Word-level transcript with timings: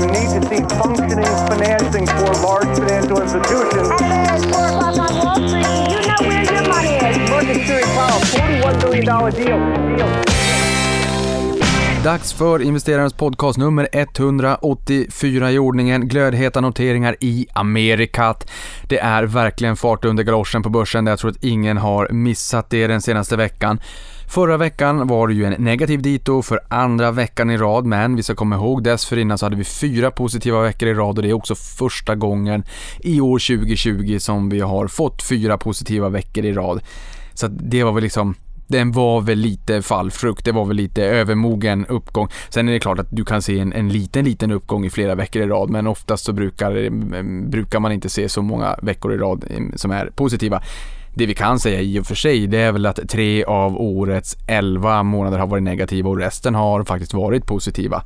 You 0.00 0.06
need 0.06 0.28
to 0.34 0.40
see 0.48 0.62
functioning 0.78 1.34
financing 1.48 2.06
for 2.06 2.30
large 2.46 2.78
financial 2.78 3.22
institutions. 3.22 3.88
And 3.90 4.10
then 4.10 4.26
at 4.26 4.40
4 4.40 4.66
o'clock 4.68 4.98
on 4.98 5.12
Wall 5.24 5.48
Street, 5.48 5.68
you 5.92 6.00
know 6.08 6.20
where 6.28 6.44
your 6.52 6.64
money 6.68 6.94
is. 6.96 7.64
Steering 7.64 7.90
Powell, 7.96 8.20
$41 8.20 8.80
billion 8.82 9.04
deal. 9.04 9.96
deal. 9.96 10.24
Dags 12.04 12.32
för 12.32 12.62
investerarens 12.62 13.12
podcast 13.12 13.58
nummer 13.58 13.88
184 13.92 15.50
i 15.52 15.58
ordningen. 15.58 16.08
Glödheta 16.08 16.60
noteringar 16.60 17.16
i 17.20 17.46
Amerikat. 17.52 18.50
Det 18.88 18.98
är 18.98 19.22
verkligen 19.22 19.76
fart 19.76 20.04
under 20.04 20.22
galoschen 20.22 20.62
på 20.62 20.70
börsen. 20.70 21.06
Jag 21.06 21.18
tror 21.18 21.30
att 21.30 21.44
ingen 21.44 21.76
har 21.76 22.08
missat 22.08 22.70
det 22.70 22.86
den 22.86 23.00
senaste 23.00 23.36
veckan. 23.36 23.80
Förra 24.28 24.56
veckan 24.56 25.06
var 25.06 25.28
det 25.28 25.34
ju 25.34 25.44
en 25.44 25.64
negativ 25.64 26.02
dito 26.02 26.42
för 26.42 26.60
andra 26.68 27.10
veckan 27.10 27.50
i 27.50 27.56
rad, 27.56 27.86
men 27.86 28.16
vi 28.16 28.22
ska 28.22 28.34
komma 28.34 28.56
ihåg 28.56 28.84
dessförinnan 28.84 29.38
så 29.38 29.46
hade 29.46 29.56
vi 29.56 29.64
fyra 29.64 30.10
positiva 30.10 30.60
veckor 30.62 30.88
i 30.88 30.94
rad 30.94 31.18
och 31.18 31.22
det 31.22 31.30
är 31.30 31.32
också 31.32 31.54
första 31.54 32.14
gången 32.14 32.64
i 33.00 33.20
år 33.20 33.56
2020 33.56 34.18
som 34.18 34.48
vi 34.48 34.60
har 34.60 34.88
fått 34.88 35.22
fyra 35.22 35.58
positiva 35.58 36.08
veckor 36.08 36.44
i 36.44 36.52
rad. 36.52 36.80
Så 37.34 37.46
det 37.48 37.84
var 37.84 37.92
väl 37.92 38.02
liksom 38.02 38.34
den 38.66 38.92
var 38.92 39.20
väl 39.20 39.38
lite 39.38 39.82
fallfrukt, 39.82 40.44
det 40.44 40.52
var 40.52 40.64
väl 40.64 40.76
lite 40.76 41.04
övermogen 41.04 41.86
uppgång. 41.86 42.28
Sen 42.48 42.68
är 42.68 42.72
det 42.72 42.80
klart 42.80 42.98
att 42.98 43.06
du 43.10 43.24
kan 43.24 43.42
se 43.42 43.58
en, 43.58 43.72
en 43.72 43.88
liten, 43.88 44.24
liten 44.24 44.50
uppgång 44.50 44.84
i 44.84 44.90
flera 44.90 45.14
veckor 45.14 45.42
i 45.42 45.46
rad, 45.46 45.70
men 45.70 45.86
oftast 45.86 46.24
så 46.24 46.32
brukar, 46.32 46.90
brukar 47.50 47.80
man 47.80 47.92
inte 47.92 48.08
se 48.08 48.28
så 48.28 48.42
många 48.42 48.78
veckor 48.82 49.14
i 49.14 49.16
rad 49.16 49.44
mm, 49.50 49.72
som 49.76 49.90
är 49.90 50.06
positiva. 50.06 50.62
Det 51.16 51.26
vi 51.26 51.34
kan 51.34 51.58
säga 51.58 51.80
i 51.80 51.98
och 51.98 52.06
för 52.06 52.14
sig, 52.14 52.46
det 52.46 52.58
är 52.58 52.72
väl 52.72 52.86
att 52.86 53.08
tre 53.08 53.44
av 53.44 53.80
årets 53.80 54.36
elva 54.46 55.02
månader 55.02 55.38
har 55.38 55.46
varit 55.46 55.62
negativa 55.62 56.10
och 56.10 56.18
resten 56.18 56.54
har 56.54 56.84
faktiskt 56.84 57.14
varit 57.14 57.46
positiva. 57.46 58.02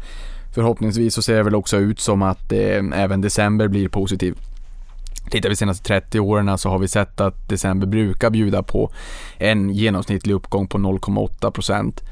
Förhoppningsvis 0.55 1.15
så 1.15 1.23
ser 1.23 1.37
det 1.37 1.43
väl 1.43 1.55
också 1.55 1.77
ut 1.77 2.01
som 2.01 2.23
att 2.23 2.53
eh, 2.53 2.83
även 2.95 3.21
december 3.21 3.69
blir 3.69 3.89
positiv. 3.89 4.35
Tittar 5.31 5.49
vi 5.49 5.53
de 5.53 5.57
senaste 5.57 5.85
30 5.85 6.21
åren 6.21 6.59
så 6.59 6.69
har 6.69 6.79
vi 6.79 6.89
sett 6.89 7.21
att 7.21 7.49
december 7.49 7.87
brukar 7.87 8.31
bjuda 8.31 8.63
på 8.63 8.91
en 9.39 9.71
genomsnittlig 9.71 10.35
uppgång 10.35 10.69
på 10.69 10.79
0,8 10.79 11.51
procent. 11.51 12.03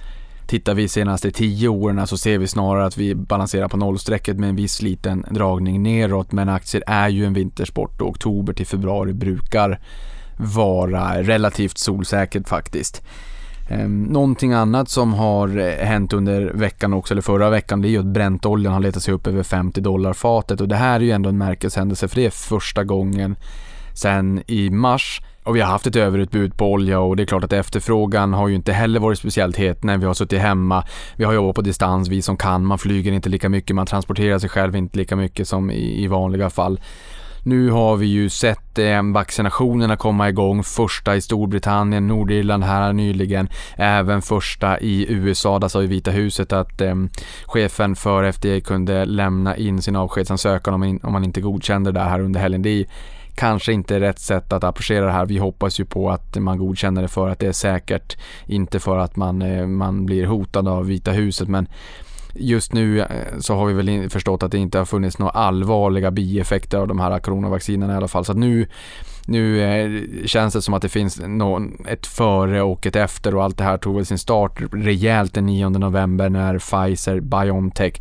Tittar 0.47 0.75
vi 0.75 0.83
de 0.83 0.89
senaste 0.89 1.31
10 1.31 1.69
åren 1.69 2.07
så 2.07 2.17
ser 2.17 2.39
vi 2.39 2.47
snarare 2.47 2.87
att 2.87 2.97
vi 2.97 3.15
balanserar 3.15 3.69
på 3.69 3.77
nollstrecket 3.77 4.37
med 4.37 4.49
en 4.49 4.57
viss 4.57 4.83
liten 4.83 5.25
dragning 5.31 5.83
neråt. 5.83 6.33
Men 6.33 6.49
aktier 6.49 6.83
är 6.87 7.09
ju 7.09 7.25
en 7.25 7.33
vintersport 7.33 8.01
och 8.01 8.09
oktober 8.09 8.53
till 8.53 8.67
februari 8.67 9.13
brukar 9.13 9.81
vara 10.37 11.23
relativt 11.23 11.79
solsäkert 11.79 12.49
faktiskt. 12.49 13.03
Ehm, 13.69 14.03
någonting 14.03 14.53
annat 14.53 14.89
som 14.89 15.15
har 15.15 15.59
eh, 15.59 15.87
hänt 15.87 16.13
under 16.13 16.43
veckan 16.43 16.93
också, 16.93 17.15
eller 17.15 17.23
förra 17.23 17.51
veckan, 17.51 17.83
det 17.83 17.89
är 17.89 17.91
ju 17.91 17.99
att 17.99 18.07
Brentoljan 18.07 18.73
har 18.73 18.81
letat 18.81 19.03
sig 19.03 19.15
upp 19.15 19.27
över 19.27 19.43
50 19.43 19.81
dollar 19.81 20.13
fatet 20.13 20.61
och 20.61 20.69
det 20.69 20.77
här 20.77 20.95
är 20.97 21.05
ju 21.05 21.11
ändå 21.11 21.29
en 21.29 21.39
märkeshändelse 21.39 22.09
för 22.09 22.17
det 22.17 22.27
är 22.27 22.31
första 22.31 22.85
gången 22.85 23.37
sen 23.95 24.43
i 24.47 24.71
mars 24.71 25.21
och 25.47 25.57
vi 25.57 25.61
har 25.61 25.69
haft 25.69 25.87
ett 25.87 25.97
överutbud 25.97 26.57
på 26.57 26.73
olja 26.73 27.01
och 27.01 27.17
det 27.17 27.23
är 27.23 27.27
klart 27.27 27.45
att 27.45 27.53
efterfrågan 27.53 28.33
har 28.33 28.49
ju 28.49 28.55
inte 28.55 28.73
heller 28.73 29.01
varit 29.01 29.19
speciellt 29.19 29.57
het 29.57 29.85
när 29.85 29.99
vi 29.99 30.07
har 30.07 30.15
suttit 30.15 30.41
hemma. 30.41 30.85
Vi 31.17 31.25
har 31.25 31.33
jobbat 31.33 31.57
på 31.57 31.63
distans, 31.63 32.09
vi 32.09 32.23
som 32.23 32.37
kan, 32.37 32.65
man 32.65 32.79
flyger 32.79 33.13
inte 33.13 33.29
lika 33.29 33.49
mycket, 33.49 33.77
man 33.77 33.87
transporterar 33.87 34.39
sig 34.39 34.51
själv 34.51 34.77
inte 34.77 34.99
lika 34.99 35.17
mycket 35.17 35.49
som 35.49 35.71
i, 35.71 36.05
i 36.05 36.07
vanliga 36.07 36.51
fall. 36.51 36.81
Nu 37.47 37.71
har 37.71 37.97
vi 37.97 38.07
ju 38.07 38.29
sett 38.29 38.79
eh, 38.79 39.03
vaccinationerna 39.03 39.97
komma 39.97 40.29
igång, 40.29 40.63
första 40.63 41.17
i 41.17 41.21
Storbritannien, 41.21 42.07
Nordirland 42.07 42.65
här 42.65 42.93
nyligen, 42.93 43.49
även 43.77 44.23
första 44.23 44.81
i 44.81 45.07
USA, 45.09 45.59
där 45.59 45.69
sa 45.69 45.83
ju 45.83 45.87
Vita 45.87 46.11
huset 46.11 46.53
att 46.53 46.81
eh, 46.81 46.95
chefen 47.45 47.97
för 47.97 48.33
FDA 48.33 48.61
kunde 48.61 49.05
lämna 49.05 49.57
in 49.57 49.83
sin 49.83 49.97
avskedsansökan 49.97 50.75
om, 50.75 50.85
in, 50.85 51.01
om 51.03 51.13
man 51.13 51.25
inte 51.25 51.41
godkände 51.41 51.93
det 51.93 52.01
här 52.01 52.21
under 52.21 52.41
helgen. 52.41 52.63
Det 52.63 52.71
är 52.71 52.87
kanske 53.35 53.73
inte 53.73 54.01
rätt 54.01 54.19
sätt 54.19 54.53
att 54.53 54.65
approchera 54.65 55.05
det 55.07 55.13
här. 55.13 55.27
Vi 55.27 55.39
hoppas 55.39 55.81
ju 55.81 55.85
på 55.85 56.11
att 56.11 56.37
man 56.37 56.59
godkänner 56.59 57.03
det 57.03 57.09
för 57.09 57.29
att 57.29 57.39
det 57.39 57.47
är 57.47 57.53
säkert, 57.53 58.17
inte 58.47 58.81
för 58.81 58.99
att 58.99 59.17
man, 59.17 59.43
eh, 59.43 59.67
man 59.67 60.07
blir 60.07 60.27
hotad 60.27 60.69
av 60.69 60.87
Vita 60.87 61.11
huset. 61.11 61.49
Men 61.49 61.69
just 62.39 62.73
nu 62.73 63.01
eh, 63.01 63.07
så 63.39 63.55
har 63.55 63.67
vi 63.67 63.73
väl 63.73 64.11
förstått 64.11 64.43
att 64.43 64.53
det 64.53 64.59
inte 64.59 64.79
har 64.79 64.85
funnits 64.85 65.19
några 65.19 65.33
allvarliga 65.33 66.11
bieffekter 66.11 66.79
av 66.79 66.89
de 66.89 67.01
här 67.01 67.19
coronavaccinerna 67.19 67.93
i 67.93 67.97
alla 67.97 68.09
fall. 68.09 68.25
Så 68.25 68.33
att 68.33 68.39
nu, 68.39 68.67
nu 69.27 69.61
eh, 69.61 70.27
känns 70.27 70.55
det 70.55 70.63
som 70.63 70.75
att 70.75 70.83
det 70.83 70.89
finns 70.89 71.21
någon, 71.27 71.87
ett 71.89 72.07
före 72.07 72.63
och 72.63 72.87
ett 72.87 72.97
efter 72.97 73.35
och 73.35 73.45
allt 73.45 73.59
det 73.59 73.65
här 73.65 73.79
tog 73.79 73.97
väl 73.97 74.07
sin 74.07 74.19
start 74.19 74.63
rejält 74.73 75.35
den 75.35 75.47
9 75.47 75.69
november 75.69 76.29
när 76.29 76.59
Pfizer 76.59 77.21
Biontech 77.21 78.01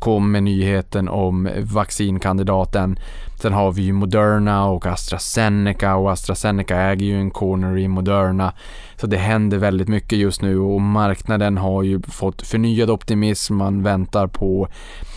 kom 0.00 0.32
med 0.32 0.42
nyheten 0.42 1.08
om 1.08 1.48
vaccinkandidaten. 1.58 2.98
Sen 3.40 3.52
har 3.52 3.72
vi 3.72 3.82
ju 3.82 3.92
Moderna 3.92 4.66
och 4.66 4.86
AstraZeneca 4.86 5.94
och 5.94 6.12
AstraZeneca 6.12 6.76
äger 6.76 7.06
ju 7.06 7.20
en 7.20 7.30
corner 7.30 7.78
i 7.78 7.88
Moderna. 7.88 8.52
Så 9.00 9.06
det 9.06 9.16
händer 9.16 9.58
väldigt 9.58 9.88
mycket 9.88 10.18
just 10.18 10.42
nu 10.42 10.58
och 10.58 10.80
marknaden 10.80 11.58
har 11.58 11.82
ju 11.82 12.02
fått 12.02 12.42
förnyad 12.42 12.90
optimism. 12.90 13.54
Man 13.54 13.82
väntar 13.82 14.26
på 14.26 14.68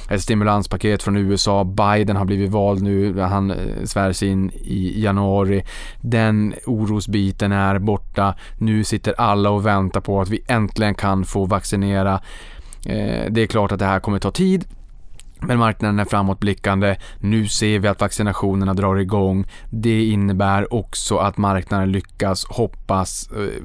ett 0.10 0.22
stimulanspaket 0.22 1.04
från 1.04 1.18
USA. 1.18 1.64
Biden 1.64 2.16
har 2.16 2.26
blivit 2.26 2.52
vald 2.52 2.84
nu. 2.84 3.20
Han 3.20 3.52
eh, 3.52 3.58
svärs 3.84 4.24
in 4.24 4.52
i 4.52 5.04
januari. 5.04 5.64
Den 6.02 6.54
orosbiten 6.66 7.52
är 7.52 7.80
borta. 7.80 8.36
Nu 8.58 8.84
sitter 8.84 9.14
alla 9.18 9.50
och 9.50 9.66
väntar 9.66 10.02
på 10.02 10.22
att 10.22 10.30
vi 10.30 10.44
äntligen 10.48 10.96
kan 10.96 11.26
få 11.26 11.46
vaccinera 11.46 12.14
eh, 12.86 13.32
det 13.32 13.42
är 13.42 13.48
klart 13.48 13.72
att 13.72 13.80
det 13.80 13.86
här 13.86 14.00
kommer 14.00 14.20
ta 14.20 14.32
tid. 14.32 14.66
Men 15.48 15.60
marknaden 15.60 16.00
är 16.00 16.06
framåtblickande. 16.06 16.96
Nu 17.20 17.48
ser 17.48 17.80
vi 17.80 17.88
att 17.88 18.02
vaccinationerna 18.02 18.74
drar 18.74 18.96
igång. 18.96 19.46
Det 19.70 20.06
innebär 20.06 20.74
också 20.74 21.18
att 21.18 21.38
marknaden 21.38 21.92
lyckas 21.92 22.46
hoppas 22.46 23.30
eh, 23.32 23.64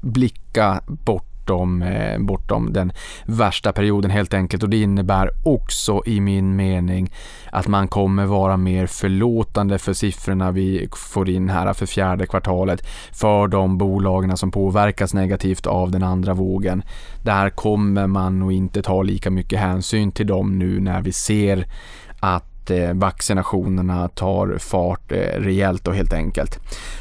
blicka 0.00 0.80
bort 0.86 1.33
bortom, 1.44 1.82
eh, 1.82 2.18
bortom 2.18 2.72
den 2.72 2.92
värsta 3.26 3.72
perioden 3.72 4.10
helt 4.10 4.34
enkelt 4.34 4.62
och 4.62 4.68
det 4.68 4.82
innebär 4.82 5.30
också 5.42 6.02
i 6.06 6.20
min 6.20 6.56
mening 6.56 7.12
att 7.50 7.68
man 7.68 7.88
kommer 7.88 8.26
vara 8.26 8.56
mer 8.56 8.86
förlåtande 8.86 9.78
för 9.78 9.92
siffrorna 9.92 10.50
vi 10.50 10.88
får 11.12 11.28
in 11.28 11.48
här 11.48 11.72
för 11.72 11.86
fjärde 11.86 12.26
kvartalet 12.26 12.86
för 13.12 13.48
de 13.48 13.78
bolagen 13.78 14.36
som 14.36 14.50
påverkas 14.50 15.14
negativt 15.14 15.66
av 15.66 15.90
den 15.90 16.02
andra 16.02 16.34
vågen. 16.34 16.82
Där 17.22 17.50
kommer 17.50 18.06
man 18.06 18.38
nog 18.38 18.52
inte 18.52 18.82
ta 18.82 19.02
lika 19.02 19.30
mycket 19.30 19.60
hänsyn 19.60 20.12
till 20.12 20.26
dem 20.26 20.58
nu 20.58 20.80
när 20.80 21.02
vi 21.02 21.12
ser 21.12 21.66
att 22.20 22.53
att 22.64 22.70
eh, 22.70 22.94
vaccinationerna 22.94 24.08
tar 24.08 24.58
fart 24.58 25.12
eh, 25.12 25.16
rejält 25.18 25.88
och 25.88 25.94
helt 25.94 26.12
enkelt. 26.12 26.58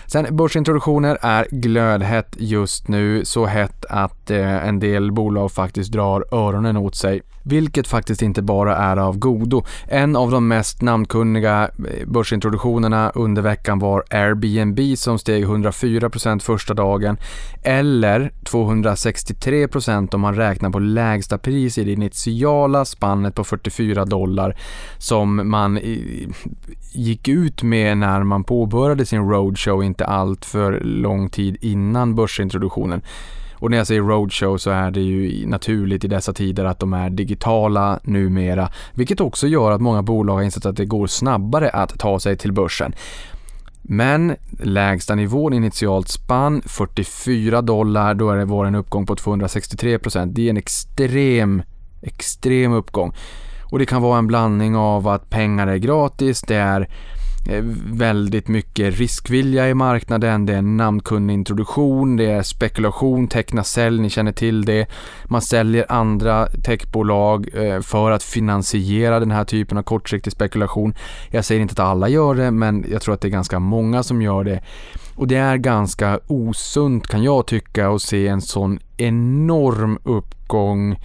Sen 0.08 0.36
börsintroduktioner 0.36 1.18
är 1.22 1.48
glödhett 1.52 2.36
just 2.38 2.88
nu, 2.88 3.26
så 3.26 3.46
hett 3.46 3.86
att 3.90 4.32
eh, 4.32 4.68
en 4.68 4.80
del 4.80 5.12
bolag 5.12 5.52
faktiskt 5.52 5.92
drar 5.92 6.26
öronen 6.32 6.78
åt 6.78 6.96
sig. 6.96 7.22
Vilket 7.44 7.88
faktiskt 7.88 8.22
inte 8.22 8.42
bara 8.42 8.78
är 8.78 8.98
av 8.98 9.18
godo. 9.18 9.64
En 9.88 10.16
av 10.16 10.32
de 10.32 10.48
mest 10.48 10.82
namnkunniga 10.82 11.64
eh, 11.64 12.08
börsintroduktionerna 12.08 13.12
under 13.16 13.42
veckan 13.42 13.80
var 13.80 14.04
Airbnb 14.10 14.98
som 14.98 15.20
steg 15.20 15.46
104% 15.46 16.40
första 16.40 16.74
dagen 16.74 17.18
eller 17.64 18.32
263% 18.44 20.16
om 20.16 20.22
man 20.22 20.36
räknar 20.36 20.70
på 20.70 20.80
lägsta 20.80 21.38
pris 21.38 21.78
i 21.78 21.84
det 21.84 21.92
initiala 21.92 22.86
spannet 22.86 23.36
på 23.36 23.44
44 23.44 24.06
dollar 24.06 24.58
som 24.98 25.50
man 25.50 25.80
gick 26.94 27.28
ut 27.28 27.64
med 27.64 27.98
när 27.98 28.24
man 28.24 28.44
påbörjade 28.44 29.06
sin 29.06 29.30
roadshow 29.30 29.84
inte 29.84 30.06
allt 30.06 30.46
för 30.46 30.80
lång 30.80 31.30
tid 31.30 31.58
innan 31.62 32.16
börsintroduktionen. 32.16 33.02
Och 33.64 33.72
när 33.72 33.78
jag 33.78 33.88
säger 33.88 34.02
roadshow 34.02 34.58
så 34.58 34.70
är 34.72 34.92
det 34.92 35.00
ju 35.00 35.48
naturligt 35.48 36.04
i 36.04 36.08
dessa 36.08 36.34
tider 36.34 36.66
att 36.66 36.80
de 36.80 36.94
är 36.94 37.10
digitala 37.10 38.00
numera, 38.04 38.70
vilket 38.94 39.22
också 39.22 39.48
gör 39.48 39.72
att 39.72 39.82
många 39.82 40.02
bolag 40.02 40.34
har 40.34 40.42
insett 40.42 40.66
att 40.66 40.76
det 40.76 40.86
går 40.86 41.08
snabbare 41.08 41.70
att 41.70 42.00
ta 42.00 42.20
sig 42.20 42.38
till 42.38 42.52
börsen. 42.52 42.96
Men 43.82 44.36
lägsta 44.60 45.16
nivån 45.16 45.54
initialt 45.54 46.08
spann 46.08 46.62
44 46.66 47.62
dollar, 47.62 48.14
då 48.14 48.30
är 48.30 48.38
det 48.38 48.46
var 48.46 48.66
en 48.66 48.76
uppgång 48.76 49.06
på 49.06 49.16
263 49.16 50.00
procent. 50.00 50.36
Det 50.36 50.46
är 50.46 50.50
en 50.50 50.58
extrem, 50.58 51.64
extrem 52.02 52.74
uppgång. 52.74 53.14
Och 53.64 53.80
det 53.80 53.86
kan 53.86 54.02
vara 54.02 54.18
en 54.18 54.28
blandning 54.28 54.76
av 54.76 55.08
att 55.08 55.30
pengar 55.30 55.68
är 55.68 55.78
gratis, 55.78 56.42
det 56.42 56.56
är 56.56 56.90
Eh, 57.50 57.64
väldigt 57.94 58.48
mycket 58.48 58.98
riskvilja 58.98 59.70
i 59.70 59.74
marknaden, 59.74 60.46
det 60.46 60.54
är 60.54 60.62
namnkunnig 60.62 61.34
introduktion, 61.34 62.16
det 62.16 62.26
är 62.26 62.44
spekulation, 62.44 63.28
teckna 63.28 63.64
sälj, 63.64 64.02
ni 64.02 64.10
känner 64.10 64.32
till 64.32 64.66
det. 64.66 64.88
Man 65.26 65.42
säljer 65.42 65.86
andra 65.90 66.48
techbolag 66.48 67.50
eh, 67.54 67.82
för 67.82 68.12
att 68.12 68.24
finansiera 68.24 69.20
den 69.20 69.32
här 69.32 69.44
typen 69.44 69.78
av 69.78 69.84
kortsiktig 69.84 70.34
spekulation. 70.34 70.94
Jag 71.30 71.46
säger 71.46 71.62
inte 71.62 71.74
att 71.74 71.90
alla 71.90 72.10
gör 72.10 72.36
det, 72.36 72.52
men 72.52 72.86
jag 72.92 73.02
tror 73.02 73.14
att 73.14 73.22
det 73.22 73.28
är 73.28 73.30
ganska 73.30 73.60
många 73.60 74.04
som 74.04 74.22
gör 74.22 74.44
det. 74.44 74.64
Och 75.16 75.28
det 75.28 75.36
är 75.36 75.58
ganska 75.58 76.20
osunt 76.28 77.08
kan 77.08 77.24
jag 77.24 77.48
tycka 77.48 77.90
att 77.90 78.02
se 78.02 78.28
en 78.28 78.42
sån 78.42 78.80
enorm 78.98 80.00
uppgång 80.04 80.98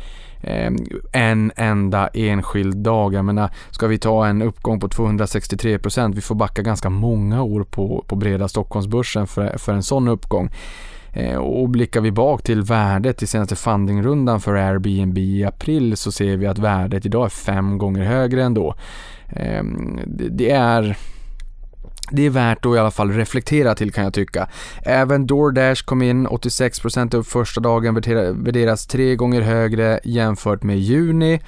Ehm, 0.42 0.76
en 1.12 1.52
enda 1.56 2.08
enskild 2.08 2.76
dag. 2.76 3.14
Jag 3.14 3.24
menar, 3.24 3.50
ska 3.70 3.86
vi 3.86 3.98
ta 3.98 4.26
en 4.26 4.42
uppgång 4.42 4.80
på 4.80 4.88
263 4.88 5.78
procent, 5.78 6.16
vi 6.16 6.20
får 6.20 6.34
backa 6.34 6.62
ganska 6.62 6.90
många 6.90 7.42
år 7.42 7.64
på, 7.64 8.04
på 8.08 8.16
breda 8.16 8.48
Stockholmsbörsen 8.48 9.26
för, 9.26 9.58
för 9.58 9.72
en 9.72 9.82
sån 9.82 10.08
uppgång. 10.08 10.50
Ehm, 11.12 11.42
och 11.42 11.68
blickar 11.68 12.00
vi 12.00 12.12
bak 12.12 12.42
till 12.42 12.62
värdet 12.62 13.22
i 13.22 13.26
senaste 13.26 13.56
fundingrundan 13.56 14.40
för 14.40 14.54
Airbnb 14.54 15.18
i 15.18 15.44
april 15.44 15.96
så 15.96 16.12
ser 16.12 16.36
vi 16.36 16.46
att 16.46 16.58
värdet 16.58 17.06
idag 17.06 17.24
är 17.24 17.28
fem 17.28 17.78
gånger 17.78 18.04
högre 18.04 18.44
än 18.44 18.54
då. 18.54 18.74
Ehm, 19.28 20.00
det 20.06 20.50
är 20.50 20.96
det 22.10 22.26
är 22.26 22.30
värt 22.30 22.66
att 22.66 22.74
i 22.74 22.78
alla 22.78 22.90
fall 22.90 23.12
reflektera 23.12 23.74
till 23.74 23.92
kan 23.92 24.04
jag 24.04 24.14
tycka. 24.14 24.48
Även 24.82 25.26
DoorDash 25.26 25.84
kom 25.84 26.02
in 26.02 26.28
86% 26.28 27.14
upp 27.14 27.26
första 27.26 27.60
dagen, 27.60 27.94
värderas 27.94 28.86
tre 28.86 29.16
gånger 29.16 29.40
högre 29.40 30.00
jämfört 30.04 30.62
med 30.62 30.78
juni. 30.78 31.40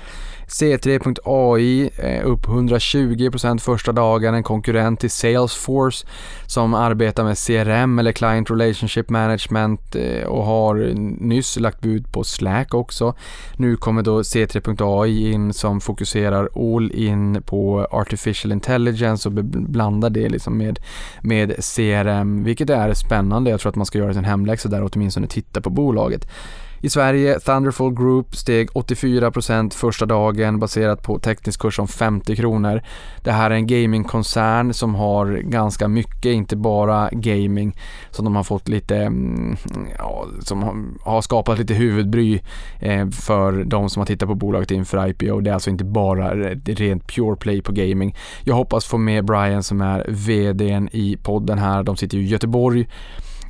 C3.ai 0.50 1.90
eh, 1.96 2.26
upp 2.26 2.46
120% 2.46 3.58
första 3.58 3.92
dagen, 3.92 4.34
en 4.34 4.42
konkurrent 4.42 5.00
till 5.00 5.10
Salesforce 5.10 6.06
som 6.46 6.74
arbetar 6.74 7.24
med 7.24 7.38
CRM 7.38 7.98
eller 7.98 8.12
Client 8.12 8.50
Relationship 8.50 9.10
Management 9.10 9.96
eh, 9.96 10.26
och 10.26 10.44
har 10.44 10.74
nyss 11.20 11.60
lagt 11.60 11.80
bud 11.80 12.12
på 12.12 12.24
Slack 12.24 12.74
också. 12.74 13.14
Nu 13.56 13.76
kommer 13.76 14.02
då 14.02 14.20
C3.ai 14.20 15.32
in 15.32 15.52
som 15.52 15.80
fokuserar 15.80 16.48
all 16.54 16.92
in 16.92 17.42
på 17.42 17.86
Artificial 17.90 18.52
Intelligence 18.52 19.28
och 19.28 19.34
blandar 19.44 20.10
det 20.10 20.28
liksom 20.28 20.58
med, 20.58 20.78
med 21.20 21.64
CRM, 21.64 22.44
vilket 22.44 22.70
är 22.70 22.94
spännande. 22.94 23.50
Jag 23.50 23.60
tror 23.60 23.70
att 23.70 23.76
man 23.76 23.86
ska 23.86 23.98
göra 23.98 24.14
sin 24.14 24.24
hemläxa 24.24 24.68
där 24.68 24.82
och 24.82 24.90
åtminstone 24.94 25.26
titta 25.26 25.60
på 25.60 25.70
bolaget. 25.70 26.26
I 26.82 26.88
Sverige, 26.88 27.40
Thunderfall 27.40 27.94
Group 27.94 28.36
steg 28.36 28.70
84% 28.70 29.74
första 29.74 30.06
dagen 30.06 30.58
baserat 30.58 31.02
på 31.02 31.18
teknisk 31.18 31.60
kurs 31.60 31.78
om 31.78 31.88
50 31.88 32.36
kronor. 32.36 32.82
Det 33.22 33.32
här 33.32 33.50
är 33.50 33.54
en 33.54 33.66
gamingkoncern 33.66 34.74
som 34.74 34.94
har 34.94 35.26
ganska 35.36 35.88
mycket, 35.88 36.32
inte 36.32 36.56
bara 36.56 37.08
gaming, 37.12 37.76
som 38.10 38.24
de 38.24 38.36
har 38.36 38.44
fått 38.44 38.68
lite, 38.68 38.96
mm, 38.96 39.56
ja, 39.98 40.26
som 40.40 40.88
har 41.02 41.22
skapat 41.22 41.58
lite 41.58 41.74
huvudbry 41.74 42.40
eh, 42.78 43.08
för 43.10 43.64
de 43.64 43.90
som 43.90 44.00
har 44.00 44.06
tittat 44.06 44.28
på 44.28 44.34
bolaget 44.34 44.70
inför 44.70 45.08
IPO. 45.08 45.40
Det 45.40 45.50
är 45.50 45.54
alltså 45.54 45.70
inte 45.70 45.84
bara 45.84 46.34
rent 46.64 47.06
pure 47.06 47.36
play 47.36 47.62
på 47.62 47.72
gaming. 47.72 48.16
Jag 48.44 48.54
hoppas 48.54 48.84
få 48.84 48.98
med 48.98 49.24
Brian 49.24 49.62
som 49.62 49.80
är 49.80 50.04
VDn 50.08 50.88
i 50.92 51.16
podden 51.22 51.58
här. 51.58 51.82
De 51.82 51.96
sitter 51.96 52.18
i 52.18 52.24
Göteborg 52.24 52.86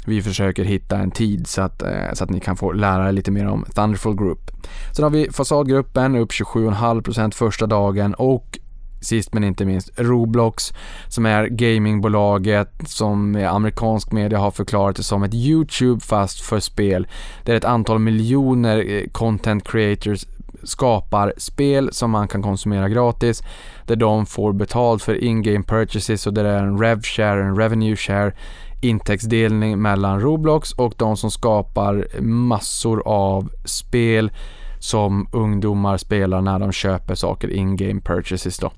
vi 0.06 0.22
försöker 0.22 0.64
hitta 0.64 0.98
en 0.98 1.10
tid 1.10 1.46
så 1.46 1.62
att, 1.62 1.82
eh, 1.82 2.12
så 2.12 2.24
att 2.24 2.30
ni 2.30 2.40
kan 2.40 2.56
få 2.56 2.72
lära 2.72 3.08
er 3.08 3.12
lite 3.12 3.30
mer 3.30 3.46
om 3.46 3.64
Thunderful 3.74 4.16
Group. 4.16 4.50
Sen 4.96 5.02
har 5.02 5.10
vi 5.10 5.30
Fasadgruppen 5.30 6.16
upp 6.16 6.32
27,5% 6.32 7.34
första 7.34 7.66
dagen 7.66 8.14
och 8.14 8.58
sist 9.00 9.34
men 9.34 9.44
inte 9.44 9.64
minst 9.64 9.90
Roblox 9.96 10.72
som 11.08 11.26
är 11.26 11.46
gamingbolaget 11.46 12.70
som 12.86 13.36
amerikansk 13.50 14.12
media 14.12 14.38
har 14.38 14.50
förklarat 14.50 14.96
det 14.96 15.02
som 15.02 15.22
ett 15.22 15.34
YouTube 15.34 16.00
fast 16.00 16.40
för 16.40 16.60
spel. 16.60 17.06
Det 17.44 17.52
är 17.52 17.56
ett 17.56 17.64
antal 17.64 17.98
miljoner 17.98 18.84
eh, 18.88 19.10
content 19.12 19.68
creators 19.68 20.24
skapar 20.62 21.32
spel 21.36 21.88
som 21.92 22.10
man 22.10 22.28
kan 22.28 22.42
konsumera 22.42 22.88
gratis 22.88 23.42
där 23.86 23.96
de 23.96 24.26
får 24.26 24.52
betalt 24.52 25.02
för 25.02 25.14
in-game 25.24 25.64
purchases 25.64 26.26
och 26.26 26.34
där 26.34 26.44
det 26.44 26.50
är 26.50 26.62
en 26.62 26.78
rev 26.78 27.02
share, 27.02 27.42
en 27.42 27.56
revenue 27.56 27.96
share 27.96 28.32
intäktsdelning 28.80 29.82
mellan 29.82 30.20
Roblox 30.20 30.72
och 30.72 30.94
de 30.96 31.16
som 31.16 31.30
skapar 31.30 32.20
massor 32.22 33.02
av 33.06 33.50
spel 33.64 34.30
som 34.78 35.28
ungdomar 35.32 35.96
spelar 35.96 36.40
när 36.40 36.58
de 36.58 36.72
köper 36.72 37.14
saker 37.14 37.50
in-game 37.50 38.00
purchases 38.00 38.58
då. 38.58 38.72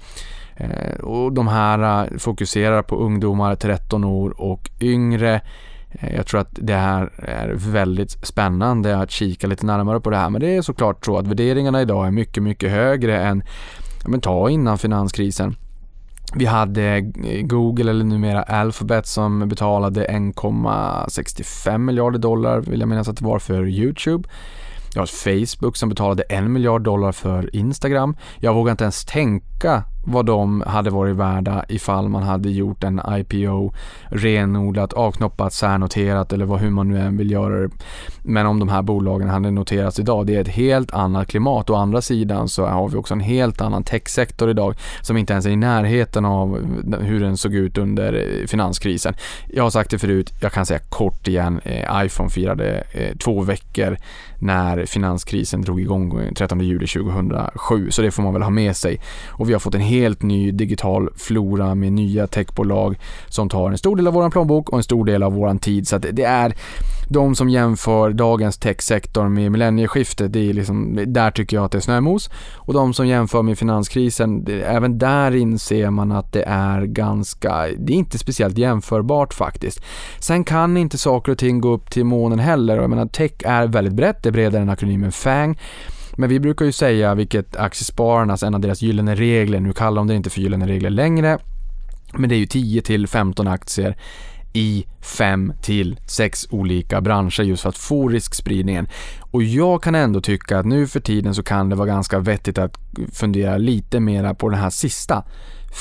Eh, 0.56 1.00
och 1.00 1.32
de 1.32 1.48
här 1.48 2.04
eh, 2.04 2.18
fokuserar 2.18 2.82
på 2.82 2.96
ungdomar 2.96 3.54
13 3.54 4.04
år 4.04 4.40
och 4.40 4.70
yngre. 4.80 5.40
Eh, 5.90 6.14
jag 6.14 6.26
tror 6.26 6.40
att 6.40 6.58
det 6.60 6.74
här 6.74 7.12
är 7.18 7.52
väldigt 7.54 8.26
spännande 8.26 8.98
att 8.98 9.10
kika 9.10 9.46
lite 9.46 9.66
närmare 9.66 10.00
på 10.00 10.10
det 10.10 10.16
här 10.16 10.30
men 10.30 10.40
det 10.40 10.56
är 10.56 10.62
såklart 10.62 11.04
så 11.04 11.18
att 11.18 11.26
värderingarna 11.26 11.82
idag 11.82 12.06
är 12.06 12.10
mycket, 12.10 12.42
mycket 12.42 12.70
högre 12.70 13.20
än 13.20 13.42
men 14.06 14.20
ta 14.20 14.50
innan 14.50 14.78
finanskrisen. 14.78 15.56
Vi 16.34 16.44
hade 16.44 17.00
Google 17.42 17.90
eller 17.90 18.04
numera 18.04 18.42
Alphabet 18.42 19.06
som 19.06 19.48
betalade 19.48 20.06
1,65 20.06 21.78
miljarder 21.78 22.18
dollar 22.18 22.60
vill 22.60 22.80
jag 22.80 22.88
minnas 22.88 23.08
att 23.08 23.16
det 23.16 23.24
var 23.24 23.38
för 23.38 23.68
YouTube. 23.68 24.28
Jag 24.94 25.02
har 25.02 25.06
Facebook 25.06 25.76
som 25.76 25.88
betalade 25.88 26.22
en 26.22 26.52
miljard 26.52 26.82
dollar 26.82 27.12
för 27.12 27.56
Instagram. 27.56 28.16
Jag 28.38 28.54
vågar 28.54 28.70
inte 28.70 28.84
ens 28.84 29.04
tänka 29.04 29.84
vad 30.04 30.26
de 30.26 30.62
hade 30.66 30.90
varit 30.90 31.16
värda 31.16 31.64
ifall 31.68 32.08
man 32.08 32.22
hade 32.22 32.50
gjort 32.50 32.84
en 32.84 33.00
IPO 33.08 33.72
renodlat, 34.08 34.92
avknoppat, 34.92 35.52
särnoterat 35.52 36.32
eller 36.32 36.44
vad, 36.44 36.60
hur 36.60 36.70
man 36.70 36.88
nu 36.88 37.00
än 37.00 37.16
vill 37.16 37.30
göra 37.30 37.60
det. 37.60 37.70
Men 38.22 38.46
om 38.46 38.58
de 38.58 38.68
här 38.68 38.82
bolagen 38.82 39.28
hade 39.28 39.50
noterats 39.50 39.98
idag, 39.98 40.26
det 40.26 40.36
är 40.36 40.40
ett 40.40 40.48
helt 40.48 40.92
annat 40.92 41.28
klimat. 41.28 41.70
Å 41.70 41.74
andra 41.74 42.02
sidan 42.02 42.48
så 42.48 42.66
har 42.66 42.88
vi 42.88 42.96
också 42.96 43.14
en 43.14 43.20
helt 43.20 43.60
annan 43.60 43.84
techsektor 43.84 44.50
idag 44.50 44.74
som 45.00 45.16
inte 45.16 45.32
ens 45.32 45.46
är 45.46 45.50
i 45.50 45.56
närheten 45.56 46.24
av 46.24 46.58
hur 47.00 47.20
den 47.20 47.36
såg 47.36 47.54
ut 47.54 47.78
under 47.78 48.12
eh, 48.12 48.46
finanskrisen. 48.46 49.14
Jag 49.48 49.62
har 49.62 49.70
sagt 49.70 49.90
det 49.90 49.98
förut, 49.98 50.32
jag 50.40 50.52
kan 50.52 50.66
säga 50.66 50.80
kort 50.88 51.28
igen, 51.28 51.60
eh, 51.64 52.04
iPhone 52.04 52.30
firade 52.30 52.84
eh, 52.92 53.16
två 53.16 53.42
veckor 53.42 53.96
när 54.38 54.86
finanskrisen 54.86 55.62
drog 55.62 55.80
igång 55.80 56.34
13 56.34 56.60
juli 56.60 56.86
2007, 56.86 57.90
så 57.90 58.02
det 58.02 58.10
får 58.10 58.22
man 58.22 58.32
väl 58.32 58.42
ha 58.42 58.50
med 58.50 58.76
sig. 58.76 59.00
Och 59.28 59.48
vi 59.48 59.52
har 59.52 59.60
fått 59.60 59.74
en 59.74 59.80
helt 59.92 60.22
ny 60.22 60.50
digital 60.50 61.08
flora 61.16 61.74
med 61.74 61.92
nya 61.92 62.26
techbolag 62.26 62.98
som 63.28 63.48
tar 63.48 63.70
en 63.70 63.78
stor 63.78 63.96
del 63.96 64.06
av 64.06 64.14
vår 64.14 64.30
plånbok 64.30 64.70
och 64.70 64.78
en 64.78 64.82
stor 64.82 65.04
del 65.04 65.22
av 65.22 65.32
vår 65.32 65.58
tid. 65.58 65.88
Så 65.88 65.96
att 65.96 66.06
det 66.12 66.24
är 66.24 66.54
de 67.08 67.34
som 67.34 67.48
jämför 67.48 68.10
dagens 68.10 68.58
techsektor 68.58 69.28
med 69.28 69.52
millennieskiftet, 69.52 70.32
det 70.32 70.50
är 70.50 70.52
liksom, 70.52 70.98
där 71.06 71.30
tycker 71.30 71.56
jag 71.56 71.64
att 71.64 71.72
det 71.72 71.78
är 71.78 71.80
snömos. 71.80 72.30
Och 72.54 72.74
de 72.74 72.94
som 72.94 73.06
jämför 73.06 73.42
med 73.42 73.58
finanskrisen, 73.58 74.44
det, 74.44 74.62
även 74.62 74.98
där 74.98 75.36
inser 75.36 75.90
man 75.90 76.12
att 76.12 76.32
det 76.32 76.44
är 76.46 76.84
ganska, 76.84 77.66
det 77.78 77.92
är 77.92 77.96
inte 77.96 78.18
speciellt 78.18 78.58
jämförbart 78.58 79.34
faktiskt. 79.34 79.80
Sen 80.18 80.44
kan 80.44 80.76
inte 80.76 80.98
saker 80.98 81.32
och 81.32 81.38
ting 81.38 81.60
gå 81.60 81.72
upp 81.72 81.90
till 81.90 82.04
månen 82.04 82.38
heller 82.38 82.76
och 82.76 82.82
jag 82.82 82.90
menar 82.90 83.06
tech 83.06 83.32
är 83.44 83.66
väldigt 83.66 83.94
brett, 83.94 84.22
det 84.22 84.28
är 84.28 84.32
bredare 84.32 84.62
än 84.62 84.68
akronymen 84.68 85.12
FANG. 85.12 85.58
Men 86.16 86.28
vi 86.28 86.40
brukar 86.40 86.64
ju 86.64 86.72
säga, 86.72 87.14
vilket 87.14 87.56
aktiespararnas, 87.56 88.42
en 88.42 88.54
av 88.54 88.60
deras 88.60 88.82
gyllene 88.82 89.14
regler, 89.14 89.60
nu 89.60 89.72
kallar 89.72 89.96
de 89.96 90.06
det 90.06 90.14
inte 90.14 90.30
för 90.30 90.40
gyllene 90.40 90.66
regler 90.66 90.90
längre, 90.90 91.38
men 92.12 92.28
det 92.28 92.34
är 92.34 92.38
ju 92.38 92.46
10 92.46 92.82
till 92.82 93.06
15 93.06 93.48
aktier 93.48 93.96
i 94.52 94.86
5 95.00 95.52
till 95.62 96.00
6 96.06 96.46
olika 96.50 97.00
branscher 97.00 97.42
just 97.42 97.62
för 97.62 97.68
att 97.68 97.78
få 97.78 98.08
riskspridningen. 98.08 98.88
Och 99.20 99.42
jag 99.42 99.82
kan 99.82 99.94
ändå 99.94 100.20
tycka 100.20 100.58
att 100.58 100.66
nu 100.66 100.86
för 100.86 101.00
tiden 101.00 101.34
så 101.34 101.42
kan 101.42 101.68
det 101.68 101.76
vara 101.76 101.86
ganska 101.86 102.18
vettigt 102.18 102.58
att 102.58 102.78
fundera 103.12 103.56
lite 103.56 104.00
mera 104.00 104.34
på 104.34 104.48
den 104.48 104.58
här 104.58 104.70
sista. 104.70 105.24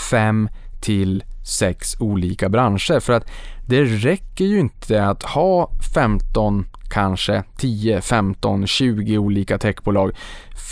5 0.10 0.50
till 0.82 1.24
6 1.44 1.96
olika 2.00 2.50
branscher 2.50 3.00
för 3.00 3.14
att 3.14 3.28
det 3.68 3.84
räcker 3.84 4.46
ju 4.46 4.60
inte 4.60 5.06
att 5.06 5.24
ha 5.24 5.72
15 5.94 6.66
kanske 6.92 7.44
10, 7.58 8.02
15, 8.02 8.68
20 8.68 9.18
olika 9.18 9.58
techbolag. 9.58 10.12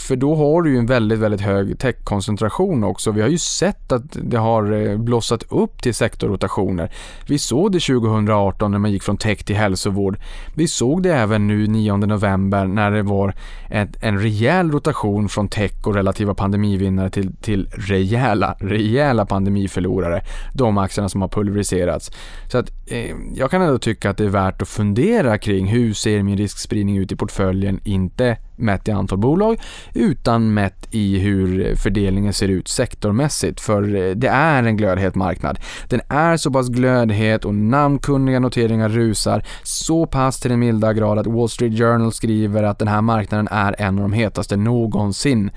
För 0.07 0.15
då 0.15 0.35
har 0.35 0.61
du 0.61 0.71
ju 0.71 0.77
en 0.77 0.85
väldigt, 0.85 1.19
väldigt 1.19 1.41
hög 1.41 1.79
techkoncentration 1.79 2.83
också. 2.83 3.11
Vi 3.11 3.21
har 3.21 3.29
ju 3.29 3.37
sett 3.37 3.91
att 3.91 4.17
det 4.23 4.37
har 4.37 4.71
eh, 4.71 4.97
blossat 4.97 5.43
upp 5.49 5.81
till 5.81 5.93
sektorrotationer. 5.93 6.91
Vi 7.27 7.39
såg 7.39 7.71
det 7.71 7.79
2018 7.79 8.71
när 8.71 8.79
man 8.79 8.91
gick 8.91 9.03
från 9.03 9.17
tech 9.17 9.43
till 9.43 9.55
hälsovård. 9.55 10.19
Vi 10.55 10.67
såg 10.67 11.03
det 11.03 11.13
även 11.13 11.47
nu 11.47 11.67
9 11.67 11.97
november 11.97 12.65
när 12.67 12.91
det 12.91 13.03
var 13.03 13.33
ett, 13.69 14.03
en 14.03 14.19
rejäl 14.19 14.71
rotation 14.71 15.29
från 15.29 15.47
tech 15.47 15.87
och 15.87 15.95
relativa 15.95 16.33
pandemivinnare 16.33 17.09
till, 17.09 17.35
till 17.35 17.69
rejäla, 17.71 18.55
rejäla 18.59 19.25
pandemiförlorare. 19.25 20.21
De 20.53 20.77
aktierna 20.77 21.09
som 21.09 21.21
har 21.21 21.29
pulveriserats. 21.29 22.11
Så 22.47 22.57
att 22.57 22.71
eh, 22.87 23.15
jag 23.35 23.51
kan 23.51 23.61
ändå 23.61 23.77
tycka 23.77 24.09
att 24.09 24.17
det 24.17 24.25
är 24.25 24.29
värt 24.29 24.61
att 24.61 24.69
fundera 24.69 25.37
kring 25.37 25.67
hur 25.67 25.93
ser 26.09 26.23
min 26.23 26.37
riskspridning 26.37 26.97
ut 26.97 27.11
i 27.11 27.15
portföljen, 27.15 27.79
inte 27.83 28.37
mätt 28.55 28.87
i 28.87 28.91
antal 28.91 29.17
bolag, 29.17 29.59
utan 29.93 30.53
mätt 30.53 30.87
i 30.91 31.19
hur 31.19 31.75
fördelningen 31.75 32.33
ser 32.33 32.47
ut 32.47 32.67
sektormässigt. 32.67 33.61
För 33.61 33.95
eh, 33.95 34.15
det 34.15 34.27
är 34.27 34.63
en 34.63 34.77
glödhet 34.77 35.15
marknad. 35.15 35.59
Den 35.87 36.01
är 36.09 36.37
så 36.37 36.51
pass 36.51 36.69
glödhet 36.69 37.45
och 37.45 37.55
namnkunniga 37.55 38.39
noteringar 38.39 38.89
rusar 38.89 39.43
så 39.63 40.05
pass 40.05 40.39
till 40.39 40.51
den 40.51 40.59
milda 40.59 40.93
grad 40.93 41.19
att 41.19 41.27
Wall 41.27 41.49
Street 41.49 41.77
Journal 41.77 42.11
skriver 42.11 42.63
att 42.63 42.79
den 42.79 42.87
här 42.87 43.01
marknaden 43.01 43.47
är 43.51 43.75
en 43.79 43.95
av 43.95 44.01
de 44.01 44.13
hetaste 44.13 44.57
någonsin. 44.57 45.51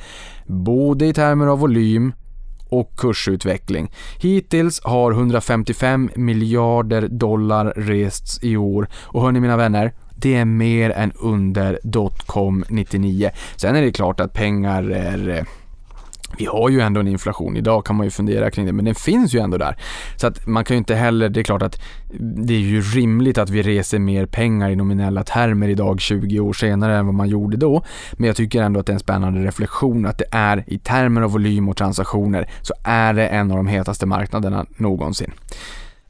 Både 0.46 1.06
i 1.06 1.12
termer 1.12 1.46
av 1.46 1.58
volym 1.58 2.12
och 2.72 2.96
kursutveckling. 2.96 3.90
Hittills 4.18 4.80
har 4.84 5.12
155 5.12 6.10
miljarder 6.16 7.08
dollar 7.08 7.72
rests 7.76 8.38
i 8.42 8.56
år 8.56 8.88
och 8.94 9.22
hörni 9.22 9.40
mina 9.40 9.56
vänner, 9.56 9.92
det 10.22 10.34
är 10.34 10.44
mer 10.44 10.90
än 10.90 11.12
under 11.12 11.80
dotcom 11.82 12.64
99. 12.68 13.30
Sen 13.56 13.76
är 13.76 13.82
det 13.82 13.92
klart 13.92 14.20
att 14.20 14.32
pengar 14.32 14.90
är 14.90 15.28
eh, 15.28 15.44
vi 16.38 16.46
har 16.46 16.68
ju 16.68 16.80
ändå 16.80 17.00
en 17.00 17.08
inflation. 17.08 17.56
Idag 17.56 17.86
kan 17.86 17.96
man 17.96 18.06
ju 18.06 18.10
fundera 18.10 18.50
kring 18.50 18.66
det, 18.66 18.72
men 18.72 18.84
den 18.84 18.94
finns 18.94 19.34
ju 19.34 19.38
ändå 19.38 19.58
där. 19.58 19.76
Så 20.16 20.26
att 20.26 20.46
man 20.46 20.64
kan 20.64 20.74
ju 20.74 20.78
inte 20.78 20.94
heller, 20.94 21.28
det 21.28 21.40
är 21.40 21.44
klart 21.44 21.62
att 21.62 21.80
det 22.18 22.54
är 22.54 22.58
ju 22.58 22.80
rimligt 22.80 23.38
att 23.38 23.50
vi 23.50 23.62
reser 23.62 23.98
mer 23.98 24.26
pengar 24.26 24.70
i 24.70 24.76
nominella 24.76 25.24
termer 25.24 25.68
idag 25.68 26.00
20 26.00 26.40
år 26.40 26.52
senare 26.52 26.96
än 26.96 27.06
vad 27.06 27.14
man 27.14 27.28
gjorde 27.28 27.56
då. 27.56 27.84
Men 28.12 28.26
jag 28.26 28.36
tycker 28.36 28.62
ändå 28.62 28.80
att 28.80 28.86
det 28.86 28.92
är 28.92 28.94
en 28.94 29.00
spännande 29.00 29.44
reflektion 29.44 30.06
att 30.06 30.18
det 30.18 30.26
är 30.30 30.64
i 30.66 30.78
termer 30.78 31.22
av 31.22 31.30
volym 31.30 31.68
och 31.68 31.76
transaktioner 31.76 32.50
så 32.62 32.74
är 32.84 33.14
det 33.14 33.26
en 33.26 33.50
av 33.50 33.56
de 33.56 33.66
hetaste 33.66 34.06
marknaderna 34.06 34.66
någonsin. 34.76 35.32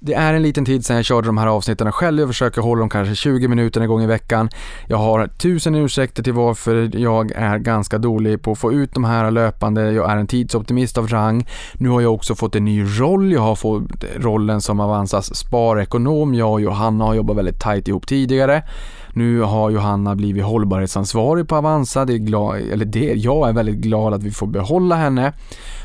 Det 0.04 0.14
är 0.14 0.34
en 0.34 0.42
liten 0.42 0.64
tid 0.64 0.84
sedan 0.86 0.96
jag 0.96 1.04
körde 1.04 1.28
de 1.28 1.38
här 1.38 1.46
avsnitten 1.46 1.92
själv. 1.92 2.20
Jag 2.20 2.28
försöker 2.28 2.62
hålla 2.62 2.80
dem 2.80 2.88
kanske 2.88 3.14
20 3.14 3.48
minuter 3.48 3.80
en 3.80 3.88
gång 3.88 4.02
i 4.02 4.06
veckan. 4.06 4.48
Jag 4.88 4.96
har 4.96 5.26
tusen 5.26 5.74
ursäkter 5.74 6.22
till 6.22 6.32
varför 6.32 6.96
jag 6.96 7.32
är 7.32 7.58
ganska 7.58 7.98
dålig 7.98 8.42
på 8.42 8.52
att 8.52 8.58
få 8.58 8.72
ut 8.72 8.94
de 8.94 9.04
här 9.04 9.30
löpande. 9.30 9.92
Jag 9.92 10.10
är 10.10 10.16
en 10.16 10.26
tidsoptimist 10.26 10.98
av 10.98 11.08
rang. 11.08 11.46
Nu 11.74 11.88
har 11.88 12.00
jag 12.00 12.14
också 12.14 12.34
fått 12.34 12.56
en 12.56 12.64
ny 12.64 12.84
roll. 12.84 13.32
Jag 13.32 13.40
har 13.40 13.54
fått 13.54 14.04
rollen 14.16 14.60
som 14.60 14.80
Avanzas 14.80 15.34
sparekonom. 15.34 16.34
Jag 16.34 16.52
och 16.52 16.60
Johanna 16.60 17.04
har 17.04 17.14
jobbat 17.14 17.36
väldigt 17.36 17.60
tajt 17.60 17.88
ihop 17.88 18.06
tidigare. 18.06 18.62
Nu 19.14 19.40
har 19.40 19.70
Johanna 19.70 20.14
blivit 20.16 20.44
hållbarhetsansvarig 20.44 21.48
på 21.48 21.56
Avanza. 21.56 22.04
Det 22.04 22.12
är 22.12 22.18
glad, 22.18 22.56
eller 22.56 22.84
det, 22.84 23.12
jag 23.14 23.48
är 23.48 23.52
väldigt 23.52 23.76
glad 23.76 24.14
att 24.14 24.22
vi 24.22 24.30
får 24.30 24.46
behålla 24.46 24.96
henne. 24.96 25.32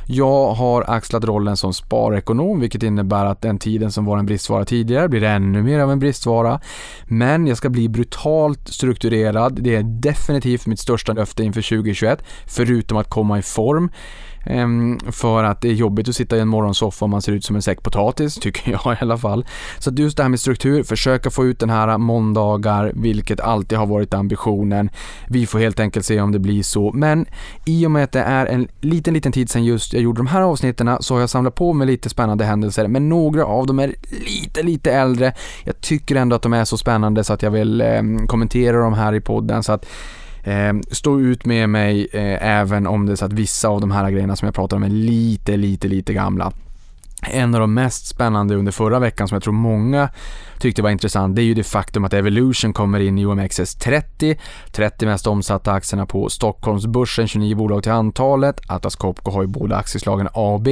Jag 0.09 0.53
har 0.53 0.83
axlat 0.87 1.23
rollen 1.23 1.57
som 1.57 1.73
sparekonom, 1.73 2.59
vilket 2.59 2.83
innebär 2.83 3.25
att 3.25 3.41
den 3.41 3.59
tiden 3.59 3.91
som 3.91 4.05
var 4.05 4.17
en 4.17 4.25
bristvara 4.25 4.65
tidigare 4.65 5.09
blir 5.09 5.23
ännu 5.23 5.63
mer 5.63 5.79
av 5.79 5.91
en 5.91 5.99
bristvara. 5.99 6.59
Men 7.05 7.47
jag 7.47 7.57
ska 7.57 7.69
bli 7.69 7.89
brutalt 7.89 8.67
strukturerad. 8.67 9.59
Det 9.61 9.75
är 9.75 9.83
definitivt 9.83 10.65
mitt 10.65 10.79
största 10.79 11.13
löfte 11.13 11.43
inför 11.43 11.61
2021, 11.61 12.23
förutom 12.45 12.97
att 12.97 13.09
komma 13.09 13.39
i 13.39 13.41
form. 13.41 13.89
Ehm, 14.45 14.99
för 15.11 15.43
att 15.43 15.61
det 15.61 15.69
är 15.69 15.73
jobbigt 15.73 16.09
att 16.09 16.15
sitta 16.15 16.37
i 16.37 16.39
en 16.39 16.47
morgonsoffa 16.47 17.05
om 17.05 17.11
man 17.11 17.21
ser 17.21 17.31
ut 17.31 17.45
som 17.45 17.55
en 17.55 17.61
säck 17.61 17.83
potatis, 17.83 18.35
tycker 18.41 18.71
jag 18.71 18.93
i 18.93 18.97
alla 19.01 19.17
fall. 19.17 19.45
Så 19.79 19.89
att 19.89 19.99
just 19.99 20.17
det 20.17 20.23
här 20.23 20.29
med 20.29 20.39
struktur, 20.39 20.83
försöka 20.83 21.29
få 21.29 21.45
ut 21.45 21.59
den 21.59 21.69
här 21.69 21.97
måndagar, 21.97 22.91
vilket 22.95 23.39
alltid 23.39 23.77
har 23.77 23.85
varit 23.85 24.13
ambitionen. 24.13 24.89
Vi 25.27 25.45
får 25.45 25.59
helt 25.59 25.79
enkelt 25.79 26.05
se 26.05 26.21
om 26.21 26.31
det 26.31 26.39
blir 26.39 26.63
så, 26.63 26.91
men 26.93 27.25
i 27.65 27.85
och 27.85 27.91
med 27.91 28.03
att 28.03 28.11
det 28.11 28.21
är 28.21 28.45
en 28.45 28.67
liten, 28.81 29.13
liten 29.13 29.31
tid 29.31 29.49
sedan 29.49 29.65
just 29.65 29.93
jag 29.93 30.01
gjorde 30.01 30.19
de 30.19 30.27
här 30.27 30.41
avsnitten 30.41 30.97
så 30.99 31.13
har 31.13 31.19
jag 31.19 31.29
samlat 31.29 31.55
på 31.55 31.73
mig 31.73 31.87
lite 31.87 32.09
spännande 32.09 32.45
händelser, 32.45 32.87
men 32.87 33.09
några 33.09 33.45
av 33.45 33.67
dem 33.67 33.79
är 33.79 33.95
lite, 34.25 34.63
lite 34.63 34.91
äldre. 34.91 35.33
Jag 35.63 35.81
tycker 35.81 36.15
ändå 36.15 36.35
att 36.35 36.41
de 36.41 36.53
är 36.53 36.65
så 36.65 36.77
spännande 36.77 37.23
så 37.23 37.33
att 37.33 37.41
jag 37.41 37.51
vill 37.51 37.81
eh, 37.81 38.01
kommentera 38.27 38.77
dem 38.77 38.93
här 38.93 39.13
i 39.13 39.21
podden 39.21 39.63
så 39.63 39.71
att 39.71 39.85
Ehm, 40.47 40.83
stå 40.91 41.19
ut 41.19 41.45
med 41.45 41.69
mig 41.69 42.07
eh, 42.13 42.47
även 42.47 42.87
om 42.87 43.05
det 43.05 43.11
är 43.11 43.15
så 43.15 43.25
att 43.25 43.33
vissa 43.33 43.67
av 43.67 43.81
de 43.81 43.91
här 43.91 44.11
grejerna 44.11 44.35
som 44.35 44.45
jag 44.45 44.55
pratar 44.55 44.77
om 44.77 44.83
är 44.83 44.89
lite, 44.89 45.57
lite, 45.57 45.87
lite 45.87 46.13
gamla. 46.13 46.53
En 47.31 47.55
av 47.55 47.61
de 47.61 47.73
mest 47.73 48.07
spännande 48.07 48.55
under 48.55 48.71
förra 48.71 48.99
veckan 48.99 49.27
som 49.27 49.35
jag 49.35 49.43
tror 49.43 49.53
många 49.53 50.09
tyckte 50.59 50.81
var 50.81 50.89
intressant, 50.89 51.35
det 51.35 51.41
är 51.41 51.43
ju 51.43 51.53
det 51.53 51.63
faktum 51.63 52.05
att 52.05 52.13
Evolution 52.13 52.73
kommer 52.73 52.99
in 52.99 53.17
i 53.17 53.25
OMXS30, 53.25 54.37
30 54.71 55.05
mest 55.05 55.27
omsatta 55.27 55.71
aktierna 55.71 56.05
på 56.05 56.29
Stockholmsbörsen, 56.29 57.27
29 57.27 57.55
bolag 57.55 57.83
till 57.83 57.91
antalet. 57.91 58.61
Atlas 58.67 58.95
Copco 58.95 59.31
har 59.31 59.41
ju 59.41 59.47
båda 59.47 59.75
aktieslagen 59.75 60.27
AB. 60.33 60.67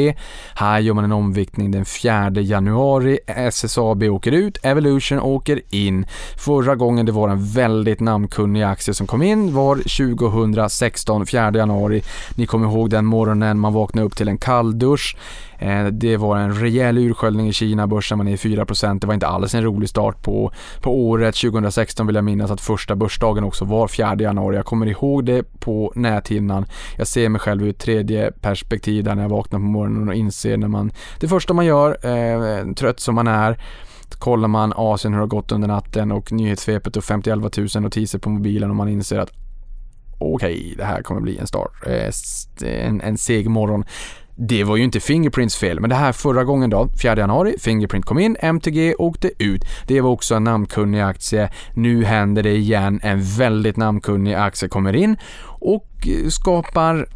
Här 0.55 0.79
gör 0.79 0.93
man 0.93 1.03
en 1.03 1.11
omviktning 1.11 1.71
den 1.71 1.85
4 1.85 2.31
januari. 2.31 3.19
SSAB 3.27 4.03
åker 4.03 4.31
ut, 4.31 4.57
Evolution 4.63 5.19
åker 5.19 5.61
in. 5.69 6.05
Förra 6.37 6.75
gången 6.75 7.05
det 7.05 7.11
var 7.11 7.29
en 7.29 7.45
väldigt 7.45 7.99
namnkunnig 7.99 8.63
aktie 8.63 8.93
som 8.93 9.07
kom 9.07 9.21
in 9.21 9.53
var 9.53 9.75
2016, 9.75 11.25
4 11.25 11.51
januari. 11.51 12.01
Ni 12.35 12.45
kommer 12.45 12.67
ihåg 12.67 12.89
den 12.89 13.05
morgonen 13.05 13.59
man 13.59 13.73
vaknade 13.73 14.07
upp 14.07 14.17
till 14.17 14.27
en 14.27 14.37
kalldusch. 14.37 15.15
Eh, 15.59 15.85
det 15.85 16.17
var 16.17 16.37
en 16.37 16.53
rejäl 16.53 16.97
ursköljning 16.97 17.47
i 17.47 17.53
Kina, 17.53 17.87
börsen 17.87 18.17
var 18.17 18.25
ner 18.25 18.37
4%. 18.37 18.99
Det 18.99 19.07
var 19.07 19.13
inte 19.13 19.27
alls 19.27 19.55
en 19.55 19.63
rolig 19.63 19.89
start 19.89 20.21
på, 20.21 20.51
på 20.81 21.07
året. 21.07 21.35
2016 21.35 22.07
vill 22.07 22.15
jag 22.15 22.23
minnas 22.23 22.51
att 22.51 22.61
första 22.61 22.95
börsdagen 22.95 23.43
också 23.43 23.65
var 23.65 23.87
4 23.87 24.15
januari. 24.19 24.55
Jag 24.55 24.65
kommer 24.65 24.85
ihåg 24.85 25.25
det 25.25 25.59
på 25.59 25.93
näthinnan. 25.95 26.65
Jag 26.97 27.07
ser 27.07 27.29
mig 27.29 27.41
själv 27.41 27.63
ur 27.63 27.69
ett 27.69 27.79
tredje 27.79 28.31
perspektiv 28.31 29.03
där 29.03 29.15
när 29.15 29.21
jag 29.21 29.29
vaknar 29.29 29.59
på 29.59 29.65
morgonen 29.65 30.09
och 30.09 30.15
inser 30.15 30.57
när 30.57 30.67
man, 30.67 30.91
det 31.19 31.27
första 31.27 31.53
man 31.53 31.65
gör, 31.65 31.97
eh, 32.05 32.73
trött 32.73 32.99
som 32.99 33.15
man 33.15 33.27
är, 33.27 33.57
kollar 34.19 34.47
man 34.47 34.73
Asien 34.75 35.13
hur 35.13 35.19
det 35.19 35.23
har 35.23 35.27
gått 35.27 35.51
under 35.51 35.67
natten 35.67 36.11
och 36.11 36.31
nyhetssvepet 36.31 36.97
och 36.97 37.03
50 37.03 37.29
000 37.29 37.83
notiser 37.83 38.19
på 38.19 38.29
mobilen 38.29 38.69
och 38.69 38.75
man 38.75 38.87
inser 38.87 39.19
att 39.19 39.31
okej, 40.17 40.55
okay, 40.55 40.75
det 40.75 40.83
här 40.83 41.01
kommer 41.01 41.21
bli 41.21 41.37
en 41.37 41.47
start, 41.47 41.71
eh, 41.87 42.11
en, 42.61 43.01
en 43.01 43.17
seg 43.17 43.49
morgon. 43.49 43.85
Det 44.37 44.63
var 44.63 44.75
ju 44.75 44.83
inte 44.83 44.99
Fingerprints 44.99 45.55
fel, 45.55 45.79
men 45.79 45.89
det 45.89 45.95
här 45.95 46.11
förra 46.11 46.43
gången 46.43 46.69
då, 46.69 46.89
4 47.01 47.17
januari, 47.17 47.55
Fingerprint 47.59 48.05
kom 48.05 48.19
in, 48.19 48.37
MTG 48.39 48.95
åkte 48.95 49.31
ut. 49.39 49.61
Det 49.87 50.01
var 50.01 50.09
också 50.09 50.35
en 50.35 50.43
namnkunnig 50.43 51.01
aktie. 51.01 51.49
Nu 51.73 52.03
händer 52.03 52.43
det 52.43 52.55
igen, 52.55 52.99
en 53.03 53.21
väldigt 53.21 53.77
namnkunnig 53.77 54.33
aktie 54.33 54.69
kommer 54.69 54.95
in 54.95 55.17
och 55.59 56.07
eh, 56.07 56.29
skapar 56.29 57.07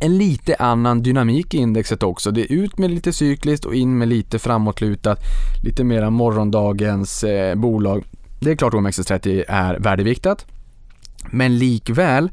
en 0.00 0.18
lite 0.18 0.56
annan 0.58 1.02
dynamik 1.02 1.54
i 1.54 1.58
indexet 1.58 2.02
också. 2.02 2.30
Det 2.30 2.40
är 2.40 2.52
ut 2.52 2.78
med 2.78 2.90
lite 2.90 3.12
cykliskt 3.12 3.64
och 3.64 3.74
in 3.74 3.98
med 3.98 4.08
lite 4.08 4.38
framåtlutat, 4.38 5.18
lite 5.62 5.84
mera 5.84 6.10
morgondagens 6.10 7.24
eh, 7.24 7.54
bolag. 7.54 8.04
Det 8.40 8.50
är 8.50 8.56
klart 8.56 8.74
OMXS30 8.74 9.44
är 9.48 9.78
värdeviktat, 9.78 10.46
men 11.30 11.58
likväl 11.58 12.30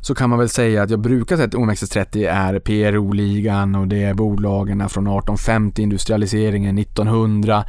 så 0.00 0.14
kan 0.14 0.30
man 0.30 0.38
väl 0.38 0.48
säga 0.48 0.82
att 0.82 0.90
jag 0.90 1.00
brukar 1.00 1.36
säga 1.36 1.48
att 1.48 1.54
OMXS30 1.54 2.30
är 2.30 2.58
PRO-ligan 2.58 3.74
och 3.74 3.88
det 3.88 4.02
är 4.02 4.14
bolagen 4.14 4.78
från 4.78 5.06
1850, 5.06 5.82
industrialiseringen 5.82 6.78
1900. 6.78 7.64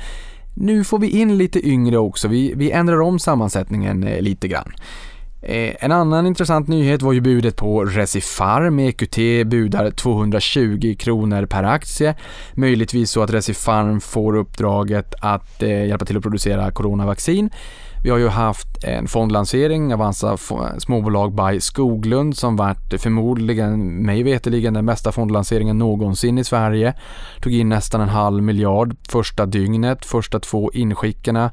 Nu 0.54 0.84
får 0.84 1.00
vi 1.00 1.10
in 1.10 1.38
lite 1.38 1.68
yngre 1.68 1.98
också, 1.98 2.28
vi, 2.28 2.54
vi 2.56 2.72
ändrar 2.72 3.02
om 3.02 3.20
sammansättningen 3.20 4.04
eh, 4.04 4.22
lite 4.22 4.48
grann. 4.48 4.74
Eh, 5.44 5.76
en 5.80 5.92
annan 5.92 6.28
intressant 6.28 6.68
nyhet 6.68 7.02
var 7.02 7.14
ju 7.14 7.22
budet 7.22 7.56
på 7.56 7.84
Recipharm. 7.86 8.80
EQT 8.80 9.48
budar 9.48 9.92
220 9.92 10.96
kronor 11.00 11.46
per 11.46 11.64
aktie. 11.64 12.16
Möjligtvis 12.54 13.12
så 13.12 13.24
att 13.24 13.34
Recipharm 13.34 14.02
får 14.02 14.36
uppdraget 14.36 15.14
att 15.22 15.64
eh, 15.64 15.86
hjälpa 15.86 16.06
till 16.06 16.18
att 16.18 16.24
producera 16.24 16.72
coronavaccin. 16.72 17.50
Vi 18.03 18.10
har 18.10 18.17
ju 18.17 18.27
haft 18.27 18.84
en 18.84 19.08
fondlansering, 19.08 19.93
Avanza 19.93 20.38
småbolag 20.77 21.36
by 21.36 21.60
Skoglund 21.62 22.38
som 22.38 22.55
varit 22.55 23.01
förmodligen, 23.01 24.05
mig 24.05 24.24
veterligen, 24.24 24.74
den 24.74 24.86
bästa 24.86 25.12
fondlanseringen 25.12 25.77
någonsin 25.77 26.38
i 26.38 26.43
Sverige. 26.43 26.93
Tog 27.41 27.53
in 27.53 27.70
nästan 27.70 28.01
en 28.01 28.10
halv 28.10 28.43
miljard 28.43 28.96
första 29.10 29.46
dygnet, 29.46 30.05
första 30.05 30.39
två 30.39 30.72
inskickarna. 30.74 31.51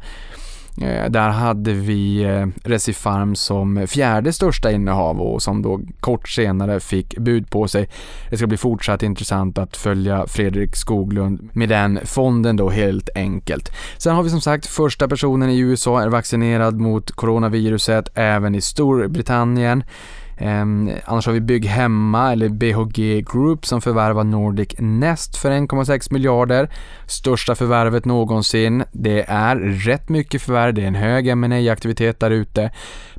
Eh, 0.82 1.10
där 1.10 1.28
hade 1.28 1.72
vi 1.72 2.22
eh, 2.22 2.46
Recifarm 2.64 3.34
som 3.34 3.86
fjärde 3.86 4.32
största 4.32 4.72
innehav 4.72 5.20
och 5.20 5.42
som 5.42 5.62
då 5.62 5.80
kort 6.00 6.28
senare 6.28 6.80
fick 6.80 7.18
bud 7.18 7.50
på 7.50 7.68
sig. 7.68 7.88
Det 8.30 8.36
ska 8.36 8.46
bli 8.46 8.56
fortsatt 8.56 9.02
intressant 9.02 9.58
att 9.58 9.76
följa 9.76 10.26
Fredrik 10.26 10.76
Skoglund 10.76 11.48
med 11.52 11.68
den 11.68 11.98
fonden 12.04 12.56
då 12.56 12.70
helt 12.70 13.08
enkelt. 13.14 13.72
Sen 13.98 14.14
har 14.14 14.22
vi 14.22 14.30
som 14.30 14.40
sagt 14.40 14.66
första 14.66 15.08
personen 15.08 15.50
i 15.50 15.58
USA 15.58 16.02
är 16.02 16.08
vaccinerad 16.08 16.80
mot 16.80 17.10
coronaviruset 17.10 18.08
även 18.14 18.54
i 18.54 18.60
Storbritannien. 18.60 19.84
Ehm, 20.38 20.90
annars 21.04 21.26
har 21.26 21.32
vi 21.32 21.40
Bygg 21.40 21.66
Hemma 21.66 22.32
eller 22.32 22.48
BHG 22.48 23.24
Group 23.32 23.66
som 23.66 23.80
förvärvar 23.80 24.24
Nordic 24.24 24.74
Nest 24.78 25.36
för 25.36 25.50
1,6 25.50 26.12
miljarder. 26.12 26.68
Största 27.06 27.54
förvärvet 27.54 28.04
någonsin. 28.04 28.84
Det 28.92 29.24
är 29.28 29.56
rätt 29.56 30.08
mycket 30.08 30.42
förvärv, 30.42 30.74
det 30.74 30.82
är 30.82 30.86
en 30.86 30.94
hög 30.94 31.36
ma 31.36 31.70
aktivitet 31.72 32.20
där 32.20 32.30
ute. 32.30 32.70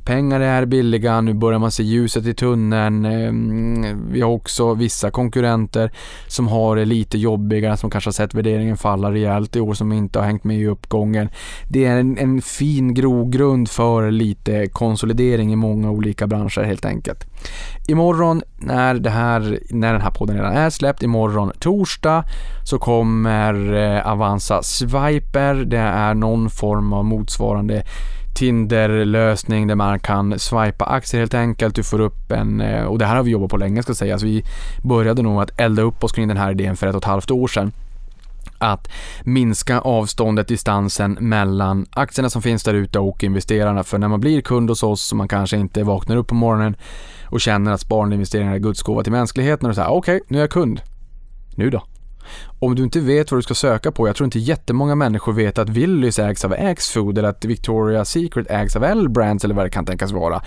Pengar 0.04 0.40
är 0.40 0.64
billiga, 0.64 1.20
nu 1.20 1.34
börjar 1.34 1.58
man 1.58 1.70
se 1.70 1.82
ljuset 1.82 2.26
i 2.26 2.34
tunneln. 2.34 3.04
Ehm, 3.04 4.12
vi 4.12 4.20
har 4.20 4.30
också 4.30 4.74
vissa 4.74 5.10
konkurrenter 5.10 5.92
som 6.26 6.48
har 6.48 6.76
det 6.76 6.84
lite 6.84 7.18
jobbigare, 7.18 7.76
som 7.76 7.90
kanske 7.90 8.08
har 8.08 8.12
sett 8.12 8.34
värderingen 8.34 8.76
falla 8.76 9.12
rejält 9.12 9.56
i 9.56 9.60
år, 9.60 9.74
som 9.74 9.92
inte 9.92 10.18
har 10.18 10.26
hängt 10.26 10.44
med 10.44 10.58
i 10.58 10.66
uppgången. 10.66 11.28
Det 11.68 11.84
är 11.84 11.96
en, 11.96 12.18
en 12.18 12.42
fin 12.42 12.94
grogrund 12.94 13.68
för 13.68 14.10
lite 14.10 14.66
konsolidering 14.66 15.52
i 15.52 15.56
många 15.56 15.90
olika 15.90 16.26
branscher 16.26 16.62
helt 16.62 16.84
enkelt. 16.84 17.24
Imorgon 17.88 18.42
när, 18.58 18.94
det 18.94 19.10
här, 19.10 19.58
när 19.70 19.92
den 19.92 20.02
här 20.02 20.10
podden 20.10 20.36
redan 20.36 20.52
är 20.52 20.70
släppt, 20.70 21.02
imorgon 21.02 21.52
torsdag, 21.58 22.24
så 22.64 22.78
kommer 22.78 23.74
eh, 23.74 24.12
Avanza 24.12 24.62
Swiper. 24.62 25.54
Det 25.54 25.78
är 25.78 26.14
någon 26.14 26.50
form 26.50 26.92
av 26.92 27.04
motsvarande 27.04 27.82
Tinder-lösning 28.40 29.66
där 29.66 29.74
man 29.74 30.00
kan 30.00 30.38
swipa 30.38 30.84
aktier 30.84 31.20
helt 31.20 31.34
enkelt. 31.34 31.74
Du 31.74 31.82
får 31.82 32.00
upp 32.00 32.32
en, 32.32 32.60
eh, 32.60 32.84
och 32.84 32.98
det 32.98 33.04
här 33.04 33.16
har 33.16 33.22
vi 33.22 33.30
jobbat 33.30 33.50
på 33.50 33.56
länge 33.56 33.82
ska 33.82 33.94
sägas. 33.94 34.12
Alltså, 34.12 34.26
vi 34.26 34.44
började 34.82 35.22
nog 35.22 35.42
att 35.42 35.60
elda 35.60 35.82
upp 35.82 36.04
oss 36.04 36.12
kring 36.12 36.28
den 36.28 36.36
här 36.36 36.50
idén 36.50 36.76
för 36.76 36.86
ett 36.86 36.94
och 36.94 37.02
ett 37.02 37.04
halvt 37.04 37.30
år 37.30 37.48
sedan. 37.48 37.72
att 38.58 38.88
minska 39.24 39.80
avståndet, 39.80 40.48
distansen 40.48 41.16
mellan 41.20 41.86
aktierna 41.90 42.30
som 42.30 42.42
finns 42.42 42.62
där 42.62 42.74
ute 42.74 42.98
och 42.98 43.24
investerarna. 43.24 43.84
För 43.84 43.98
när 43.98 44.08
man 44.08 44.20
blir 44.20 44.40
kund 44.40 44.68
hos 44.68 44.82
oss 44.82 45.12
och 45.12 45.16
man 45.18 45.28
kanske 45.28 45.56
inte 45.56 45.82
vaknar 45.82 46.16
upp 46.16 46.26
på 46.26 46.34
morgonen 46.34 46.76
och 47.24 47.40
känner 47.40 47.72
att 47.72 47.80
sparande 47.80 48.14
investeringar 48.14 48.54
är 48.54 48.58
Guds 48.58 48.82
gåva 48.82 49.02
till 49.02 49.12
mänskligheten 49.12 49.68
och 49.68 49.74
säger 49.74 49.88
okej, 49.88 50.16
okay, 50.16 50.26
nu 50.28 50.38
är 50.38 50.42
jag 50.42 50.50
kund. 50.50 50.80
Nu 51.56 51.70
då? 51.70 51.82
Om 52.58 52.74
du 52.74 52.82
inte 52.82 53.00
vet 53.00 53.30
vad 53.30 53.38
du 53.38 53.42
ska 53.42 53.54
söka 53.54 53.92
på, 53.92 54.08
jag 54.08 54.16
tror 54.16 54.24
inte 54.24 54.38
jättemånga 54.38 54.94
människor 54.94 55.32
vet 55.32 55.58
att 55.58 55.68
Willys 55.68 56.18
ägs 56.18 56.44
av 56.44 56.52
Axfood 56.52 57.18
eller 57.18 57.28
att 57.28 57.44
Victoria's 57.44 58.04
Secret 58.04 58.50
ägs 58.50 58.76
av 58.76 58.84
L-Brands 58.84 59.44
eller 59.44 59.54
vad 59.54 59.66
det 59.66 59.70
kan 59.70 59.86
tänkas 59.86 60.12
vara 60.12 60.42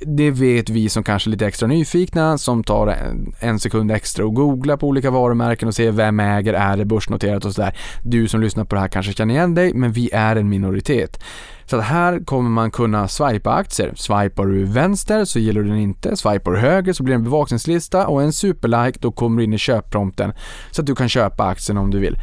det 0.00 0.30
vet 0.30 0.70
vi 0.70 0.88
som 0.88 1.04
kanske 1.04 1.28
är 1.28 1.32
lite 1.32 1.46
extra 1.46 1.66
nyfikna, 1.66 2.38
som 2.38 2.64
tar 2.64 2.96
en 3.40 3.60
sekund 3.60 3.90
extra 3.90 4.24
och 4.26 4.34
googlar 4.34 4.76
på 4.76 4.88
olika 4.88 5.10
varumärken 5.10 5.68
och 5.68 5.74
ser 5.74 5.90
vem 5.90 6.20
äger, 6.20 6.54
är 6.54 6.76
det 6.76 6.84
börsnoterat 6.84 7.44
och 7.44 7.54
sådär. 7.54 7.76
Du 8.02 8.28
som 8.28 8.40
lyssnar 8.40 8.64
på 8.64 8.74
det 8.74 8.80
här 8.80 8.88
kanske 8.88 9.12
känner 9.12 9.34
igen 9.34 9.54
dig, 9.54 9.74
men 9.74 9.92
vi 9.92 10.10
är 10.12 10.36
en 10.36 10.48
minoritet. 10.48 11.20
Så 11.66 11.76
att 11.76 11.84
här 11.84 12.24
kommer 12.24 12.50
man 12.50 12.70
kunna 12.70 13.08
swipa 13.08 13.52
aktier. 13.52 13.92
Swipar 13.96 14.46
du 14.46 14.64
vänster 14.64 15.24
så 15.24 15.38
gillar 15.38 15.62
du 15.62 15.68
den 15.68 15.78
inte. 15.78 16.16
Swipar 16.16 16.50
du 16.52 16.58
höger 16.58 16.92
så 16.92 17.02
blir 17.02 17.14
det 17.14 17.18
en 17.18 17.24
bevakningslista 17.24 18.06
och 18.06 18.22
en 18.22 18.32
superlike, 18.32 18.98
då 19.02 19.12
kommer 19.12 19.38
du 19.38 19.44
in 19.44 19.52
i 19.52 19.58
köpprompten 19.58 20.32
så 20.70 20.82
att 20.82 20.86
du 20.86 20.94
kan 20.94 21.08
köpa 21.08 21.44
aktien 21.44 21.78
om 21.78 21.90
du 21.90 21.98
vill. 21.98 22.16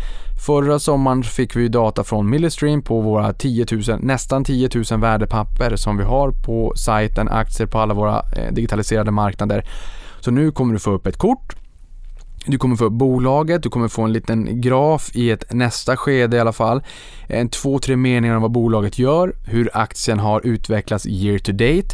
Förra 0.45 0.79
sommaren 0.79 1.23
fick 1.23 1.55
vi 1.55 1.67
data 1.67 2.03
från 2.03 2.29
Millestream 2.29 2.81
på 2.81 3.01
våra 3.01 3.33
10 3.33 3.65
000, 3.71 3.81
nästan 3.99 4.43
10 4.43 4.69
000 4.91 4.99
värdepapper 4.99 5.75
som 5.75 5.97
vi 5.97 6.03
har 6.03 6.31
på 6.31 6.73
sajten, 6.75 7.29
aktier 7.29 7.67
på 7.67 7.79
alla 7.79 7.93
våra 7.93 8.19
eh, 8.37 8.53
digitaliserade 8.53 9.11
marknader. 9.11 9.65
Så 10.19 10.31
nu 10.31 10.51
kommer 10.51 10.73
du 10.73 10.79
få 10.79 10.91
upp 10.91 11.07
ett 11.07 11.17
kort 11.17 11.55
du 12.45 12.57
kommer 12.57 12.75
få 12.75 12.85
upp 12.85 12.93
bolaget, 12.93 13.63
du 13.63 13.69
kommer 13.69 13.87
få 13.87 14.01
en 14.01 14.13
liten 14.13 14.61
graf 14.61 15.11
i 15.13 15.31
ett 15.31 15.53
nästa 15.53 15.97
skede 15.97 16.37
i 16.37 16.39
alla 16.39 16.53
fall. 16.53 16.83
En 17.27 17.49
två, 17.49 17.79
tre 17.79 17.95
meningar 17.95 18.35
om 18.35 18.41
vad 18.41 18.51
bolaget 18.51 18.99
gör, 18.99 19.35
hur 19.47 19.69
aktien 19.73 20.19
har 20.19 20.45
utvecklats 20.45 21.05
year 21.05 21.37
to 21.37 21.51
date. 21.51 21.87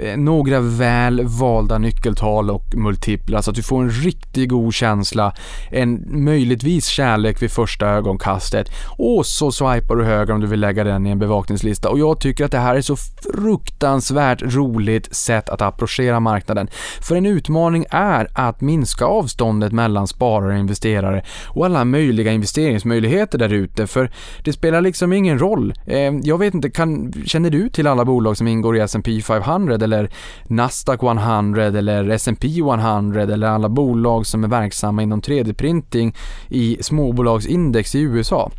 Eh, 0.00 0.16
några 0.16 0.60
väl 0.60 1.26
valda 1.26 1.78
nyckeltal 1.78 2.50
och 2.50 2.74
multiplar 2.74 3.40
så 3.40 3.50
att 3.50 3.56
du 3.56 3.62
får 3.62 3.82
en 3.82 3.90
riktigt 3.90 4.48
god 4.48 4.74
känsla, 4.74 5.34
en 5.70 6.04
möjligtvis 6.24 6.86
kärlek 6.86 7.42
vid 7.42 7.50
första 7.50 7.86
ögonkastet 7.86 8.68
och 8.98 9.26
så 9.26 9.52
swipar 9.52 9.96
du 9.96 10.04
höger 10.04 10.34
om 10.34 10.40
du 10.40 10.46
vill 10.46 10.60
lägga 10.60 10.84
den 10.84 11.06
i 11.06 11.10
en 11.10 11.18
bevakningslista 11.18 11.88
och 11.88 11.98
jag 11.98 12.20
tycker 12.20 12.44
att 12.44 12.50
det 12.50 12.58
här 12.58 12.74
är 12.74 12.80
så 12.80 12.96
fruktansvärt 12.96 14.42
roligt 14.42 15.14
sätt 15.14 15.48
att 15.48 15.62
approchera 15.62 16.20
marknaden. 16.20 16.68
För 17.00 17.16
en 17.16 17.26
utmaning 17.26 17.84
är 17.90 18.28
att 18.32 18.60
minska 18.60 19.04
avståndet 19.04 19.72
mellan 19.72 20.06
sparare 20.06 20.52
och 20.52 20.58
investerare 20.58 21.24
och 21.46 21.66
alla 21.66 21.84
möjliga 21.84 22.32
investeringsmöjligheter 22.32 23.38
där 23.38 23.52
ute 23.52 23.86
för 23.86 24.10
det 24.44 24.52
spelar 24.52 24.80
liksom 24.80 25.12
ingen 25.12 25.38
roll. 25.38 25.74
Eh, 25.86 26.12
jag 26.22 26.38
vet 26.38 26.54
inte, 26.54 26.70
kan, 26.70 27.12
känner 27.26 27.50
du 27.50 27.68
till 27.68 27.86
alla 27.86 28.04
bolag 28.04 28.36
som 28.36 28.48
ingår 28.48 28.76
i 28.76 28.80
S&P 28.80 29.22
500 29.22 29.81
eller 29.82 30.10
Nasdaq 30.44 31.02
100 31.02 31.64
eller 31.64 32.08
S&P 32.08 32.48
100 32.58 33.22
eller 33.22 33.46
alla 33.46 33.68
bolag 33.68 34.26
som 34.26 34.44
är 34.44 34.48
verksamma 34.48 35.02
inom 35.02 35.20
3D-printing 35.20 36.14
i 36.48 36.78
småbolagsindex 36.80 37.94
i 37.94 38.00
USA? 38.00 38.50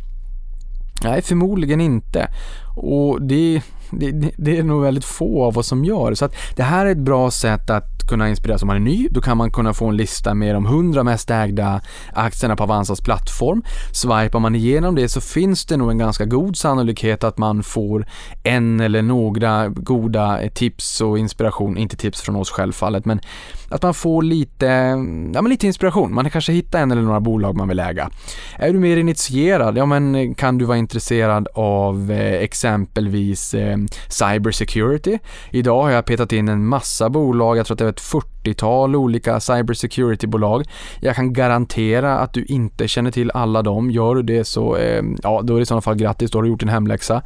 Nej, 1.04 1.22
förmodligen 1.22 1.80
inte. 1.80 2.28
Och 2.76 3.22
det, 3.22 3.62
det, 3.98 4.30
det, 4.36 4.58
är 4.58 4.62
nog 4.62 4.82
väldigt 4.82 5.04
få 5.04 5.44
av 5.44 5.58
oss 5.58 5.66
som 5.66 5.84
gör. 5.84 6.14
Så 6.14 6.24
att 6.24 6.34
det 6.56 6.62
här 6.62 6.86
är 6.86 6.90
ett 6.90 6.98
bra 6.98 7.30
sätt 7.30 7.70
att 7.70 7.94
kunna 8.08 8.28
inspireras 8.28 8.62
om 8.62 8.66
man 8.66 8.76
är 8.76 8.80
ny. 8.80 9.08
Då 9.10 9.20
kan 9.20 9.36
man 9.36 9.50
kunna 9.50 9.74
få 9.74 9.86
en 9.86 9.96
lista 9.96 10.34
med 10.34 10.54
de 10.54 10.66
100 10.66 11.04
mest 11.04 11.30
ägda 11.30 11.80
aktierna 12.12 12.56
på 12.56 12.62
Avanzas 12.62 13.00
plattform. 13.00 13.62
Swipar 13.92 14.38
man 14.38 14.54
igenom 14.54 14.94
det 14.94 15.08
så 15.08 15.20
finns 15.20 15.66
det 15.66 15.76
nog 15.76 15.90
en 15.90 15.98
ganska 15.98 16.24
god 16.24 16.56
sannolikhet 16.56 17.24
att 17.24 17.38
man 17.38 17.62
får 17.62 18.06
en 18.42 18.80
eller 18.80 19.02
några 19.02 19.68
goda 19.68 20.40
tips 20.54 21.00
och 21.00 21.18
inspiration, 21.18 21.78
inte 21.78 21.96
tips 21.96 22.22
från 22.22 22.36
oss 22.36 22.50
självfallet, 22.50 23.04
men 23.04 23.20
att 23.74 23.82
man 23.82 23.94
får 23.94 24.22
lite, 24.22 24.66
ja, 25.34 25.42
men 25.42 25.48
lite 25.48 25.66
inspiration. 25.66 26.14
Man 26.14 26.30
kanske 26.30 26.52
hittar 26.52 26.82
en 26.82 26.90
eller 26.90 27.02
några 27.02 27.20
bolag 27.20 27.56
man 27.56 27.68
vill 27.68 27.80
äga. 27.80 28.10
Är 28.58 28.72
du 28.72 28.78
mer 28.78 28.96
initierad, 28.96 29.76
ja 29.76 29.86
men 29.86 30.34
kan 30.34 30.58
du 30.58 30.64
vara 30.64 30.78
intresserad 30.78 31.48
av 31.54 32.10
eh, 32.10 32.42
exempelvis 32.42 33.54
eh, 33.54 33.76
cybersecurity? 34.08 35.18
Idag 35.50 35.82
har 35.82 35.90
jag 35.90 36.04
petat 36.04 36.32
in 36.32 36.48
en 36.48 36.66
massa 36.66 37.10
bolag, 37.10 37.56
jag 37.56 37.66
tror 37.66 37.74
att 37.74 37.78
det 37.78 37.84
är 37.84 37.88
ett 37.88 38.00
40-tal 38.44 38.96
olika 38.96 39.40
cybersecurity-bolag. 39.40 40.64
Jag 41.00 41.16
kan 41.16 41.32
garantera 41.32 42.18
att 42.18 42.32
du 42.32 42.44
inte 42.44 42.88
känner 42.88 43.10
till 43.10 43.30
alla 43.30 43.62
dem. 43.62 43.90
Gör 43.90 44.14
du 44.14 44.22
det 44.22 44.44
så, 44.44 44.76
eh, 44.76 45.02
ja 45.22 45.40
då 45.44 45.54
är 45.54 45.58
det 45.58 45.62
i 45.62 45.66
sådana 45.66 45.82
fall 45.82 45.96
grattis, 45.96 46.30
då 46.30 46.38
har 46.38 46.42
du 46.42 46.48
gjort 46.48 46.60
din 46.60 46.68
hemläxa. 46.68 47.22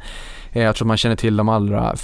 Eh, 0.51 0.63
jag 0.63 0.75
tror 0.75 0.87
man 0.87 0.97
känner 0.97 1.15
till 1.15 1.37
de 1.37 1.49
allra 1.49 1.95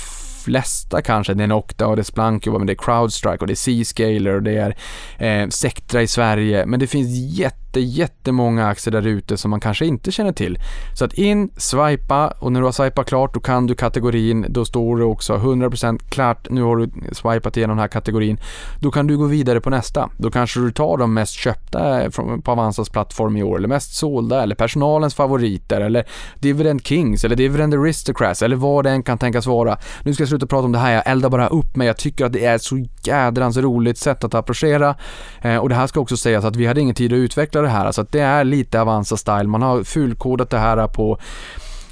flesta 0.45 1.01
kanske. 1.01 1.33
Det 1.33 1.43
är 1.43 1.47
Nocta 1.47 1.87
och 1.87 1.95
det 1.95 2.01
är 2.01 2.03
Splunk 2.03 2.45
men 2.45 2.67
det 2.67 2.73
är 2.73 2.77
Crowdstrike 2.85 3.37
och 3.37 3.47
det 3.47 3.53
är 3.53 3.55
C-Scaler 3.55 4.35
och 4.35 4.43
det 4.43 4.57
är 4.57 4.75
eh, 5.17 5.49
Sectra 5.49 6.01
i 6.01 6.07
Sverige. 6.07 6.65
Men 6.65 6.79
det 6.79 6.87
finns 6.87 7.37
jätte 7.37 7.64
jätte, 7.79 8.15
jättemånga 8.25 8.67
aktier 8.67 8.91
där 8.91 9.07
ute 9.07 9.37
som 9.37 9.51
man 9.51 9.59
kanske 9.59 9.85
inte 9.85 10.11
känner 10.11 10.31
till. 10.31 10.57
Så 10.93 11.05
att 11.05 11.13
in, 11.13 11.49
swipa 11.57 12.27
och 12.39 12.51
när 12.51 12.59
du 12.59 12.65
har 12.65 12.71
swipat 12.71 13.07
klart 13.07 13.33
då 13.33 13.39
kan 13.39 13.67
du 13.67 13.75
kategorin, 13.75 14.45
då 14.49 14.65
står 14.65 14.97
det 14.97 15.03
också 15.03 15.35
100% 15.35 15.99
klart, 16.09 16.49
nu 16.49 16.61
har 16.61 16.77
du 16.77 16.89
swipat 17.11 17.57
igenom 17.57 17.77
den 17.77 17.81
här 17.81 17.87
kategorin. 17.87 18.37
Då 18.79 18.91
kan 18.91 19.07
du 19.07 19.17
gå 19.17 19.25
vidare 19.25 19.61
på 19.61 19.69
nästa. 19.69 20.09
Då 20.17 20.31
kanske 20.31 20.59
du 20.59 20.71
tar 20.71 20.97
de 20.97 21.13
mest 21.13 21.33
köpta 21.33 22.03
eh, 22.03 22.09
på 22.43 22.51
Avanzas 22.51 22.89
plattform 22.89 23.37
i 23.37 23.43
år 23.43 23.57
eller 23.57 23.67
mest 23.67 23.95
sålda 23.95 24.43
eller 24.43 24.55
personalens 24.55 25.15
favoriter 25.15 25.81
eller 25.81 26.05
Dividend 26.39 26.85
Kings 26.85 27.25
eller 27.25 27.35
Dividend 27.35 27.73
Aristocrats 27.73 28.41
eller 28.41 28.55
vad 28.55 28.85
det 28.85 28.91
än 28.91 29.03
kan 29.03 29.17
tänkas 29.17 29.45
vara. 29.45 29.77
Nu 30.03 30.13
ska 30.13 30.21
jag 30.21 30.29
sluta 30.29 30.47
prata 30.47 30.65
om 30.65 30.71
det 30.71 30.79
här, 30.79 30.93
jag 30.93 31.07
eldar 31.07 31.29
bara 31.29 31.47
upp 31.47 31.75
mig. 31.75 31.87
Jag 31.87 31.97
tycker 31.97 32.25
att 32.25 32.33
det 32.33 32.45
är 32.45 32.55
ett 32.55 32.63
så 32.63 32.85
jädrans 33.03 33.57
roligt 33.57 33.97
sätt 33.97 34.23
att 34.23 34.33
approchera 34.33 34.95
eh, 35.41 35.57
och 35.57 35.69
det 35.69 35.75
här 35.75 35.87
ska 35.87 35.99
också 35.99 36.17
sägas 36.17 36.45
att 36.45 36.55
vi 36.55 36.65
hade 36.65 36.81
ingen 36.81 36.95
tid 36.95 37.13
att 37.13 37.17
utveckla 37.17 37.64
det 37.65 37.71
här. 37.71 37.85
Alltså 37.85 38.01
att 38.01 38.11
det 38.11 38.19
är 38.19 38.43
lite 38.43 38.79
Avanza-style. 38.79 39.47
Man 39.47 39.61
har 39.61 39.83
fulkodat 39.83 40.49
det 40.49 40.57
här 40.57 40.87
på 40.87 41.19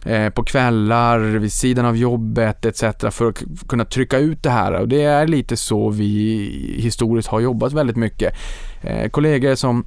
eh, 0.05 0.29
på 0.29 0.43
kvällar, 0.43 1.19
vid 1.19 1.53
sidan 1.53 1.85
av 1.85 1.97
jobbet 1.97 2.65
etc. 2.65 2.83
för 3.11 3.29
att 3.29 3.43
kunna 3.67 3.85
trycka 3.85 4.17
ut 4.17 4.43
det 4.43 4.49
här 4.49 4.73
och 4.73 4.87
det 4.87 5.03
är 5.03 5.27
lite 5.27 5.57
så 5.57 5.89
vi 5.89 6.75
historiskt 6.77 7.27
har 7.27 7.39
jobbat 7.39 7.73
väldigt 7.73 7.97
mycket. 7.97 8.33
Eh, 8.81 9.09
kollegor 9.09 9.55
som 9.55 9.85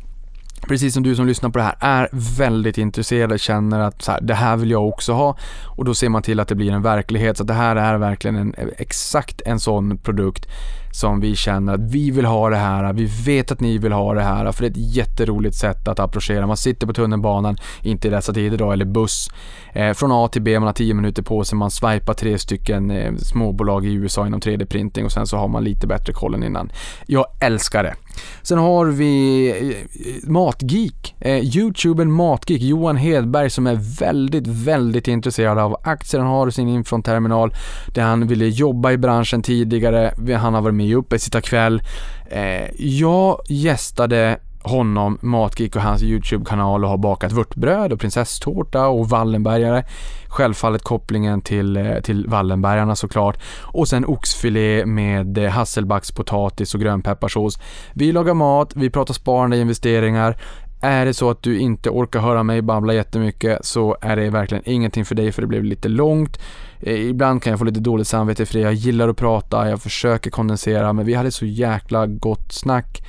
precis 0.60 0.94
som 0.94 1.02
du 1.02 1.16
som 1.16 1.26
lyssnar 1.26 1.50
på 1.50 1.58
det 1.58 1.64
här, 1.64 1.76
är 1.80 2.08
väldigt 2.12 2.78
intresserade, 2.78 3.38
känner 3.38 3.80
att 3.80 4.02
så 4.02 4.12
här, 4.12 4.20
det 4.20 4.34
här 4.34 4.56
vill 4.56 4.70
jag 4.70 4.88
också 4.88 5.12
ha 5.12 5.36
och 5.64 5.84
då 5.84 5.94
ser 5.94 6.08
man 6.08 6.22
till 6.22 6.40
att 6.40 6.48
det 6.48 6.54
blir 6.54 6.72
en 6.72 6.82
verklighet. 6.82 7.36
Så 7.36 7.44
det 7.44 7.54
här 7.54 7.76
är 7.76 7.98
verkligen 7.98 8.36
en, 8.36 8.54
exakt 8.78 9.40
en 9.46 9.60
sån 9.60 9.98
produkt 9.98 10.48
som 10.96 11.20
vi 11.20 11.36
känner 11.36 11.74
att 11.74 11.80
vi 11.80 12.10
vill 12.10 12.24
ha 12.24 12.50
det 12.50 12.56
här, 12.56 12.92
vi 12.92 13.04
vet 13.26 13.52
att 13.52 13.60
ni 13.60 13.78
vill 13.78 13.92
ha 13.92 14.14
det 14.14 14.22
här, 14.22 14.52
för 14.52 14.62
det 14.62 14.68
är 14.68 14.70
ett 14.70 14.96
jätteroligt 14.96 15.56
sätt 15.56 15.88
att 15.88 16.00
approchera. 16.00 16.46
Man 16.46 16.56
sitter 16.56 16.86
på 16.86 16.92
tunnelbanan, 16.92 17.56
inte 17.82 18.08
i 18.08 18.10
dessa 18.10 18.32
tider 18.32 18.58
då, 18.58 18.72
eller 18.72 18.84
buss, 18.84 19.28
eh, 19.72 19.92
från 19.92 20.12
A 20.12 20.28
till 20.28 20.42
B, 20.42 20.58
man 20.58 20.66
har 20.66 20.72
10 20.72 20.94
minuter 20.94 21.22
på 21.22 21.44
sig, 21.44 21.58
man 21.58 21.70
swipar 21.70 22.14
tre 22.14 22.38
stycken 22.38 22.90
eh, 22.90 23.14
småbolag 23.16 23.86
i 23.86 23.92
USA 23.92 24.26
inom 24.26 24.40
3D-printing 24.40 25.04
och 25.04 25.12
sen 25.12 25.26
så 25.26 25.36
har 25.36 25.48
man 25.48 25.64
lite 25.64 25.86
bättre 25.86 26.12
koll 26.12 26.34
än 26.34 26.42
innan. 26.42 26.72
Jag 27.06 27.26
älskar 27.40 27.82
det. 27.82 27.94
Sen 28.42 28.58
har 28.58 28.86
vi 28.86 29.48
eh, 29.48 30.30
Matgeek, 30.30 31.14
eh, 31.20 31.56
Youtubern 31.56 32.12
Matgeek, 32.12 32.62
Johan 32.62 32.96
Hedberg 32.96 33.50
som 33.50 33.66
är 33.66 34.00
väldigt, 34.00 34.46
väldigt 34.46 35.08
intresserad 35.08 35.58
av 35.58 35.76
aktier. 35.82 36.20
Han 36.20 36.30
har 36.30 36.50
sin 36.50 36.68
infronterminal 36.68 37.54
där 37.94 38.02
han 38.02 38.26
ville 38.26 38.46
jobba 38.46 38.92
i 38.92 38.96
branschen 38.96 39.42
tidigare. 39.42 40.14
Han 40.40 40.54
har 40.54 40.62
varit 40.62 40.74
med 40.74 40.86
i 40.86 40.94
Uppesittarkväll. 40.94 41.82
Eh, 42.30 42.70
jag 42.78 43.40
gästade 43.48 44.38
honom, 44.66 45.18
Matgeek 45.22 45.76
och 45.76 45.82
hans 45.82 46.02
YouTube-kanal 46.02 46.84
och 46.84 46.90
har 46.90 46.98
bakat 46.98 47.32
vörtbröd 47.32 47.92
och 47.92 48.00
prinsesstårta 48.00 48.86
och 48.86 49.08
Wallenbergare. 49.08 49.84
Självfallet 50.28 50.82
kopplingen 50.82 51.40
till, 51.40 51.76
eh, 51.76 52.00
till 52.00 52.26
Wallenbergarna 52.28 52.96
såklart. 52.96 53.38
Och 53.62 53.88
sen 53.88 54.04
oxfilé 54.04 54.86
med 54.86 55.38
eh, 55.38 55.50
hasselbackspotatis 55.50 56.74
och 56.74 56.80
grönpepparsås. 56.80 57.58
Vi 57.94 58.12
lagar 58.12 58.34
mat, 58.34 58.72
vi 58.76 58.90
pratar 58.90 59.14
sparande, 59.14 59.58
investeringar. 59.58 60.36
Är 60.80 61.06
det 61.06 61.14
så 61.14 61.30
att 61.30 61.42
du 61.42 61.58
inte 61.58 61.90
orkar 61.90 62.20
höra 62.20 62.42
mig 62.42 62.62
babbla 62.62 62.94
jättemycket 62.94 63.64
så 63.64 63.96
är 64.00 64.16
det 64.16 64.30
verkligen 64.30 64.62
ingenting 64.66 65.04
för 65.04 65.14
dig 65.14 65.32
för 65.32 65.42
det 65.42 65.48
blev 65.48 65.64
lite 65.64 65.88
långt. 65.88 66.38
Eh, 66.80 67.08
ibland 67.08 67.42
kan 67.42 67.50
jag 67.50 67.58
få 67.58 67.64
lite 67.64 67.80
dåligt 67.80 68.06
samvete 68.06 68.46
för 68.46 68.54
det. 68.54 68.60
Jag 68.60 68.74
gillar 68.74 69.08
att 69.08 69.16
prata, 69.16 69.70
jag 69.70 69.82
försöker 69.82 70.30
kondensera 70.30 70.92
men 70.92 71.06
vi 71.06 71.14
hade 71.14 71.30
så 71.30 71.46
jäkla 71.46 72.06
gott 72.06 72.52
snack. 72.52 73.02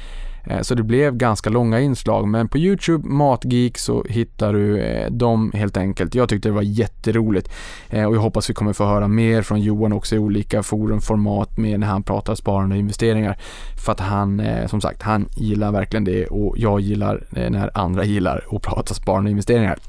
Eh, 0.49 0.61
så 0.61 0.75
det 0.75 0.83
blev 0.83 1.17
ganska 1.17 1.49
långa 1.49 1.79
inslag, 1.79 2.27
men 2.27 2.47
på 2.47 2.57
Youtube, 2.57 3.07
Matgeek, 3.07 3.77
så 3.77 4.05
hittar 4.09 4.53
du 4.53 4.79
eh, 4.79 5.11
dem 5.11 5.51
helt 5.55 5.77
enkelt. 5.77 6.15
Jag 6.15 6.29
tyckte 6.29 6.49
det 6.49 6.53
var 6.53 6.61
jätteroligt 6.61 7.51
eh, 7.89 8.05
och 8.05 8.15
jag 8.15 8.19
hoppas 8.19 8.49
vi 8.49 8.53
kommer 8.53 8.73
få 8.73 8.85
höra 8.85 9.07
mer 9.07 9.41
från 9.41 9.61
Johan 9.61 9.93
också 9.93 10.15
i 10.15 10.19
olika 10.19 10.63
forumformat 10.63 11.57
med 11.57 11.79
när 11.79 11.87
han 11.87 12.03
pratar 12.03 12.35
sparande 12.35 12.75
och 12.75 12.79
investeringar. 12.79 13.37
För 13.85 13.91
att 13.91 13.99
han, 13.99 14.41
som 14.67 14.81
sagt, 14.81 15.01
han 15.01 15.29
gillar 15.35 15.71
verkligen 15.71 16.03
det 16.03 16.25
och 16.25 16.57
jag 16.57 16.79
gillar 16.79 17.23
när 17.49 17.77
andra 17.77 18.03
gillar 18.03 18.45
att 18.51 18.61
prata 18.61 18.93
sparande 18.93 19.27
och 19.27 19.31
investeringar. 19.31 19.79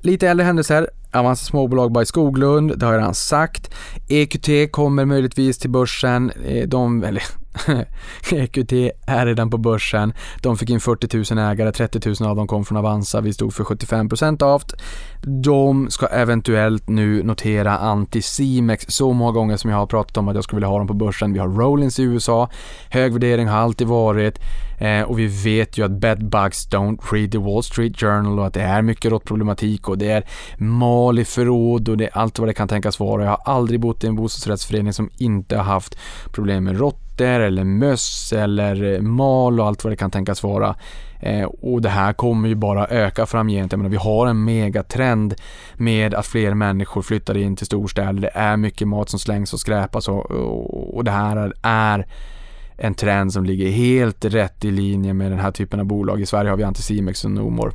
Lite 0.00 0.28
äldre 0.28 0.44
händelser. 0.44 0.90
Avanza 1.12 1.44
småbolag 1.44 1.92
by 1.92 2.04
Skoglund, 2.04 2.78
det 2.78 2.86
har 2.86 2.92
jag 2.92 3.00
redan 3.00 3.14
sagt. 3.14 3.74
EQT 4.08 4.72
kommer 4.72 5.04
möjligtvis 5.04 5.58
till 5.58 5.70
börsen. 5.70 6.32
De, 6.66 7.04
eller 7.04 7.22
EQT 8.32 8.72
är 9.06 9.26
redan 9.26 9.50
på 9.50 9.58
börsen. 9.58 10.12
De 10.42 10.56
fick 10.56 10.70
in 10.70 10.80
40 10.80 11.34
000 11.34 11.50
ägare, 11.50 11.72
30 11.72 12.08
000 12.20 12.30
av 12.30 12.36
dem 12.36 12.46
kom 12.46 12.64
från 12.64 12.78
Avanza, 12.78 13.20
vi 13.20 13.32
stod 13.32 13.54
för 13.54 13.64
75% 13.64 14.42
av. 14.42 14.62
De 15.22 15.90
ska 15.90 16.06
eventuellt 16.06 16.88
nu 16.88 17.22
notera 17.22 17.78
Anticimex 17.78 18.84
så 18.88 19.12
många 19.12 19.32
gånger 19.32 19.56
som 19.56 19.70
jag 19.70 19.76
har 19.76 19.86
pratat 19.86 20.16
om 20.16 20.28
att 20.28 20.34
jag 20.34 20.44
skulle 20.44 20.56
vilja 20.56 20.68
ha 20.68 20.78
dem 20.78 20.86
på 20.86 20.94
börsen. 20.94 21.32
Vi 21.32 21.38
har 21.38 21.48
Rollins 21.48 21.98
i 21.98 22.02
USA, 22.02 22.50
hög 22.90 23.12
värdering 23.12 23.48
har 23.48 23.58
alltid 23.58 23.86
varit 23.86 24.38
eh, 24.78 25.02
och 25.02 25.18
vi 25.18 25.26
vet 25.26 25.78
ju 25.78 25.84
att 25.84 25.90
bedbugs 25.90 26.68
don't 26.68 27.12
read 27.12 27.32
the 27.32 27.38
Wall 27.38 27.62
Street 27.62 28.00
Journal 28.00 28.38
och 28.38 28.46
att 28.46 28.54
det 28.54 28.62
är 28.62 28.82
mycket 28.82 29.10
råttproblematik 29.10 29.88
och 29.88 29.98
det 29.98 30.10
är 30.10 30.24
mal 30.56 31.18
i 31.18 31.24
förråd 31.24 31.88
och 31.88 31.96
det 31.96 32.04
är 32.04 32.18
allt 32.18 32.38
vad 32.38 32.48
det 32.48 32.54
kan 32.54 32.68
tänkas 32.68 33.00
vara. 33.00 33.24
Jag 33.24 33.30
har 33.30 33.54
aldrig 33.54 33.80
bott 33.80 34.04
i 34.04 34.06
en 34.06 34.16
bostadsrättsförening 34.16 34.92
som 34.92 35.10
inte 35.16 35.56
har 35.56 35.64
haft 35.64 35.98
problem 36.32 36.64
med 36.64 36.78
rått 36.78 37.09
råttor 37.20 37.40
eller 37.40 37.64
möss 37.64 38.32
eller 38.32 38.94
eh, 38.94 39.00
mal 39.00 39.60
och 39.60 39.66
allt 39.66 39.84
vad 39.84 39.92
det 39.92 39.96
kan 39.96 40.10
tänkas 40.10 40.42
vara. 40.42 40.74
Eh, 41.20 41.44
och 41.44 41.82
det 41.82 41.88
här 41.88 42.12
kommer 42.12 42.48
ju 42.48 42.54
bara 42.54 42.86
öka 42.86 43.26
framgent. 43.26 43.72
Jag 43.72 43.78
menar, 43.78 43.90
vi 43.90 43.96
har 43.96 44.26
en 44.26 44.44
megatrend 44.44 45.34
med 45.74 46.14
att 46.14 46.26
fler 46.26 46.54
människor 46.54 47.02
flyttar 47.02 47.36
in 47.36 47.56
till 47.56 47.66
storstäder. 47.66 48.20
Det 48.20 48.30
är 48.34 48.56
mycket 48.56 48.88
mat 48.88 49.08
som 49.08 49.18
slängs 49.18 49.52
och 49.52 49.60
skräpas 49.60 50.08
och, 50.08 50.30
och, 50.30 50.96
och 50.96 51.04
det 51.04 51.10
här 51.10 51.52
är 51.62 52.06
en 52.76 52.94
trend 52.94 53.32
som 53.32 53.44
ligger 53.44 53.70
helt 53.70 54.24
rätt 54.24 54.64
i 54.64 54.70
linje 54.70 55.14
med 55.14 55.32
den 55.32 55.38
här 55.38 55.50
typen 55.50 55.80
av 55.80 55.86
bolag. 55.86 56.20
I 56.20 56.26
Sverige 56.26 56.50
har 56.50 56.56
vi 56.56 56.64
Anticimex 56.64 57.24
och 57.24 57.30
Nomor. 57.30 57.72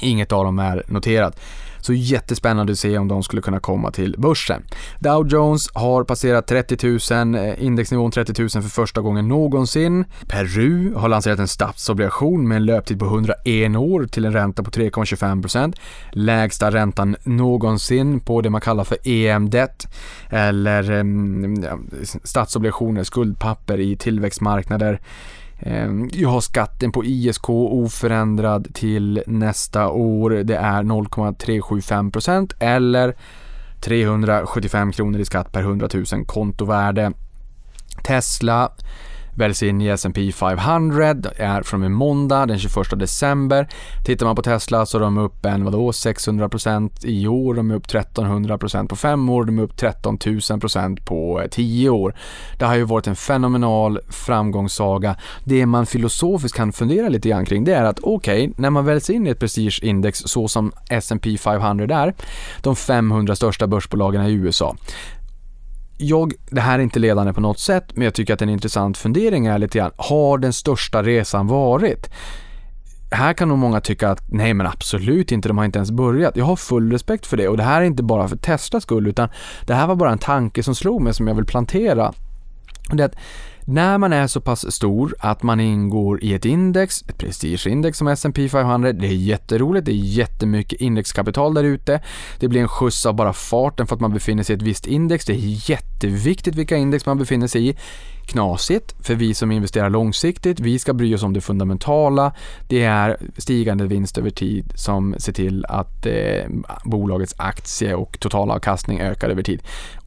Inget 0.00 0.32
av 0.32 0.44
dem 0.44 0.58
är 0.58 0.82
noterat. 0.86 1.40
Så 1.84 1.92
jättespännande 1.92 2.72
att 2.72 2.78
se 2.78 2.98
om 2.98 3.08
de 3.08 3.22
skulle 3.22 3.42
kunna 3.42 3.60
komma 3.60 3.90
till 3.90 4.14
börsen. 4.18 4.62
Dow 4.98 5.28
Jones 5.28 5.68
har 5.74 6.04
passerat 6.04 6.46
30 6.46 7.14
000, 7.14 7.34
eh, 7.34 7.64
indexnivån 7.64 8.10
30 8.10 8.42
000 8.42 8.50
för 8.50 8.60
första 8.60 9.00
gången 9.00 9.28
någonsin. 9.28 10.04
Peru 10.28 10.94
har 10.94 11.08
lanserat 11.08 11.38
en 11.38 11.48
statsobligation 11.48 12.48
med 12.48 12.56
en 12.56 12.64
löptid 12.66 12.98
på 12.98 13.04
101 13.04 13.76
år 13.76 14.06
till 14.06 14.24
en 14.24 14.32
ränta 14.32 14.62
på 14.62 14.70
3,25%. 14.70 15.76
Lägsta 16.12 16.70
räntan 16.70 17.16
någonsin 17.24 18.20
på 18.20 18.40
det 18.40 18.50
man 18.50 18.60
kallar 18.60 18.84
för 18.84 18.98
EM-debt 19.04 19.88
eller 20.30 20.90
um, 20.90 21.64
statsobligationer, 22.24 23.04
skuldpapper 23.04 23.80
i 23.80 23.96
tillväxtmarknader. 23.96 25.00
Ehm, 25.58 26.10
jag 26.12 26.28
har 26.28 26.40
skatten 26.40 26.92
på 26.92 27.04
ISK 27.04 27.48
oförändrad 27.48 28.74
till 28.74 29.22
nästa 29.26 29.88
år. 29.88 30.30
Det 30.30 30.56
är 30.56 30.82
0,375% 30.82 32.54
eller 32.58 33.14
375 33.80 34.92
kronor 34.92 35.20
i 35.20 35.24
skatt 35.24 35.52
per 35.52 35.60
100 35.60 35.88
000 35.94 36.24
kontovärde. 36.26 37.12
Tesla 38.04 38.72
väljs 39.36 39.62
in 39.62 39.80
i 39.80 39.88
S&P 39.88 40.32
500 40.32 41.14
är 41.36 41.62
från 41.62 41.82
och 41.82 41.90
med 41.90 41.90
måndag 41.90 42.46
den 42.46 42.58
21 42.58 42.74
december. 42.98 43.68
Tittar 44.04 44.26
man 44.26 44.36
på 44.36 44.42
Tesla 44.42 44.86
så 44.86 44.98
är 44.98 45.02
de 45.02 45.18
upp 45.18 45.46
en 45.46 45.64
vadå 45.64 45.90
600% 45.90 47.06
i 47.06 47.28
år, 47.28 47.54
de 47.54 47.70
är 47.70 47.74
upp 47.74 47.86
1300% 47.86 48.88
på 48.88 48.96
fem 48.96 49.28
år, 49.28 49.44
de 49.44 49.58
är 49.58 49.62
upp 49.62 49.76
13 49.76 50.18
000% 50.18 51.04
på 51.04 51.40
eh, 51.40 51.48
tio 51.48 51.90
år. 51.90 52.14
Det 52.58 52.64
har 52.64 52.74
ju 52.74 52.84
varit 52.84 53.06
en 53.06 53.16
fenomenal 53.16 54.00
framgångssaga. 54.08 55.16
Det 55.44 55.66
man 55.66 55.86
filosofiskt 55.86 56.56
kan 56.56 56.72
fundera 56.72 57.08
lite 57.08 57.28
grann 57.28 57.44
kring 57.44 57.64
det 57.64 57.74
är 57.74 57.84
att 57.84 58.00
okej, 58.02 58.48
okay, 58.48 58.54
när 58.56 58.70
man 58.70 58.84
väljs 58.84 59.10
in 59.10 59.26
i 59.26 59.30
ett 59.30 59.38
prestigeindex 59.38 60.18
så 60.18 60.48
som 60.48 60.72
S&P 60.90 61.38
500 61.38 61.98
är, 61.98 62.14
de 62.60 62.76
500 62.76 63.36
största 63.36 63.66
börsbolagen 63.66 64.26
i 64.26 64.32
USA, 64.32 64.76
jag, 65.98 66.32
det 66.50 66.60
här 66.60 66.78
är 66.78 66.82
inte 66.82 66.98
ledande 66.98 67.32
på 67.32 67.40
något 67.40 67.58
sätt, 67.58 67.84
men 67.94 68.04
jag 68.04 68.14
tycker 68.14 68.34
att 68.34 68.42
en 68.42 68.48
intressant 68.48 68.98
fundering 68.98 69.46
är 69.46 69.58
lite 69.58 69.78
grann, 69.78 69.90
har 69.96 70.38
den 70.38 70.52
största 70.52 71.02
resan 71.02 71.46
varit? 71.46 72.10
Här 73.10 73.32
kan 73.32 73.48
nog 73.48 73.58
många 73.58 73.80
tycka 73.80 74.10
att 74.10 74.22
nej 74.28 74.54
men 74.54 74.66
absolut 74.66 75.32
inte, 75.32 75.48
de 75.48 75.58
har 75.58 75.64
inte 75.64 75.78
ens 75.78 75.90
börjat. 75.90 76.36
Jag 76.36 76.44
har 76.44 76.56
full 76.56 76.92
respekt 76.92 77.26
för 77.26 77.36
det 77.36 77.48
och 77.48 77.56
det 77.56 77.62
här 77.62 77.80
är 77.80 77.84
inte 77.84 78.02
bara 78.02 78.28
för 78.28 78.36
Teslas 78.36 78.82
skull 78.82 79.06
utan 79.06 79.28
det 79.66 79.74
här 79.74 79.86
var 79.86 79.96
bara 79.96 80.12
en 80.12 80.18
tanke 80.18 80.62
som 80.62 80.74
slog 80.74 81.02
mig 81.02 81.14
som 81.14 81.28
jag 81.28 81.34
vill 81.34 81.44
plantera. 81.44 82.12
Det 82.92 83.02
är 83.02 83.06
att 83.06 83.16
när 83.64 83.98
man 83.98 84.12
är 84.12 84.26
så 84.26 84.40
pass 84.40 84.72
stor 84.72 85.14
att 85.18 85.42
man 85.42 85.60
ingår 85.60 86.24
i 86.24 86.34
ett 86.34 86.44
index, 86.44 87.04
ett 87.08 87.18
prestigeindex 87.18 87.98
som 87.98 88.08
S&P 88.08 88.48
500, 88.48 88.92
det 88.92 89.06
är 89.06 89.12
jätteroligt, 89.12 89.86
det 89.86 89.92
är 89.92 89.94
jättemycket 89.94 90.80
indexkapital 90.80 91.54
där 91.54 91.64
ute. 91.64 92.00
Det 92.38 92.48
blir 92.48 92.60
en 92.60 92.68
skjuts 92.68 93.06
av 93.06 93.14
bara 93.14 93.32
farten 93.32 93.86
för 93.86 93.94
att 93.94 94.00
man 94.00 94.12
befinner 94.12 94.42
sig 94.42 94.54
i 94.54 94.56
ett 94.56 94.62
visst 94.62 94.86
index. 94.86 95.24
Det 95.24 95.32
är 95.32 95.70
jätteviktigt 95.70 96.54
vilka 96.54 96.76
index 96.76 97.06
man 97.06 97.18
befinner 97.18 97.46
sig 97.46 97.68
i. 97.68 97.76
Knasigt 98.26 98.94
för 99.00 99.14
vi 99.14 99.34
som 99.34 99.52
investerar 99.52 99.90
långsiktigt. 99.90 100.60
Vi 100.60 100.78
ska 100.78 100.92
bry 100.92 101.14
oss 101.14 101.22
om 101.22 101.32
det 101.32 101.40
fundamentala. 101.40 102.32
Det 102.68 102.82
är 102.82 103.16
stigande 103.36 103.86
vinst 103.86 104.18
över 104.18 104.30
tid 104.30 104.72
som 104.74 105.14
ser 105.18 105.32
till 105.32 105.64
att 105.64 106.06
eh, 106.06 106.48
bolagets 106.84 107.34
aktie 107.36 107.94
och 107.94 108.20
totalavkastning 108.20 109.00
ökar 109.00 109.28
över 109.28 109.42
tid. 109.42 109.62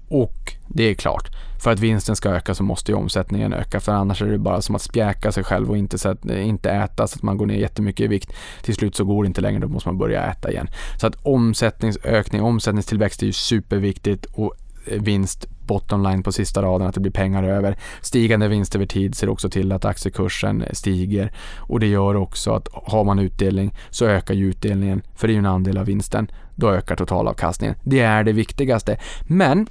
Och 0.09 0.53
det 0.67 0.83
är 0.83 0.93
klart, 0.93 1.29
för 1.59 1.71
att 1.71 1.79
vinsten 1.79 2.15
ska 2.15 2.29
öka 2.29 2.55
så 2.55 2.63
måste 2.63 2.91
ju 2.91 2.97
omsättningen 2.97 3.53
öka 3.53 3.79
för 3.79 3.91
annars 3.91 4.21
är 4.21 4.25
det 4.25 4.37
bara 4.37 4.61
som 4.61 4.75
att 4.75 4.81
spjäka 4.81 5.31
sig 5.31 5.43
själv 5.43 5.69
och 5.69 5.77
inte, 5.77 6.15
eh, 6.29 6.47
inte 6.47 6.71
äta 6.71 7.07
så 7.07 7.15
att 7.15 7.23
man 7.23 7.37
går 7.37 7.45
ner 7.45 7.55
jättemycket 7.55 8.03
i 8.03 8.07
vikt. 8.07 8.33
Till 8.61 8.75
slut 8.75 8.95
så 8.95 9.03
går 9.03 9.23
det 9.23 9.27
inte 9.27 9.41
längre, 9.41 9.59
då 9.59 9.67
måste 9.67 9.89
man 9.89 9.97
börja 9.97 10.25
äta 10.25 10.51
igen. 10.51 10.67
Så 10.99 11.07
att 11.07 11.15
omsättningsökning, 11.23 12.41
omsättningstillväxt 12.41 13.21
är 13.21 13.25
ju 13.25 13.33
superviktigt 13.33 14.25
och 14.25 14.53
eh, 14.87 15.01
vinst 15.01 15.47
bottom 15.67 16.03
line 16.03 16.23
på 16.23 16.31
sista 16.31 16.61
raden, 16.61 16.87
att 16.87 16.93
det 16.93 17.01
blir 17.01 17.11
pengar 17.11 17.43
över. 17.43 17.77
Stigande 18.01 18.47
vinst 18.47 18.75
över 18.75 18.85
tid 18.85 19.15
ser 19.15 19.29
också 19.29 19.49
till 19.49 19.71
att 19.71 19.85
aktiekursen 19.85 20.63
stiger 20.71 21.31
och 21.57 21.79
det 21.79 21.87
gör 21.87 22.15
också 22.15 22.53
att 22.53 22.67
har 22.73 23.03
man 23.03 23.19
utdelning 23.19 23.75
så 23.89 24.05
ökar 24.05 24.33
ju 24.33 24.49
utdelningen, 24.49 25.01
för 25.15 25.27
det 25.27 25.31
är 25.31 25.35
ju 25.35 25.39
en 25.39 25.45
andel 25.45 25.77
av 25.77 25.85
vinsten. 25.85 26.27
Då 26.55 26.71
ökar 26.71 26.95
totalavkastningen. 26.95 27.75
Det 27.83 27.99
är 27.99 28.23
det 28.23 28.31
viktigaste. 28.31 28.97
Men 29.27 29.67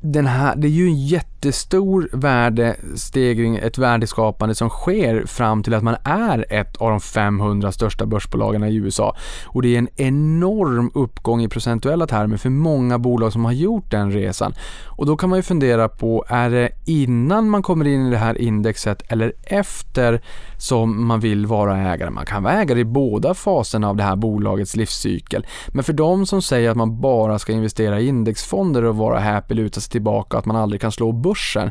den 0.00 0.26
här, 0.26 0.56
det 0.56 0.66
är 0.66 0.70
ju 0.70 0.86
en 0.86 1.06
jätte 1.06 1.29
jättestor 1.44 2.08
värdestegring, 2.12 3.56
ett 3.56 3.78
värdeskapande 3.78 4.54
som 4.54 4.68
sker 4.68 5.26
fram 5.26 5.62
till 5.62 5.74
att 5.74 5.82
man 5.82 5.96
är 6.04 6.46
ett 6.48 6.76
av 6.76 6.90
de 6.90 7.00
500 7.00 7.72
största 7.72 8.06
börsbolagen 8.06 8.64
i 8.64 8.74
USA. 8.74 9.16
Och 9.46 9.62
det 9.62 9.74
är 9.74 9.78
en 9.78 9.88
enorm 9.96 10.90
uppgång 10.94 11.42
i 11.42 11.48
procentuella 11.48 12.06
termer 12.06 12.36
för 12.36 12.50
många 12.50 12.98
bolag 12.98 13.32
som 13.32 13.44
har 13.44 13.52
gjort 13.52 13.90
den 13.90 14.12
resan. 14.12 14.54
Och 14.86 15.06
då 15.06 15.16
kan 15.16 15.30
man 15.30 15.38
ju 15.38 15.42
fundera 15.42 15.88
på, 15.88 16.24
är 16.28 16.50
det 16.50 16.70
innan 16.86 17.48
man 17.48 17.62
kommer 17.62 17.86
in 17.86 18.06
i 18.06 18.10
det 18.10 18.16
här 18.16 18.38
indexet 18.38 19.02
eller 19.08 19.32
efter 19.42 20.20
som 20.58 21.06
man 21.06 21.20
vill 21.20 21.46
vara 21.46 21.78
ägare? 21.78 22.10
Man 22.10 22.26
kan 22.26 22.42
vara 22.42 22.54
ägare 22.54 22.80
i 22.80 22.84
båda 22.84 23.34
faserna 23.34 23.88
av 23.88 23.96
det 23.96 24.02
här 24.02 24.16
bolagets 24.16 24.76
livscykel. 24.76 25.46
Men 25.68 25.84
för 25.84 25.92
de 25.92 26.26
som 26.26 26.42
säger 26.42 26.70
att 26.70 26.76
man 26.76 27.00
bara 27.00 27.38
ska 27.38 27.52
investera 27.52 28.00
i 28.00 28.06
indexfonder 28.06 28.84
och 28.84 28.96
vara 28.96 29.20
happy, 29.20 29.54
luta 29.54 29.80
sig 29.80 29.90
tillbaka, 29.90 30.38
att 30.38 30.46
man 30.46 30.56
aldrig 30.56 30.80
kan 30.80 30.92
slå 30.92 31.12
börsen. 31.30 31.70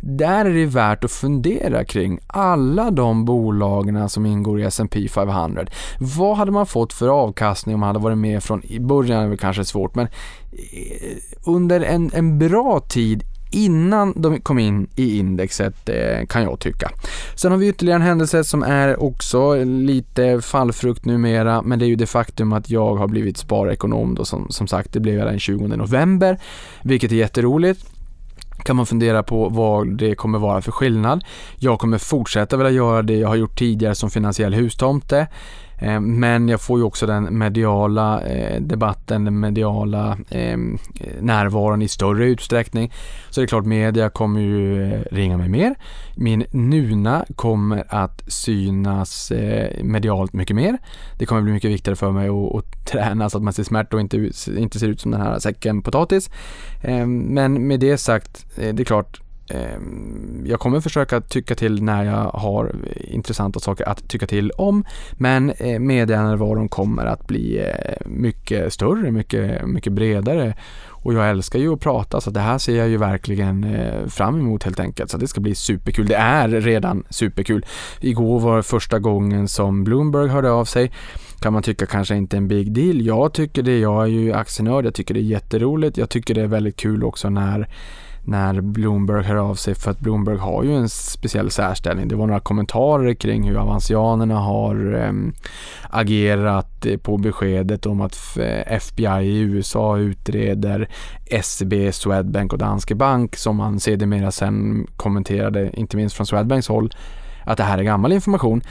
Där 0.00 0.44
är 0.44 0.54
det 0.54 0.66
värt 0.66 1.04
att 1.04 1.10
fundera 1.10 1.84
kring 1.84 2.18
alla 2.26 2.90
de 2.90 3.24
bolagen 3.24 4.08
som 4.08 4.26
ingår 4.26 4.60
i 4.60 4.64
S&P 4.64 5.08
500. 5.08 5.66
Vad 5.98 6.36
hade 6.36 6.50
man 6.50 6.66
fått 6.66 6.92
för 6.92 7.08
avkastning 7.08 7.74
om 7.74 7.80
man 7.80 7.86
hade 7.86 7.98
varit 7.98 8.18
med 8.18 8.42
från 8.42 8.64
i 8.64 8.80
början, 8.80 9.24
är 9.24 9.30
det 9.30 9.36
kanske 9.36 9.64
svårt, 9.64 9.94
men 9.94 10.06
eh, 10.06 11.16
under 11.44 11.80
en, 11.80 12.10
en 12.14 12.38
bra 12.38 12.80
tid 12.80 13.24
innan 13.52 14.12
de 14.16 14.40
kom 14.40 14.58
in 14.58 14.88
i 14.96 15.18
indexet 15.18 15.88
eh, 15.88 16.26
kan 16.26 16.42
jag 16.42 16.60
tycka. 16.60 16.90
Sen 17.34 17.50
har 17.50 17.58
vi 17.58 17.68
ytterligare 17.68 17.96
en 17.96 18.06
händelse 18.06 18.44
som 18.44 18.62
är 18.62 19.02
också 19.02 19.64
lite 19.64 20.40
fallfrukt 20.40 21.04
numera 21.04 21.62
men 21.62 21.78
det 21.78 21.84
är 21.84 21.88
ju 21.88 21.96
det 21.96 22.06
faktum 22.06 22.52
att 22.52 22.70
jag 22.70 22.94
har 22.94 23.08
blivit 23.08 23.36
sparekonom 23.36 24.14
då 24.14 24.24
som, 24.24 24.46
som 24.50 24.66
sagt 24.66 24.92
det 24.92 25.00
blev 25.00 25.14
jag 25.14 25.26
den 25.26 25.40
20 25.40 25.66
november 25.66 26.38
vilket 26.82 27.12
är 27.12 27.16
jätteroligt 27.16 27.86
kan 28.64 28.76
man 28.76 28.86
fundera 28.86 29.22
på 29.22 29.48
vad 29.48 29.96
det 29.96 30.14
kommer 30.14 30.38
vara 30.38 30.62
för 30.62 30.72
skillnad. 30.72 31.24
Jag 31.56 31.78
kommer 31.78 31.98
fortsätta 31.98 32.56
vilja 32.56 32.70
göra 32.70 33.02
det 33.02 33.16
jag 33.16 33.28
har 33.28 33.36
gjort 33.36 33.58
tidigare 33.58 33.94
som 33.94 34.10
finansiell 34.10 34.54
hustomte. 34.54 35.26
Eh, 35.80 36.00
men 36.00 36.48
jag 36.48 36.60
får 36.60 36.78
ju 36.78 36.84
också 36.84 37.06
den 37.06 37.38
mediala 37.38 38.22
eh, 38.22 38.60
debatten, 38.60 39.24
den 39.24 39.40
mediala 39.40 40.18
eh, 40.28 40.58
närvaron 41.20 41.82
i 41.82 41.88
större 41.88 42.26
utsträckning. 42.26 42.92
Så 43.30 43.40
det 43.40 43.44
är 43.44 43.48
klart, 43.48 43.64
media 43.64 44.10
kommer 44.10 44.40
ju 44.40 44.90
ringa 45.10 45.36
mig 45.36 45.48
mer. 45.48 45.74
Min 46.16 46.44
Nuna 46.50 47.24
kommer 47.36 47.84
att 47.88 48.22
synas 48.26 49.32
medialt 49.82 50.32
mycket 50.32 50.56
mer. 50.56 50.78
Det 51.18 51.26
kommer 51.26 51.42
bli 51.42 51.52
mycket 51.52 51.70
viktigare 51.70 51.96
för 51.96 52.10
mig 52.10 52.28
att, 52.28 52.54
att 52.54 52.86
träna 52.86 53.30
så 53.30 53.38
att 53.38 53.44
man 53.44 53.52
ser 53.52 53.62
smärt 53.62 53.94
och 53.94 54.00
inte, 54.00 54.30
inte 54.56 54.78
ser 54.78 54.88
ut 54.88 55.00
som 55.00 55.10
den 55.10 55.20
här 55.20 55.38
säcken 55.38 55.82
potatis. 55.82 56.30
Men 57.06 57.66
med 57.66 57.80
det 57.80 57.98
sagt, 57.98 58.46
det 58.56 58.80
är 58.80 58.84
klart, 58.84 59.20
Ehm, 59.50 60.44
jag 60.46 60.60
kommer 60.60 60.80
försöka 60.80 61.20
tycka 61.20 61.54
till 61.54 61.82
när 61.82 62.04
jag 62.04 62.30
har 62.30 62.74
intressanta 62.96 63.60
saker 63.60 63.88
att 63.88 64.08
tycka 64.08 64.26
till 64.26 64.50
om. 64.50 64.84
Men 65.12 65.50
eh, 65.50 65.78
medienärvaron 65.78 66.68
kommer 66.68 67.06
att 67.06 67.26
bli 67.26 67.58
eh, 67.58 68.06
mycket 68.06 68.72
större, 68.72 69.10
mycket, 69.10 69.66
mycket 69.66 69.92
bredare. 69.92 70.54
Och 71.02 71.14
jag 71.14 71.30
älskar 71.30 71.58
ju 71.58 71.72
att 71.72 71.80
prata 71.80 72.20
så 72.20 72.30
det 72.30 72.40
här 72.40 72.58
ser 72.58 72.76
jag 72.76 72.88
ju 72.88 72.96
verkligen 72.96 73.64
eh, 73.64 74.06
fram 74.06 74.40
emot 74.40 74.64
helt 74.64 74.80
enkelt. 74.80 75.10
Så 75.10 75.18
det 75.18 75.28
ska 75.28 75.40
bli 75.40 75.54
superkul. 75.54 76.06
Det 76.06 76.16
är 76.16 76.48
redan 76.48 77.04
superkul. 77.10 77.66
Igår 78.00 78.40
var 78.40 78.62
första 78.62 78.98
gången 78.98 79.48
som 79.48 79.84
Bloomberg 79.84 80.28
hörde 80.28 80.50
av 80.50 80.64
sig 80.64 80.92
kan 81.40 81.52
man 81.52 81.62
tycka 81.62 81.86
kanske 81.86 82.16
inte 82.16 82.36
en 82.36 82.48
big 82.48 82.72
deal. 82.72 83.06
Jag 83.06 83.32
tycker 83.32 83.62
det, 83.62 83.78
jag 83.78 84.02
är 84.02 84.06
ju 84.06 84.32
aktienörd, 84.32 84.86
jag 84.86 84.94
tycker 84.94 85.14
det 85.14 85.20
är 85.20 85.22
jätteroligt. 85.22 85.96
Jag 85.96 86.10
tycker 86.10 86.34
det 86.34 86.42
är 86.42 86.46
väldigt 86.46 86.76
kul 86.76 87.04
också 87.04 87.30
när 87.30 87.68
när 88.24 88.60
Bloomberg 88.60 89.24
hör 89.24 89.36
av 89.36 89.54
sig 89.54 89.74
för 89.74 89.90
att 89.90 90.00
Bloomberg 90.00 90.36
har 90.36 90.64
ju 90.64 90.76
en 90.76 90.88
speciell 90.88 91.50
särställning. 91.50 92.08
Det 92.08 92.16
var 92.16 92.26
några 92.26 92.40
kommentarer 92.40 93.14
kring 93.14 93.48
hur 93.48 93.56
avancianerna 93.56 94.38
har 94.38 94.94
ehm, 94.94 95.28
eh, 95.28 95.50
agerat 95.90 96.86
på 97.02 97.16
beskedet 97.16 97.86
om 97.86 98.00
att 98.00 98.38
FBI 98.66 99.06
eh, 99.06 99.20
i 99.20 99.38
USA 99.40 99.98
utreder 99.98 100.88
SEB, 101.42 101.94
Swedbank 101.94 102.52
och 102.52 102.58
Danske 102.58 102.94
Bank 102.94 103.36
som 103.36 103.56
man 103.56 103.80
sedermera 103.80 104.30
sen 104.30 104.86
kommenterade, 104.96 105.70
inte 105.74 105.96
minst 105.96 106.16
från 106.16 106.26
Swedbanks 106.26 106.68
håll, 106.68 106.94
att 107.44 107.56
det 107.56 107.64
här 107.64 107.78
är 107.78 107.82
gammal 107.82 108.12
information. 108.12 108.62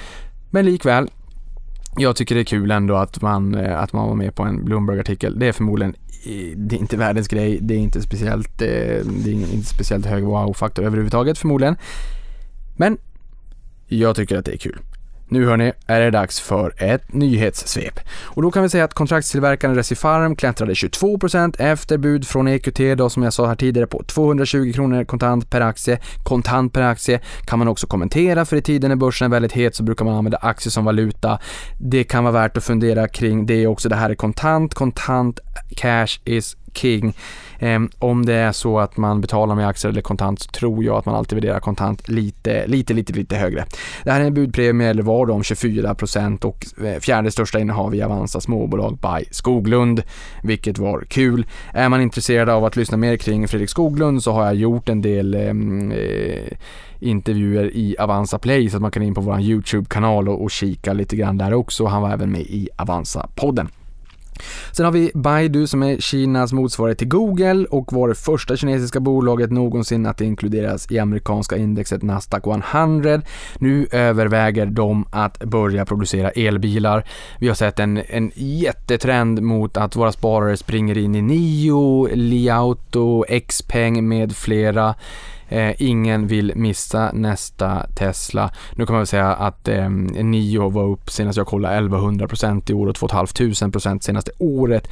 Men 0.49 0.65
likväl, 0.65 1.09
jag 1.97 2.15
tycker 2.15 2.35
det 2.35 2.41
är 2.41 2.45
kul 2.45 2.71
ändå 2.71 2.95
att 2.95 3.21
man, 3.21 3.55
eh, 3.55 3.79
att 3.79 3.93
man 3.93 4.07
var 4.07 4.15
med 4.15 4.35
på 4.35 4.43
en 4.43 4.65
Bloomberg-artikel. 4.65 5.39
Det 5.39 5.47
är 5.47 5.51
förmodligen 5.51 5.95
det 6.55 6.75
är 6.75 6.79
inte 6.79 6.97
världens 6.97 7.27
grej, 7.27 7.60
det 7.62 7.73
är 7.73 7.77
inte 7.77 8.01
speciellt, 8.01 8.62
eh, 8.62 8.67
det 9.05 9.29
är 9.29 9.53
inte 9.53 9.69
speciellt 9.69 10.05
hög 10.05 10.23
wow-faktor 10.23 10.86
överhuvudtaget 10.86 11.38
förmodligen. 11.38 11.75
Men 12.77 12.97
jag 13.88 14.15
tycker 14.15 14.38
att 14.38 14.45
det 14.45 14.53
är 14.53 14.58
kul. 14.58 14.79
Nu 15.31 15.45
hörni, 15.45 15.71
är 15.85 15.99
det 15.99 16.11
dags 16.11 16.39
för 16.39 16.73
ett 16.77 17.13
nyhetssvep. 17.13 17.99
Och 18.21 18.41
då 18.41 18.51
kan 18.51 18.63
vi 18.63 18.69
säga 18.69 18.83
att 18.83 18.93
kontraktstillverkaren 18.93 19.75
Recipharm 19.75 20.35
klättrade 20.35 20.73
22% 20.73 21.55
efter 21.59 21.97
bud 21.97 22.27
från 22.27 22.47
EQT 22.47 22.79
då 22.97 23.09
som 23.09 23.23
jag 23.23 23.33
sa 23.33 23.47
här 23.47 23.55
tidigare 23.55 23.87
på 23.87 24.03
220 24.03 24.71
kronor 24.73 25.03
kontant 25.03 25.49
per 25.49 25.61
aktie. 25.61 25.99
Kontant 26.23 26.73
per 26.73 26.81
aktie 26.81 27.19
kan 27.45 27.59
man 27.59 27.67
också 27.67 27.87
kommentera 27.87 28.45
för 28.45 28.55
i 28.55 28.61
tiden 28.61 28.89
när 28.89 28.95
börsen 28.95 29.25
är 29.25 29.29
väldigt 29.29 29.51
het 29.51 29.75
så 29.75 29.83
brukar 29.83 30.05
man 30.05 30.15
använda 30.15 30.37
aktier 30.37 30.71
som 30.71 30.85
valuta. 30.85 31.39
Det 31.79 32.03
kan 32.03 32.23
vara 32.23 32.33
värt 32.33 32.57
att 32.57 32.63
fundera 32.63 33.07
kring 33.07 33.45
det 33.45 33.67
också. 33.67 33.89
Det 33.89 33.95
här 33.95 34.09
är 34.09 34.15
kontant, 34.15 34.73
kontant 34.73 35.39
cash 35.75 36.19
is 36.25 36.57
king. 36.77 37.13
Eh, 37.60 37.79
om 37.99 38.25
det 38.25 38.34
är 38.34 38.51
så 38.51 38.79
att 38.79 38.97
man 38.97 39.21
betalar 39.21 39.55
med 39.55 39.67
aktier 39.67 39.91
eller 39.91 40.01
kontant 40.01 40.39
så 40.39 40.51
tror 40.51 40.84
jag 40.84 40.97
att 40.97 41.05
man 41.05 41.15
alltid 41.15 41.36
värderar 41.36 41.60
kontant 41.60 42.10
lite, 42.10 42.67
lite, 42.67 42.93
lite, 42.93 43.13
lite 43.13 43.36
högre. 43.36 43.65
Det 44.03 44.12
här 44.12 44.21
är 44.21 44.25
en 44.25 44.34
budpremie, 44.34 44.89
eller 44.89 45.03
var 45.03 45.25
då 45.25 45.34
om 45.34 45.41
24% 45.41 46.45
och 46.45 46.86
eh, 46.86 46.99
fjärde 46.99 47.32
största 47.32 47.60
innehav 47.60 47.95
i 47.95 48.01
Avanza 48.01 48.41
småbolag 48.41 48.97
by 48.97 49.25
Skoglund, 49.32 50.03
vilket 50.43 50.77
var 50.77 51.01
kul. 51.01 51.45
Är 51.73 51.89
man 51.89 52.01
intresserad 52.01 52.49
av 52.49 52.65
att 52.65 52.75
lyssna 52.75 52.97
mer 52.97 53.17
kring 53.17 53.47
Fredrik 53.47 53.69
Skoglund 53.69 54.23
så 54.23 54.32
har 54.32 54.45
jag 54.45 54.55
gjort 54.55 54.89
en 54.89 55.01
del 55.01 55.34
ehm, 55.34 55.91
eh, 55.91 56.58
intervjuer 56.99 57.75
i 57.75 57.95
Avanza 57.99 58.39
Play 58.39 58.69
så 58.69 58.75
att 58.75 58.82
man 58.82 58.91
kan 58.91 59.03
in 59.03 59.13
på 59.13 59.21
vår 59.21 59.39
YouTube-kanal 59.39 60.29
och, 60.29 60.43
och 60.43 60.51
kika 60.51 60.93
lite 60.93 61.15
grann 61.15 61.38
där 61.38 61.53
också. 61.53 61.86
Han 61.86 62.01
var 62.01 62.10
även 62.10 62.32
med 62.32 62.41
i 62.41 62.69
Avanza-podden. 62.77 63.67
Sen 64.71 64.86
har 64.86 64.91
vi 64.91 65.12
Baidu 65.13 65.67
som 65.67 65.84
är 65.84 65.97
Kinas 65.97 66.54
motsvarighet 66.54 66.97
till 66.97 67.08
Google 67.08 67.65
och 67.65 67.93
var 67.93 68.08
det 68.08 68.15
första 68.15 68.56
kinesiska 68.56 68.99
bolaget 68.99 69.52
någonsin 69.52 70.06
att 70.06 70.21
inkluderas 70.21 70.91
i 70.91 70.99
amerikanska 70.99 71.58
indexet 71.58 72.04
Nasdaq 72.04 72.47
100. 72.73 73.21
Nu 73.60 73.88
överväger 73.91 74.65
de 74.65 75.06
att 75.12 75.39
börja 75.39 75.86
producera 75.86 76.30
elbilar. 76.30 77.06
Vi 77.39 77.47
har 77.47 77.56
sett 77.56 77.80
en, 77.80 78.02
en 78.08 78.32
jättetrend 78.36 79.41
mot 79.41 79.78
att 79.78 79.95
våra 79.95 80.12
sparare 80.12 80.58
springer 80.58 80.97
in 80.97 81.15
i 81.15 81.21
Nio, 81.21 82.08
Liauto, 82.15 83.25
Xpeng 83.47 84.08
med 84.08 84.36
flera. 84.36 84.95
Eh, 85.49 85.75
ingen 85.77 86.27
vill 86.27 86.53
missa 86.55 87.12
nästa 87.13 87.85
Tesla. 87.95 88.51
Nu 88.75 88.85
kan 88.85 88.93
man 88.93 88.99
väl 88.99 89.07
säga 89.07 89.27
att 89.27 89.67
eh, 89.67 89.89
Nio 89.89 90.69
var 90.69 90.83
upp 90.83 91.09
senast 91.09 91.38
jag 91.38 91.47
kollade 91.47 91.75
1100% 91.75 92.71
i 92.71 92.73
år 92.73 92.88
och 92.88 92.95
2500% 92.95 93.99
senaste 93.99 94.31
året. 94.38 94.88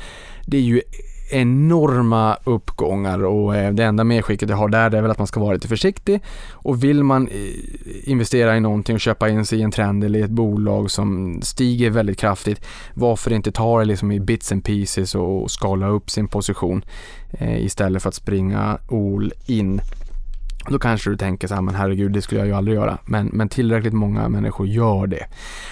Det 0.46 0.58
är 0.58 0.62
ju 0.62 0.82
enorma 1.30 2.38
uppgångar 2.44 3.24
och 3.26 3.56
eh, 3.56 3.74
det 3.74 3.84
enda 3.84 4.04
medskicket 4.04 4.50
jag 4.50 4.58
har 4.58 4.70
där 4.70 4.96
är 4.96 5.02
väl 5.02 5.12
att 5.12 5.18
man 5.18 5.28
ska 5.28 5.40
vara 5.40 5.54
lite 5.54 5.68
försiktig 5.68 6.22
och 6.52 6.84
vill 6.84 7.04
man 7.04 7.28
eh, 7.28 8.10
investera 8.10 8.58
i 8.58 8.60
någonting 8.60 8.96
och 8.96 9.02
köpa 9.02 9.30
in 9.30 9.46
sig 9.46 9.60
i 9.60 9.62
en 9.62 9.72
trend 9.72 10.04
eller 10.04 10.20
i 10.20 10.22
ett 10.22 10.30
bolag 10.30 10.92
som 10.92 11.40
stiger 11.42 11.90
väldigt 11.90 12.18
kraftigt 12.18 12.66
varför 12.94 13.34
inte 13.34 13.52
ta 13.52 13.80
det 13.80 13.86
liksom 13.86 14.12
i 14.12 14.20
bits 14.20 14.52
and 14.52 14.64
pieces 14.64 15.16
och 15.16 15.52
skala 15.52 15.88
upp 15.88 16.10
sin 16.10 16.28
position 16.28 16.86
eh, 17.32 17.66
istället 17.66 18.02
för 18.02 18.10
att 18.10 18.16
springa 18.16 18.78
all 18.92 19.34
in. 19.46 19.82
Då 20.70 20.80
kanske 20.80 21.10
du 21.10 21.18
tänker 21.18 21.48
så 21.48 21.56
här, 21.56 21.62
men 21.62 21.76
herregud, 21.76 22.12
det 22.12 22.22
skulle 22.22 22.42
jag 22.42 22.48
ju 22.48 22.54
aldrig 22.54 22.78
göra. 22.78 22.98
Men, 23.06 23.28
men 23.34 23.50
tillräckligt 23.50 23.94
många 23.94 24.30
människor 24.30 24.68
gör 24.68 25.08
det. 25.08 25.26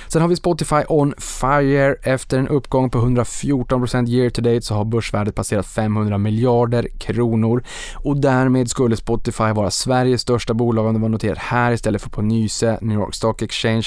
Sen 0.08 0.22
har 0.22 0.30
vi 0.30 0.36
Spotify 0.36 0.84
on 0.88 1.14
fire. 1.18 1.96
Efter 2.04 2.40
en 2.40 2.48
uppgång 2.48 2.90
på 2.90 2.98
114% 2.98 4.10
year 4.10 4.30
to 4.30 4.42
date 4.42 4.62
så 4.62 4.76
har 4.76 4.86
börsvärdet 4.86 5.36
passerat 5.36 5.66
500 5.66 6.18
miljarder 6.18 6.88
kronor 6.98 7.64
och 7.96 8.18
därmed 8.18 8.70
skulle 8.70 8.96
Spotify 8.96 9.52
vara 9.52 9.72
Sveriges 9.72 10.22
största 10.22 10.54
bolag 10.54 10.86
om 10.86 10.94
det 10.94 11.00
var 11.00 11.10
noterat 11.10 11.38
här 11.38 11.72
istället 11.72 12.02
för 12.02 12.10
på 12.10 12.22
Nyse, 12.22 12.78
New 12.82 13.00
York 13.00 13.16
Stock 13.16 13.42
Exchange, 13.42 13.86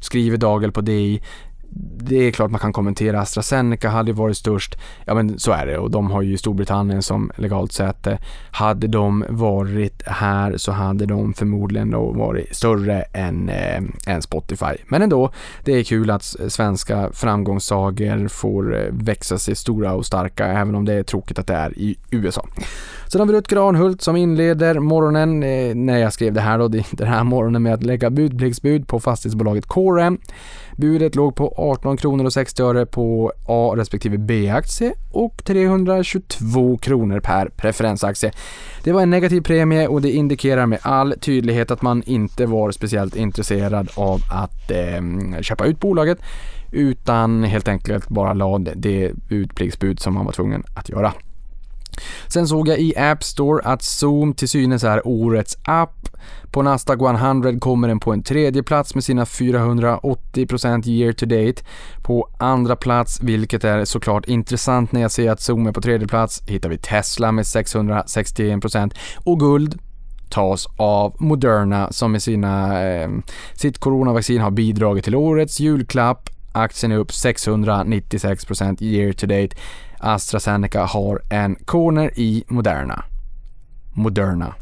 skriver 0.00 0.36
Dagel 0.36 0.72
på 0.72 0.80
DI 0.80 1.20
det 2.02 2.16
är 2.16 2.30
klart 2.30 2.50
man 2.50 2.60
kan 2.60 2.72
kommentera. 2.72 3.20
AstraZeneca 3.20 3.88
hade 3.88 4.12
varit 4.12 4.36
störst. 4.36 4.78
Ja 5.04 5.14
men 5.14 5.38
så 5.38 5.52
är 5.52 5.66
det 5.66 5.78
och 5.78 5.90
de 5.90 6.10
har 6.10 6.22
ju 6.22 6.38
Storbritannien 6.38 7.02
som 7.02 7.30
legalt 7.36 7.72
säte. 7.72 8.10
Eh, 8.10 8.18
hade 8.50 8.86
de 8.86 9.24
varit 9.28 10.02
här 10.06 10.56
så 10.56 10.72
hade 10.72 11.06
de 11.06 11.34
förmodligen 11.34 11.90
då 11.90 12.12
varit 12.12 12.56
större 12.56 13.02
än, 13.02 13.48
eh, 13.48 13.82
än 14.06 14.22
Spotify. 14.22 14.76
Men 14.88 15.02
ändå, 15.02 15.30
det 15.64 15.72
är 15.72 15.84
kul 15.84 16.10
att 16.10 16.22
svenska 16.48 17.10
framgångssagor 17.12 18.28
får 18.28 18.76
eh, 18.76 18.92
växa 18.92 19.38
sig 19.38 19.56
stora 19.56 19.92
och 19.92 20.06
starka 20.06 20.46
även 20.46 20.74
om 20.74 20.84
det 20.84 20.92
är 20.94 21.02
tråkigt 21.02 21.38
att 21.38 21.46
det 21.46 21.54
är 21.54 21.78
i 21.78 21.96
USA. 22.10 22.46
Sen 23.12 23.20
har 23.20 23.26
vi 23.26 23.32
Rutger 23.32 23.68
Arnhult 23.68 24.02
som 24.02 24.16
inleder 24.16 24.78
morgonen, 24.78 25.42
eh, 25.42 25.74
när 25.74 25.98
jag 25.98 26.12
skrev 26.12 26.32
det 26.32 26.40
här 26.40 26.58
då, 26.58 26.68
den 26.68 27.08
här 27.08 27.24
morgonen 27.24 27.62
med 27.62 27.74
att 27.74 27.82
lägga 27.82 28.10
budpliktsbud 28.10 28.88
på 28.88 29.00
fastighetsbolaget 29.00 29.66
Corem. 29.66 30.18
Budet 30.76 31.14
låg 31.14 31.34
på 31.34 31.54
18 31.56 31.96
kronor 31.96 32.24
och 32.24 32.32
60 32.32 32.62
öre 32.62 32.86
på 32.86 33.32
A 33.46 33.74
respektive 33.76 34.18
B-aktie 34.18 34.92
och 35.12 35.44
322 35.44 36.78
kronor 36.78 37.20
per 37.20 37.48
preferensaktie. 37.48 38.32
Det 38.84 38.92
var 38.92 39.02
en 39.02 39.10
negativ 39.10 39.40
premie 39.40 39.86
och 39.86 40.02
det 40.02 40.10
indikerar 40.10 40.66
med 40.66 40.78
all 40.82 41.14
tydlighet 41.20 41.70
att 41.70 41.82
man 41.82 42.02
inte 42.06 42.46
var 42.46 42.70
speciellt 42.70 43.16
intresserad 43.16 43.90
av 43.94 44.20
att 44.32 44.70
eh, 44.70 45.40
köpa 45.40 45.66
ut 45.66 45.80
bolaget 45.80 46.18
utan 46.72 47.44
helt 47.44 47.68
enkelt 47.68 48.08
bara 48.08 48.32
lade 48.32 48.72
det 48.74 49.12
utpliktsbud 49.28 50.00
som 50.00 50.14
man 50.14 50.24
var 50.24 50.32
tvungen 50.32 50.64
att 50.74 50.88
göra. 50.88 51.12
Sen 52.28 52.48
såg 52.48 52.68
jag 52.68 52.78
i 52.78 52.96
App 52.96 53.22
Store 53.22 53.62
att 53.64 53.82
Zoom 53.82 54.34
till 54.34 54.48
synes 54.48 54.84
är 54.84 55.06
årets 55.06 55.58
app. 55.64 56.08
På 56.50 56.62
Nasdaq 56.62 57.00
100 57.00 57.58
kommer 57.58 57.88
den 57.88 58.00
på 58.00 58.12
en 58.12 58.22
tredje 58.22 58.62
plats 58.62 58.94
med 58.94 59.04
sina 59.04 59.24
480% 59.24 60.88
year 60.88 61.12
to 61.12 61.26
date. 61.26 61.62
På 62.02 62.28
andra 62.38 62.76
plats, 62.76 63.20
vilket 63.22 63.64
är 63.64 63.84
såklart 63.84 64.28
intressant 64.28 64.92
när 64.92 65.00
jag 65.00 65.10
ser 65.10 65.30
att 65.30 65.40
Zoom 65.40 65.66
är 65.66 65.72
på 65.72 65.80
tredje 65.80 66.08
plats, 66.08 66.42
hittar 66.46 66.68
vi 66.68 66.78
Tesla 66.78 67.32
med 67.32 67.44
661% 67.44 68.94
och 69.24 69.40
guld 69.40 69.78
tas 70.30 70.66
av 70.76 71.16
Moderna 71.18 71.92
som 71.92 72.12
med 72.12 72.22
sina, 72.22 72.82
eh, 72.82 73.10
sitt 73.54 73.78
coronavaccin 73.78 74.40
har 74.40 74.50
bidragit 74.50 75.04
till 75.04 75.14
årets 75.14 75.60
julklapp. 75.60 76.28
Aktien 76.52 76.92
är 76.92 76.96
upp 76.96 77.10
696% 77.10 78.82
year 78.82 79.12
to 79.12 79.26
date. 79.26 79.56
AstraZeneca 80.00 80.84
har 80.84 81.22
en 81.30 81.56
corner 81.64 82.10
i 82.16 82.44
Moderna. 82.48 83.04
Moderna. 83.92 84.54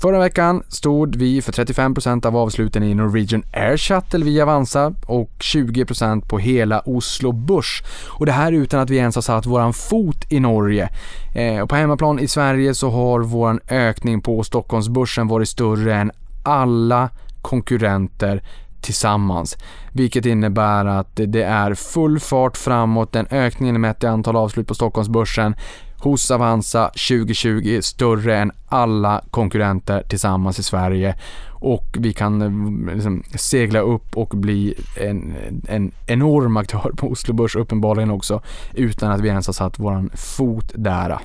Förra 0.00 0.18
veckan 0.18 0.62
stod 0.68 1.16
vi 1.16 1.42
för 1.42 1.52
35% 1.52 2.26
av 2.26 2.36
avsluten 2.36 2.82
i 2.82 2.94
Norwegian 2.94 3.42
Air 3.52 3.76
Shuttle 3.76 4.24
via 4.24 4.42
Avanza 4.42 4.94
och 5.06 5.30
20% 5.38 6.28
på 6.28 6.38
hela 6.38 6.80
Oslo 6.80 7.32
Börs. 7.32 7.82
Och 8.08 8.26
det 8.26 8.32
här 8.32 8.52
utan 8.52 8.80
att 8.80 8.90
vi 8.90 8.96
ens 8.96 9.14
har 9.14 9.22
satt 9.22 9.46
våran 9.46 9.72
fot 9.72 10.26
i 10.28 10.40
Norge. 10.40 10.88
Eh, 11.34 11.60
och 11.60 11.68
på 11.68 11.76
hemmaplan 11.76 12.18
i 12.18 12.28
Sverige 12.28 12.74
så 12.74 12.90
har 12.90 13.20
våran 13.20 13.60
ökning 13.68 14.20
på 14.20 14.42
Stockholmsbörsen 14.42 15.28
varit 15.28 15.48
större 15.48 15.94
än 15.94 16.10
alla 16.42 17.08
konkurrenter 17.42 18.42
tillsammans. 18.80 19.56
Vilket 19.92 20.26
innebär 20.26 20.84
att 20.84 21.20
det 21.26 21.42
är 21.42 21.74
full 21.74 22.20
fart 22.20 22.56
framåt, 22.56 23.12
den 23.12 23.26
ökningen 23.30 23.80
mätt 23.80 24.04
i 24.04 24.06
antal 24.06 24.36
avslut 24.36 24.66
på 24.66 24.74
Stockholmsbörsen 24.74 25.54
hos 25.98 26.30
Avanza 26.30 26.86
2020 26.86 27.80
större 27.82 28.38
än 28.38 28.52
alla 28.68 29.24
konkurrenter 29.30 30.02
tillsammans 30.08 30.58
i 30.58 30.62
Sverige 30.62 31.14
och 31.60 31.96
vi 31.98 32.12
kan 32.12 32.42
eh, 32.42 32.94
liksom 32.94 33.22
segla 33.34 33.80
upp 33.80 34.16
och 34.16 34.28
bli 34.28 34.74
en, 34.96 35.34
en 35.68 35.92
enorm 36.06 36.56
aktör 36.56 36.92
på 36.96 37.10
Oslo 37.10 37.34
Börs 37.34 37.56
uppenbarligen 37.56 38.10
också 38.10 38.42
utan 38.74 39.10
att 39.10 39.20
vi 39.20 39.28
ens 39.28 39.46
har 39.46 39.54
satt 39.54 39.78
våran 39.78 40.10
fot 40.14 40.72
där. 40.74 41.18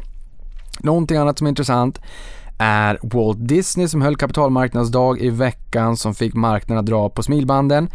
Någonting 0.80 1.18
annat 1.18 1.38
som 1.38 1.48
är 1.48 1.50
intressant 1.50 2.00
är 2.58 3.00
Walt 3.02 3.48
Disney 3.48 3.88
som 3.88 4.02
höll 4.02 4.16
kapitalmarknadsdag 4.16 5.20
i 5.20 5.30
veckan 5.30 5.98
som 5.98 6.16
fick 6.16 6.34
marknaden 6.34 6.80
att 6.80 6.86
dra 6.86 7.10
på 7.10 7.24
smilbanden. 7.24 7.90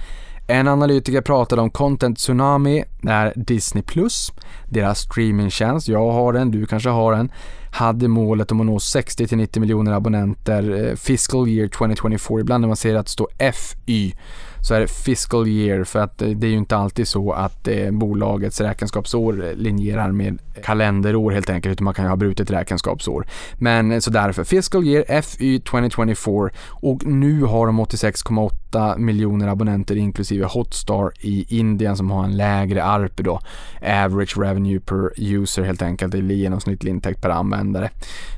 En 0.46 0.68
analytiker 0.68 1.20
pratade 1.20 1.62
om 1.62 1.70
Content 1.70 2.18
Tsunami 2.18 2.84
när 3.00 3.32
Disney 3.36 3.82
Plus, 3.82 4.32
deras 4.68 4.98
streamingtjänst, 4.98 5.88
jag 5.88 6.10
har 6.10 6.32
den, 6.32 6.50
du 6.50 6.66
kanske 6.66 6.88
har 6.88 7.12
den, 7.12 7.32
hade 7.72 8.08
målet 8.08 8.52
om 8.52 8.60
att 8.60 8.66
nå 8.66 8.78
60-90 8.78 9.60
miljoner 9.60 9.92
abonnenter 9.92 10.88
eh, 10.88 10.94
fiscal 10.94 11.48
year 11.48 11.68
2024. 11.68 12.40
Ibland 12.40 12.60
när 12.60 12.68
man 12.68 12.76
ser 12.76 12.94
att 12.94 13.06
det 13.06 13.12
står 13.12 13.28
FY 13.52 14.14
så 14.62 14.74
är 14.74 14.80
det 14.80 14.86
fiscal 14.86 15.48
year 15.48 15.84
för 15.84 15.98
att 15.98 16.22
eh, 16.22 16.28
det 16.28 16.46
är 16.46 16.50
ju 16.50 16.56
inte 16.56 16.76
alltid 16.76 17.08
så 17.08 17.32
att 17.32 17.68
eh, 17.68 17.90
bolagets 17.90 18.60
räkenskapsår 18.60 19.48
eh, 19.48 19.54
linjerar 19.54 20.12
med 20.12 20.38
kalenderår 20.64 21.30
helt 21.30 21.50
enkelt 21.50 21.72
utan 21.72 21.84
man 21.84 21.94
kan 21.94 22.04
ju 22.04 22.08
ha 22.08 22.16
brutet 22.16 22.50
räkenskapsår. 22.50 23.26
Men 23.54 24.02
så 24.02 24.10
därför 24.10 24.44
fiscal 24.44 24.84
year 24.84 25.22
FY 25.22 25.60
2024 25.60 26.50
och 26.68 27.06
nu 27.06 27.42
har 27.42 27.66
de 27.66 27.80
86,8 27.80 28.69
miljoner 28.98 29.48
abonnenter 29.48 29.96
inklusive 29.96 30.46
Hotstar 30.46 31.12
i 31.20 31.59
Indien 31.59 31.96
som 31.96 32.11
har 32.11 32.24
en 32.24 32.37
lägre 32.37 32.85
ARP 32.85 33.16
då. 33.16 33.40
Average 33.83 34.38
revenue 34.38 34.80
per 34.80 35.11
user 35.16 35.62
helt 35.62 35.83
enkelt, 35.83 36.12
det 36.12 36.18
är 36.18 36.22
genomsnittlig 36.22 36.90
intäkt 36.90 37.22
per 37.22 37.30
användare. 37.30 37.90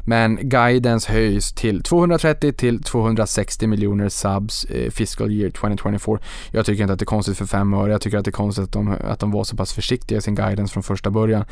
Men 0.07 0.39
guidance 0.43 1.13
höjs 1.13 1.53
till 1.53 1.83
230 1.83 2.53
till 2.53 2.83
260 2.83 3.67
miljoner 3.67 4.09
subs 4.09 4.65
eh, 4.65 4.91
fiscal 4.91 5.31
year 5.31 5.51
2024. 5.51 6.19
Jag 6.51 6.67
tycker 6.67 6.83
inte 6.83 6.93
att 6.93 6.99
det 6.99 7.03
är 7.03 7.07
konstigt 7.07 7.39
för 7.39 7.47
fem 7.47 7.75
öre. 7.75 7.93
Jag 7.93 8.01
tycker 8.01 8.19
att 8.19 8.25
det 8.25 8.29
är 8.29 8.33
konstigt 8.33 8.65
att 8.65 8.73
de, 8.73 8.97
att 9.05 9.19
de 9.19 9.31
var 9.31 9.45
så 9.45 9.57
pass 9.57 9.73
försiktiga 9.73 10.19
i 10.19 10.21
sin 10.21 10.35
guidance 10.35 10.73
från 10.73 10.83
första 10.83 11.11
början. 11.11 11.45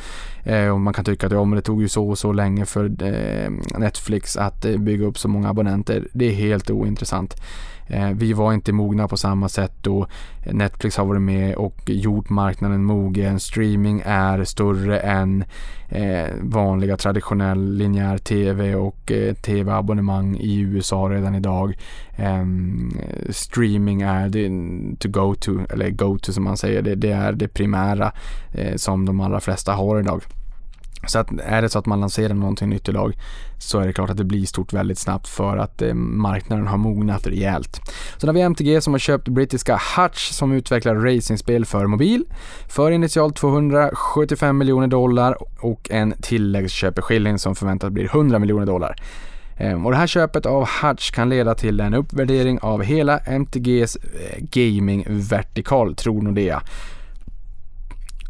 Eh, 0.43 0.67
och 0.67 0.79
man 0.79 0.93
kan 0.93 1.05
tycka 1.05 1.27
att 1.27 1.33
ja, 1.33 1.45
men 1.45 1.55
det 1.55 1.61
tog 1.61 1.81
ju 1.81 1.87
så 1.87 2.09
och 2.09 2.17
så 2.17 2.31
länge 2.33 2.65
för 2.65 3.03
eh, 3.03 3.51
Netflix 3.79 4.37
att 4.37 4.65
eh, 4.65 4.77
bygga 4.77 5.05
upp 5.05 5.17
så 5.17 5.27
många 5.27 5.49
abonnenter. 5.49 6.07
Det 6.13 6.25
är 6.25 6.33
helt 6.33 6.69
ointressant. 6.69 7.35
Eh, 7.91 8.09
vi 8.09 8.33
var 8.33 8.53
inte 8.53 8.73
mogna 8.73 9.07
på 9.07 9.17
samma 9.17 9.49
sätt 9.49 9.73
då 9.81 10.07
Netflix 10.45 10.97
har 10.97 11.05
varit 11.05 11.21
med 11.21 11.55
och 11.55 11.81
gjort 11.85 12.29
marknaden 12.29 12.83
mogen. 12.83 13.39
Streaming 13.39 14.01
är 14.05 14.43
större 14.43 14.99
än 14.99 15.43
eh, 15.89 16.29
vanliga 16.41 16.97
traditionell 16.97 17.73
linjär 17.73 18.17
TV 18.17 18.75
och 18.75 19.11
eh, 19.11 19.33
TV-abonnemang 19.33 20.37
i 20.37 20.59
USA 20.59 21.09
redan 21.11 21.35
idag. 21.35 21.77
Ehm, 22.15 22.91
streaming 23.29 24.01
är 24.01 24.29
det 24.29 24.49
to 24.99 25.09
go 25.09 25.35
to, 25.35 25.51
eller 25.69 25.89
go 25.89 26.17
to 26.17 26.33
som 26.33 26.43
man 26.43 26.57
säger, 26.57 26.81
det 26.81 27.11
är 27.11 27.31
det 27.31 27.47
primära 27.47 28.11
som 28.75 29.05
de 29.05 29.19
allra 29.19 29.39
flesta 29.39 29.73
har 29.73 29.99
idag. 29.99 30.21
Så 31.07 31.19
att 31.19 31.31
är 31.45 31.61
det 31.61 31.69
så 31.69 31.79
att 31.79 31.85
man 31.85 31.99
lanserar 31.99 32.33
någonting 32.33 32.69
nytt 32.69 32.89
idag 32.89 33.13
så 33.57 33.79
är 33.79 33.87
det 33.87 33.93
klart 33.93 34.09
att 34.09 34.17
det 34.17 34.23
blir 34.23 34.45
stort 34.45 34.73
väldigt 34.73 34.97
snabbt 34.97 35.27
för 35.27 35.57
att 35.57 35.81
eh, 35.81 35.93
marknaden 35.93 36.67
har 36.67 36.77
mognat 36.77 37.27
rejält. 37.27 37.81
Sen 38.17 38.27
har 38.27 38.33
vi 38.33 38.41
MTG 38.41 38.81
som 38.81 38.93
har 38.93 38.99
köpt 38.99 39.27
brittiska 39.27 39.81
Hutch 39.97 40.31
som 40.31 40.51
utvecklar 40.51 40.95
racingspel 40.95 41.65
för 41.65 41.87
mobil 41.87 42.25
för 42.67 42.91
initialt 42.91 43.35
275 43.35 44.57
miljoner 44.57 44.87
dollar 44.87 45.37
och 45.59 45.91
en 45.91 46.13
tilläggsköpeskilling 46.21 47.39
som 47.39 47.55
förväntas 47.55 47.89
bli 47.89 48.05
100 48.05 48.39
miljoner 48.39 48.65
dollar. 48.65 48.95
Eh, 49.57 49.85
och 49.85 49.91
det 49.91 49.97
här 49.97 50.07
köpet 50.07 50.45
av 50.45 50.67
Hutch 50.81 51.11
kan 51.11 51.29
leda 51.29 51.55
till 51.55 51.79
en 51.79 51.93
uppvärdering 51.93 52.59
av 52.59 52.83
hela 52.83 53.17
MTGs 53.17 53.95
eh, 53.95 54.37
gaming-vertikal, 54.39 55.95
tror 55.95 56.21
Nordea. 56.21 56.61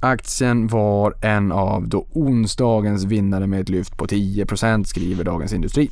Aktien 0.04 0.68
var 0.68 1.14
en 1.22 1.52
av 1.52 1.88
då 1.88 2.06
onsdagens 2.14 3.04
vinnare 3.04 3.48
med 3.48 3.62
ett 3.62 3.70
lyft 3.70 3.98
på 3.98 4.06
10% 4.06 4.84
skriver 4.84 5.24
Dagens 5.24 5.54
Industri. 5.54 5.90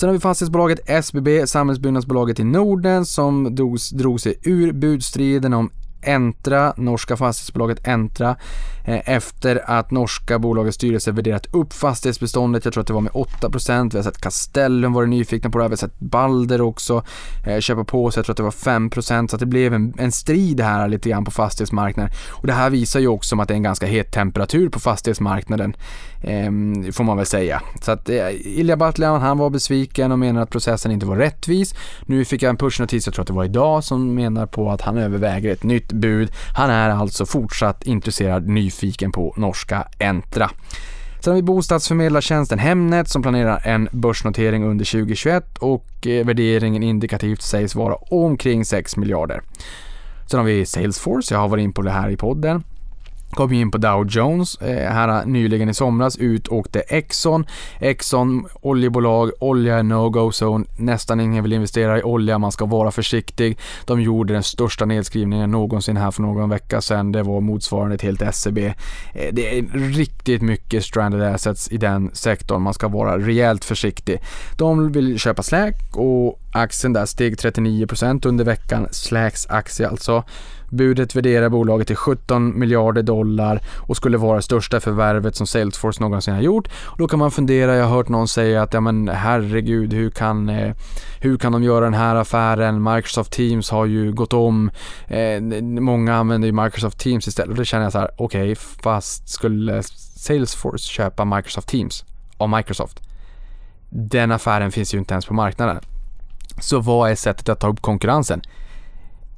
Sen 0.00 0.08
har 0.08 0.14
vi 0.14 0.20
fastighetsbolaget 0.20 1.04
SBB, 1.04 1.46
samhällsbyggnadsbolaget 1.46 2.40
i 2.40 2.44
Norden, 2.44 3.06
som 3.06 3.54
drog, 3.54 3.78
drog 3.92 4.20
sig 4.20 4.34
ur 4.42 4.72
budstriden 4.72 5.52
om 5.54 5.70
Entra, 6.08 6.74
norska 6.76 7.16
fastighetsbolaget 7.16 7.88
Entra, 7.88 8.36
eh, 8.84 9.10
efter 9.16 9.70
att 9.70 9.90
norska 9.90 10.38
bolagets 10.38 10.74
styrelse 10.74 11.12
värderat 11.12 11.54
upp 11.54 11.72
fastighetsbeståndet. 11.72 12.64
Jag 12.64 12.74
tror 12.74 12.80
att 12.80 12.86
det 12.86 12.92
var 12.92 13.00
med 13.00 13.12
8%. 13.12 13.94
Vi 13.94 13.98
har 13.98 14.04
sett 14.04 14.20
Castellum 14.20 14.92
varit 14.92 15.08
nyfikna 15.08 15.50
på 15.50 15.58
det 15.58 15.64
här. 15.64 15.68
Vi 15.68 15.72
har 15.72 15.76
sett 15.76 15.98
Balder 15.98 16.60
också 16.60 17.04
eh, 17.46 17.60
köpa 17.60 17.84
på 17.84 18.10
sig. 18.10 18.18
Jag 18.18 18.24
tror 18.26 18.32
att 18.32 18.36
det 18.36 18.42
var 18.42 18.78
5% 18.78 19.28
så 19.28 19.36
att 19.36 19.40
det 19.40 19.46
blev 19.46 19.74
en, 19.74 19.94
en 19.98 20.12
strid 20.12 20.60
här 20.60 20.88
lite 20.88 21.08
grann 21.08 21.24
på 21.24 21.30
fastighetsmarknaden. 21.30 22.12
Och 22.30 22.46
det 22.46 22.52
här 22.52 22.70
visar 22.70 23.00
ju 23.00 23.08
också 23.08 23.40
att 23.40 23.48
det 23.48 23.54
är 23.54 23.56
en 23.56 23.62
ganska 23.62 23.86
het 23.86 24.12
temperatur 24.12 24.68
på 24.68 24.80
fastighetsmarknaden. 24.80 25.76
Ehm, 26.22 26.92
får 26.92 27.04
man 27.04 27.16
väl 27.16 27.26
säga. 27.26 27.62
Så 27.82 27.92
att 27.92 28.08
eh, 28.08 28.30
Ilja 28.30 28.76
Batljan, 28.76 29.20
han 29.20 29.38
var 29.38 29.50
besviken 29.50 30.12
och 30.12 30.18
menar 30.18 30.42
att 30.42 30.50
processen 30.50 30.92
inte 30.92 31.06
var 31.06 31.16
rättvis. 31.16 31.74
Nu 32.06 32.24
fick 32.24 32.42
jag 32.42 32.50
en 32.50 32.56
pushnotis, 32.56 33.06
jag 33.06 33.14
tror 33.14 33.22
att 33.22 33.26
det 33.26 33.32
var 33.32 33.44
idag, 33.44 33.84
som 33.84 34.14
menar 34.14 34.46
på 34.46 34.70
att 34.70 34.80
han 34.80 34.98
överväger 34.98 35.52
ett 35.52 35.62
nytt 35.62 35.92
bud. 35.96 36.32
Han 36.54 36.70
är 36.70 36.90
alltså 36.90 37.26
fortsatt 37.26 37.86
intresserad, 37.86 38.48
nyfiken 38.48 39.12
på 39.12 39.34
norska 39.36 39.88
Entra. 39.98 40.50
Sen 41.20 41.30
har 41.30 41.36
vi 41.36 41.42
bostadsförmedlartjänsten 41.42 42.58
Hemnet 42.58 43.08
som 43.08 43.22
planerar 43.22 43.60
en 43.64 43.88
börsnotering 43.92 44.64
under 44.64 44.84
2021 44.84 45.58
och 45.58 46.06
eh, 46.06 46.26
värderingen 46.26 46.82
indikativt 46.82 47.42
sägs 47.42 47.74
vara 47.74 47.94
omkring 47.94 48.64
6 48.64 48.96
miljarder. 48.96 49.42
Sen 50.30 50.38
har 50.38 50.46
vi 50.46 50.66
Salesforce, 50.66 51.34
jag 51.34 51.40
har 51.40 51.48
varit 51.48 51.62
in 51.62 51.72
på 51.72 51.82
det 51.82 51.90
här 51.90 52.10
i 52.10 52.16
podden 52.16 52.62
kom 53.36 53.52
in 53.52 53.70
på 53.70 53.78
Dow 53.78 54.06
Jones 54.08 54.54
eh, 54.54 54.92
här 54.92 55.08
eh, 55.08 55.26
nyligen 55.26 55.68
i 55.68 55.74
somras. 55.74 56.16
Ut 56.16 56.48
åkte 56.48 56.80
Exxon. 56.80 57.46
Exxon, 57.80 58.46
oljebolag, 58.60 59.30
olja 59.40 59.78
är 59.78 59.82
no-go 59.82 60.30
zone. 60.30 60.64
Nästan 60.76 61.20
ingen 61.20 61.42
vill 61.42 61.52
investera 61.52 61.98
i 61.98 62.02
olja, 62.02 62.38
man 62.38 62.52
ska 62.52 62.66
vara 62.66 62.90
försiktig. 62.90 63.58
De 63.84 64.00
gjorde 64.00 64.32
den 64.32 64.42
största 64.42 64.84
nedskrivningen 64.84 65.50
någonsin 65.50 65.96
här 65.96 66.10
för 66.10 66.22
någon 66.22 66.48
vecka 66.48 66.80
sedan. 66.80 67.12
Det 67.12 67.22
var 67.22 67.40
motsvarande 67.40 67.98
till 67.98 68.14
ett 68.14 68.22
SCB. 68.22 68.66
Eh, 68.66 68.72
det 69.32 69.58
är 69.58 69.62
riktigt 69.72 70.42
mycket 70.42 70.84
stranded 70.84 71.22
assets 71.22 71.68
i 71.72 71.76
den 71.76 72.10
sektorn. 72.12 72.62
Man 72.62 72.74
ska 72.74 72.88
vara 72.88 73.18
rejält 73.18 73.64
försiktig. 73.64 74.20
De 74.56 74.92
vill 74.92 75.18
köpa 75.18 75.42
Slack 75.42 75.96
och 75.96 76.40
aktien 76.52 76.92
där 76.92 77.06
steg 77.06 77.34
39% 77.34 78.26
under 78.26 78.44
veckan. 78.44 78.88
Slacks 78.90 79.46
aktie 79.46 79.88
alltså. 79.88 80.24
Budet 80.76 81.16
värderar 81.16 81.48
bolaget 81.48 81.86
till 81.86 81.96
17 81.96 82.58
miljarder 82.58 83.02
dollar 83.02 83.60
och 83.76 83.96
skulle 83.96 84.16
vara 84.18 84.36
det 84.36 84.42
största 84.42 84.80
förvärvet 84.80 85.36
som 85.36 85.46
Salesforce 85.46 86.02
någonsin 86.02 86.34
har 86.34 86.40
gjort. 86.40 86.68
Och 86.84 86.98
då 86.98 87.08
kan 87.08 87.18
man 87.18 87.30
fundera, 87.30 87.74
jag 87.76 87.84
har 87.84 87.96
hört 87.96 88.08
någon 88.08 88.28
säga 88.28 88.62
att 88.62 88.74
ja 88.74 88.80
men 88.80 89.08
herregud, 89.08 89.92
hur 89.92 90.10
kan, 90.10 90.48
eh, 90.48 90.74
hur 91.20 91.38
kan 91.38 91.52
de 91.52 91.62
göra 91.62 91.84
den 91.84 91.94
här 91.94 92.16
affären? 92.16 92.82
Microsoft 92.82 93.32
Teams 93.32 93.70
har 93.70 93.86
ju 93.86 94.12
gått 94.12 94.32
om. 94.32 94.70
Eh, 95.08 95.62
många 95.62 96.14
använder 96.14 96.46
ju 96.46 96.52
Microsoft 96.52 96.98
Teams 96.98 97.28
istället 97.28 97.50
och 97.50 97.56
då 97.56 97.64
känner 97.64 97.84
jag 97.84 97.92
så 97.92 97.98
här, 97.98 98.10
okej, 98.16 98.42
okay, 98.42 98.54
fast 98.82 99.28
skulle 99.28 99.82
Salesforce 100.16 100.92
köpa 100.92 101.24
Microsoft 101.24 101.68
Teams 101.68 102.04
av 102.36 102.48
Microsoft? 102.48 103.00
Den 103.90 104.32
affären 104.32 104.72
finns 104.72 104.94
ju 104.94 104.98
inte 104.98 105.14
ens 105.14 105.26
på 105.26 105.34
marknaden. 105.34 105.80
Så 106.60 106.80
vad 106.80 107.10
är 107.10 107.14
sättet 107.14 107.48
att 107.48 107.60
ta 107.60 107.68
upp 107.68 107.82
konkurrensen? 107.82 108.42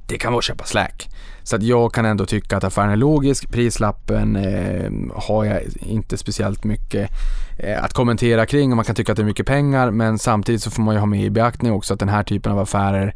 Det 0.09 0.17
kan 0.17 0.31
vara 0.31 0.39
att 0.39 0.45
köpa 0.45 0.63
Slack. 0.63 1.09
Så 1.43 1.55
att 1.55 1.63
jag 1.63 1.93
kan 1.93 2.05
ändå 2.05 2.25
tycka 2.25 2.57
att 2.57 2.63
affären 2.63 2.89
är 2.89 2.95
logisk. 2.95 3.51
Prislappen 3.51 4.35
eh, 4.35 4.91
har 5.15 5.45
jag 5.45 5.61
inte 5.79 6.17
speciellt 6.17 6.63
mycket 6.63 7.09
eh, 7.59 7.83
att 7.83 7.93
kommentera 7.93 8.45
kring 8.45 8.71
och 8.71 8.75
man 8.75 8.85
kan 8.85 8.95
tycka 8.95 9.11
att 9.11 9.15
det 9.15 9.21
är 9.21 9.25
mycket 9.25 9.45
pengar 9.45 9.91
men 9.91 10.19
samtidigt 10.19 10.63
så 10.63 10.71
får 10.71 10.81
man 10.81 10.95
ju 10.95 10.99
ha 10.99 11.05
med 11.05 11.23
i 11.23 11.29
beaktning 11.29 11.71
också 11.71 11.93
att 11.93 11.99
den 11.99 12.09
här 12.09 12.23
typen 12.23 12.51
av 12.51 12.59
affärer 12.59 13.15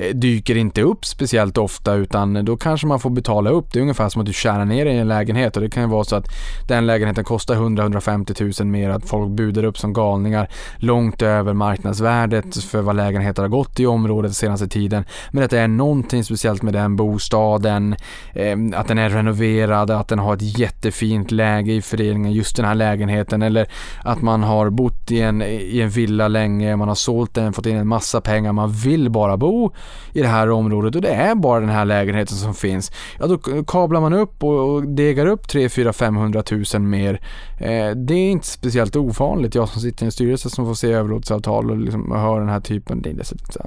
Eh, 0.00 0.14
dyker 0.14 0.56
inte 0.56 0.82
upp 0.82 1.04
speciellt 1.04 1.58
ofta 1.58 1.94
utan 1.94 2.44
då 2.44 2.56
kanske 2.56 2.86
man 2.86 3.00
får 3.00 3.10
betala 3.10 3.50
upp. 3.50 3.72
Det 3.72 3.78
är 3.78 3.80
ungefär 3.80 4.08
som 4.08 4.20
att 4.20 4.26
du 4.26 4.32
tjänar 4.32 4.64
ner 4.64 4.86
i 4.86 4.98
en 4.98 5.08
lägenhet 5.08 5.56
och 5.56 5.62
det 5.62 5.70
kan 5.70 5.82
ju 5.82 5.88
vara 5.88 6.04
så 6.04 6.16
att 6.16 6.26
den 6.68 6.86
lägenheten 6.86 7.24
kostar 7.24 7.54
100-150 7.54 8.62
000 8.62 8.70
mer, 8.70 8.90
att 8.90 9.08
folk 9.08 9.30
budar 9.30 9.64
upp 9.64 9.78
som 9.78 9.92
galningar 9.92 10.48
långt 10.76 11.22
över 11.22 11.52
marknadsvärdet 11.52 12.64
för 12.64 12.80
vad 12.82 12.96
lägenheter 12.96 13.42
har 13.42 13.48
gått 13.48 13.80
i 13.80 13.86
området 13.86 14.36
senaste 14.36 14.68
tiden. 14.68 15.04
Men 15.30 15.44
att 15.44 15.50
det 15.50 15.60
är 15.60 15.68
någonting 15.68 16.24
speciellt 16.24 16.62
med 16.62 16.74
den 16.74 16.96
bostaden, 16.96 17.96
ehm, 18.34 18.74
att 18.76 18.88
den 18.88 18.98
är 18.98 19.10
renoverad, 19.10 19.90
att 19.90 20.08
den 20.08 20.18
har 20.18 20.34
ett 20.34 20.58
jättefint 20.58 21.30
läge 21.30 21.72
i 21.72 21.82
föreningen, 21.82 22.32
just 22.32 22.56
den 22.56 22.64
här 22.64 22.74
lägenheten 22.74 23.42
eller 23.42 23.66
att 24.04 24.22
man 24.22 24.42
har 24.42 24.70
bott 24.70 25.10
i 25.10 25.20
en, 25.20 25.42
i 25.42 25.80
en 25.80 25.90
villa 25.90 26.28
länge, 26.28 26.76
man 26.76 26.88
har 26.88 26.94
sålt 26.94 27.34
den, 27.34 27.52
fått 27.52 27.66
in 27.66 27.76
en 27.76 27.88
massa 27.88 28.20
pengar, 28.20 28.52
man 28.52 28.72
vill 28.72 29.10
bara 29.10 29.36
bo 29.36 29.72
i 30.12 30.20
det 30.20 30.28
här 30.28 30.50
området 30.50 30.94
och 30.94 31.02
det 31.02 31.14
är 31.14 31.34
bara 31.34 31.60
den 31.60 31.68
här 31.68 31.84
lägenheten 31.84 32.36
som 32.36 32.54
finns. 32.54 32.92
Ja, 33.18 33.26
då 33.26 33.38
kablar 33.64 34.00
man 34.00 34.12
upp 34.12 34.44
och, 34.44 34.88
degar 34.88 35.26
upp 35.26 35.48
3, 35.48 35.68
4, 35.68 35.92
500 35.92 36.42
000 36.74 36.82
mer. 36.82 37.20
Eh, 37.58 37.90
det 37.90 38.14
är 38.14 38.30
inte 38.30 38.46
speciellt 38.46 38.96
ovanligt. 38.96 39.54
Jag 39.54 39.68
som 39.68 39.82
sitter 39.82 40.04
i 40.04 40.06
en 40.06 40.12
styrelse 40.12 40.50
som 40.50 40.66
får 40.66 40.74
se 40.74 40.92
överlåtelseavtal 40.92 41.70
och 41.70 41.76
liksom 41.76 42.12
hör 42.12 42.40
den 42.40 42.48
här 42.48 42.60
typen. 42.60 43.02
Det 43.02 43.10
är, 43.10 43.22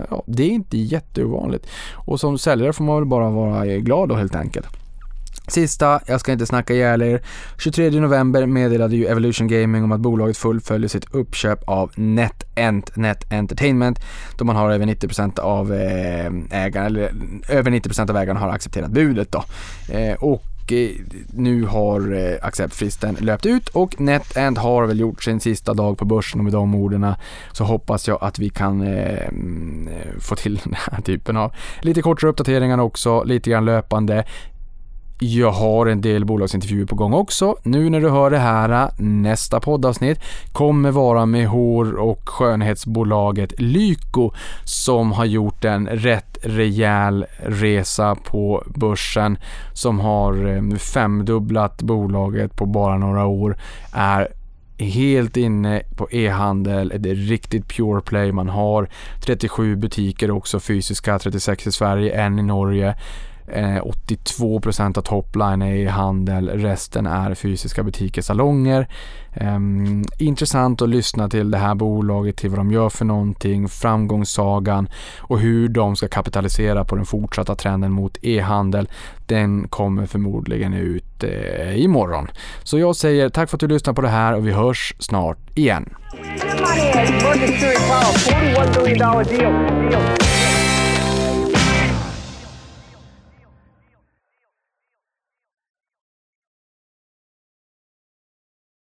ja, 0.09 0.23
det 0.27 0.43
är 0.43 0.49
inte 0.49 0.77
jätteovanligt. 0.77 1.67
Och 1.93 2.19
som 2.19 2.37
säljare 2.37 2.73
får 2.73 2.83
man 2.83 2.95
väl 2.95 3.05
bara 3.05 3.29
vara 3.29 3.65
glad 3.65 4.09
då 4.09 4.15
helt 4.15 4.35
enkelt. 4.35 4.82
Sista, 5.47 5.99
jag 6.05 6.19
ska 6.19 6.31
inte 6.31 6.45
snacka 6.45 6.73
ihjäl 6.73 7.01
er. 7.01 7.21
23 7.57 7.89
november 7.89 8.45
meddelade 8.45 8.95
ju 8.95 9.05
Evolution 9.05 9.47
Gaming 9.47 9.83
om 9.83 9.91
att 9.91 9.99
bolaget 9.99 10.37
fullföljer 10.37 10.89
sitt 10.89 11.13
uppköp 11.13 11.63
av 11.69 11.91
NetEnt, 11.95 12.95
Net 12.95 13.31
Entertainment, 13.31 13.99
då 14.37 14.45
man 14.45 14.55
har 14.55 14.71
över 14.71 14.85
90% 14.85 15.39
av 15.39 15.73
eh, 15.73 16.31
ägarna, 16.51 16.85
eller 16.85 17.11
över 17.49 17.71
90% 17.71 18.09
av 18.09 18.17
ägarna 18.17 18.39
har 18.39 18.49
accepterat 18.49 18.91
budet 18.91 19.31
då. 19.31 19.43
Eh, 19.93 20.13
och 20.13 20.73
eh, 20.73 20.89
nu 21.33 21.63
har 21.63 22.37
acceptfristen 22.41 23.17
löpt 23.19 23.45
ut 23.45 23.69
och 23.69 24.01
NetEnt 24.01 24.57
har 24.57 24.85
väl 24.85 24.99
gjort 24.99 25.23
sin 25.23 25.39
sista 25.39 25.73
dag 25.73 25.97
på 25.97 26.05
börsen 26.05 26.39
och 26.39 26.43
med 26.43 26.53
de 26.53 26.75
orden 26.75 27.13
så 27.51 27.63
hoppas 27.63 28.07
jag 28.07 28.17
att 28.21 28.39
vi 28.39 28.49
kan 28.49 28.81
eh, 28.81 29.27
mm, 29.27 29.89
få 30.19 30.35
till 30.35 30.55
den 30.63 30.75
här 30.77 31.01
typen 31.01 31.37
av 31.37 31.53
lite 31.81 32.01
kortare 32.01 32.29
uppdateringar 32.29 32.77
också, 32.77 33.23
lite 33.23 33.49
grann 33.49 33.65
löpande. 33.65 34.25
Jag 35.25 35.51
har 35.51 35.85
en 35.85 36.01
del 36.01 36.25
bolagsintervjuer 36.25 36.85
på 36.85 36.95
gång 36.95 37.13
också. 37.13 37.55
Nu 37.63 37.89
när 37.89 38.01
du 38.01 38.09
hör 38.09 38.29
det 38.29 38.37
här, 38.37 38.91
nästa 38.97 39.59
poddavsnitt 39.59 40.19
kommer 40.51 40.91
vara 40.91 41.25
med 41.25 41.47
hår 41.47 41.93
och 41.93 42.29
skönhetsbolaget 42.29 43.59
Lyko 43.59 44.31
som 44.63 45.11
har 45.11 45.25
gjort 45.25 45.65
en 45.65 45.87
rätt 45.87 46.37
rejäl 46.41 47.25
resa 47.39 48.15
på 48.15 48.63
börsen 48.75 49.37
som 49.73 49.99
har 49.99 50.55
eh, 50.55 50.77
femdubblat 50.77 51.81
bolaget 51.81 52.55
på 52.55 52.65
bara 52.65 52.97
några 52.97 53.25
år. 53.25 53.57
Är 53.93 54.27
helt 54.77 55.37
inne 55.37 55.81
på 55.97 56.11
e-handel, 56.11 56.93
det 56.99 57.09
är 57.09 57.15
riktigt 57.15 57.67
pure 57.67 58.01
play. 58.01 58.31
Man 58.31 58.49
har 58.49 58.89
37 59.25 59.75
butiker 59.75 60.31
också 60.31 60.59
fysiska, 60.59 61.19
36 61.19 61.67
i 61.67 61.71
Sverige, 61.71 62.21
en 62.21 62.39
i 62.39 62.43
Norge. 62.43 62.95
82% 63.47 64.97
av 64.97 65.01
topline 65.01 65.61
är 65.61 65.75
i 65.75 65.85
handel, 65.85 66.49
resten 66.49 67.05
är 67.05 67.33
fysiska 67.33 67.83
butiker, 67.83 68.21
salonger. 68.21 68.87
Ehm, 69.35 70.03
intressant 70.19 70.81
att 70.81 70.89
lyssna 70.89 71.29
till 71.29 71.51
det 71.51 71.57
här 71.57 71.75
bolaget, 71.75 72.37
till 72.37 72.49
vad 72.49 72.59
de 72.59 72.71
gör 72.71 72.89
för 72.89 73.05
någonting, 73.05 73.69
framgångssagan 73.69 74.89
och 75.19 75.39
hur 75.39 75.69
de 75.69 75.95
ska 75.95 76.07
kapitalisera 76.07 76.83
på 76.83 76.95
den 76.95 77.05
fortsatta 77.05 77.55
trenden 77.55 77.91
mot 77.91 78.17
e-handel. 78.21 78.89
Den 79.25 79.67
kommer 79.67 80.05
förmodligen 80.05 80.73
ut 80.73 81.23
eh, 81.23 81.83
imorgon. 81.83 82.27
Så 82.63 82.79
jag 82.79 82.95
säger 82.95 83.29
tack 83.29 83.49
för 83.49 83.57
att 83.57 83.61
du 83.61 83.67
lyssnar 83.67 83.93
på 83.93 84.01
det 84.01 84.09
här 84.09 84.33
och 84.33 84.47
vi 84.47 84.51
hörs 84.51 84.95
snart 84.99 85.37
igen. 85.55 85.89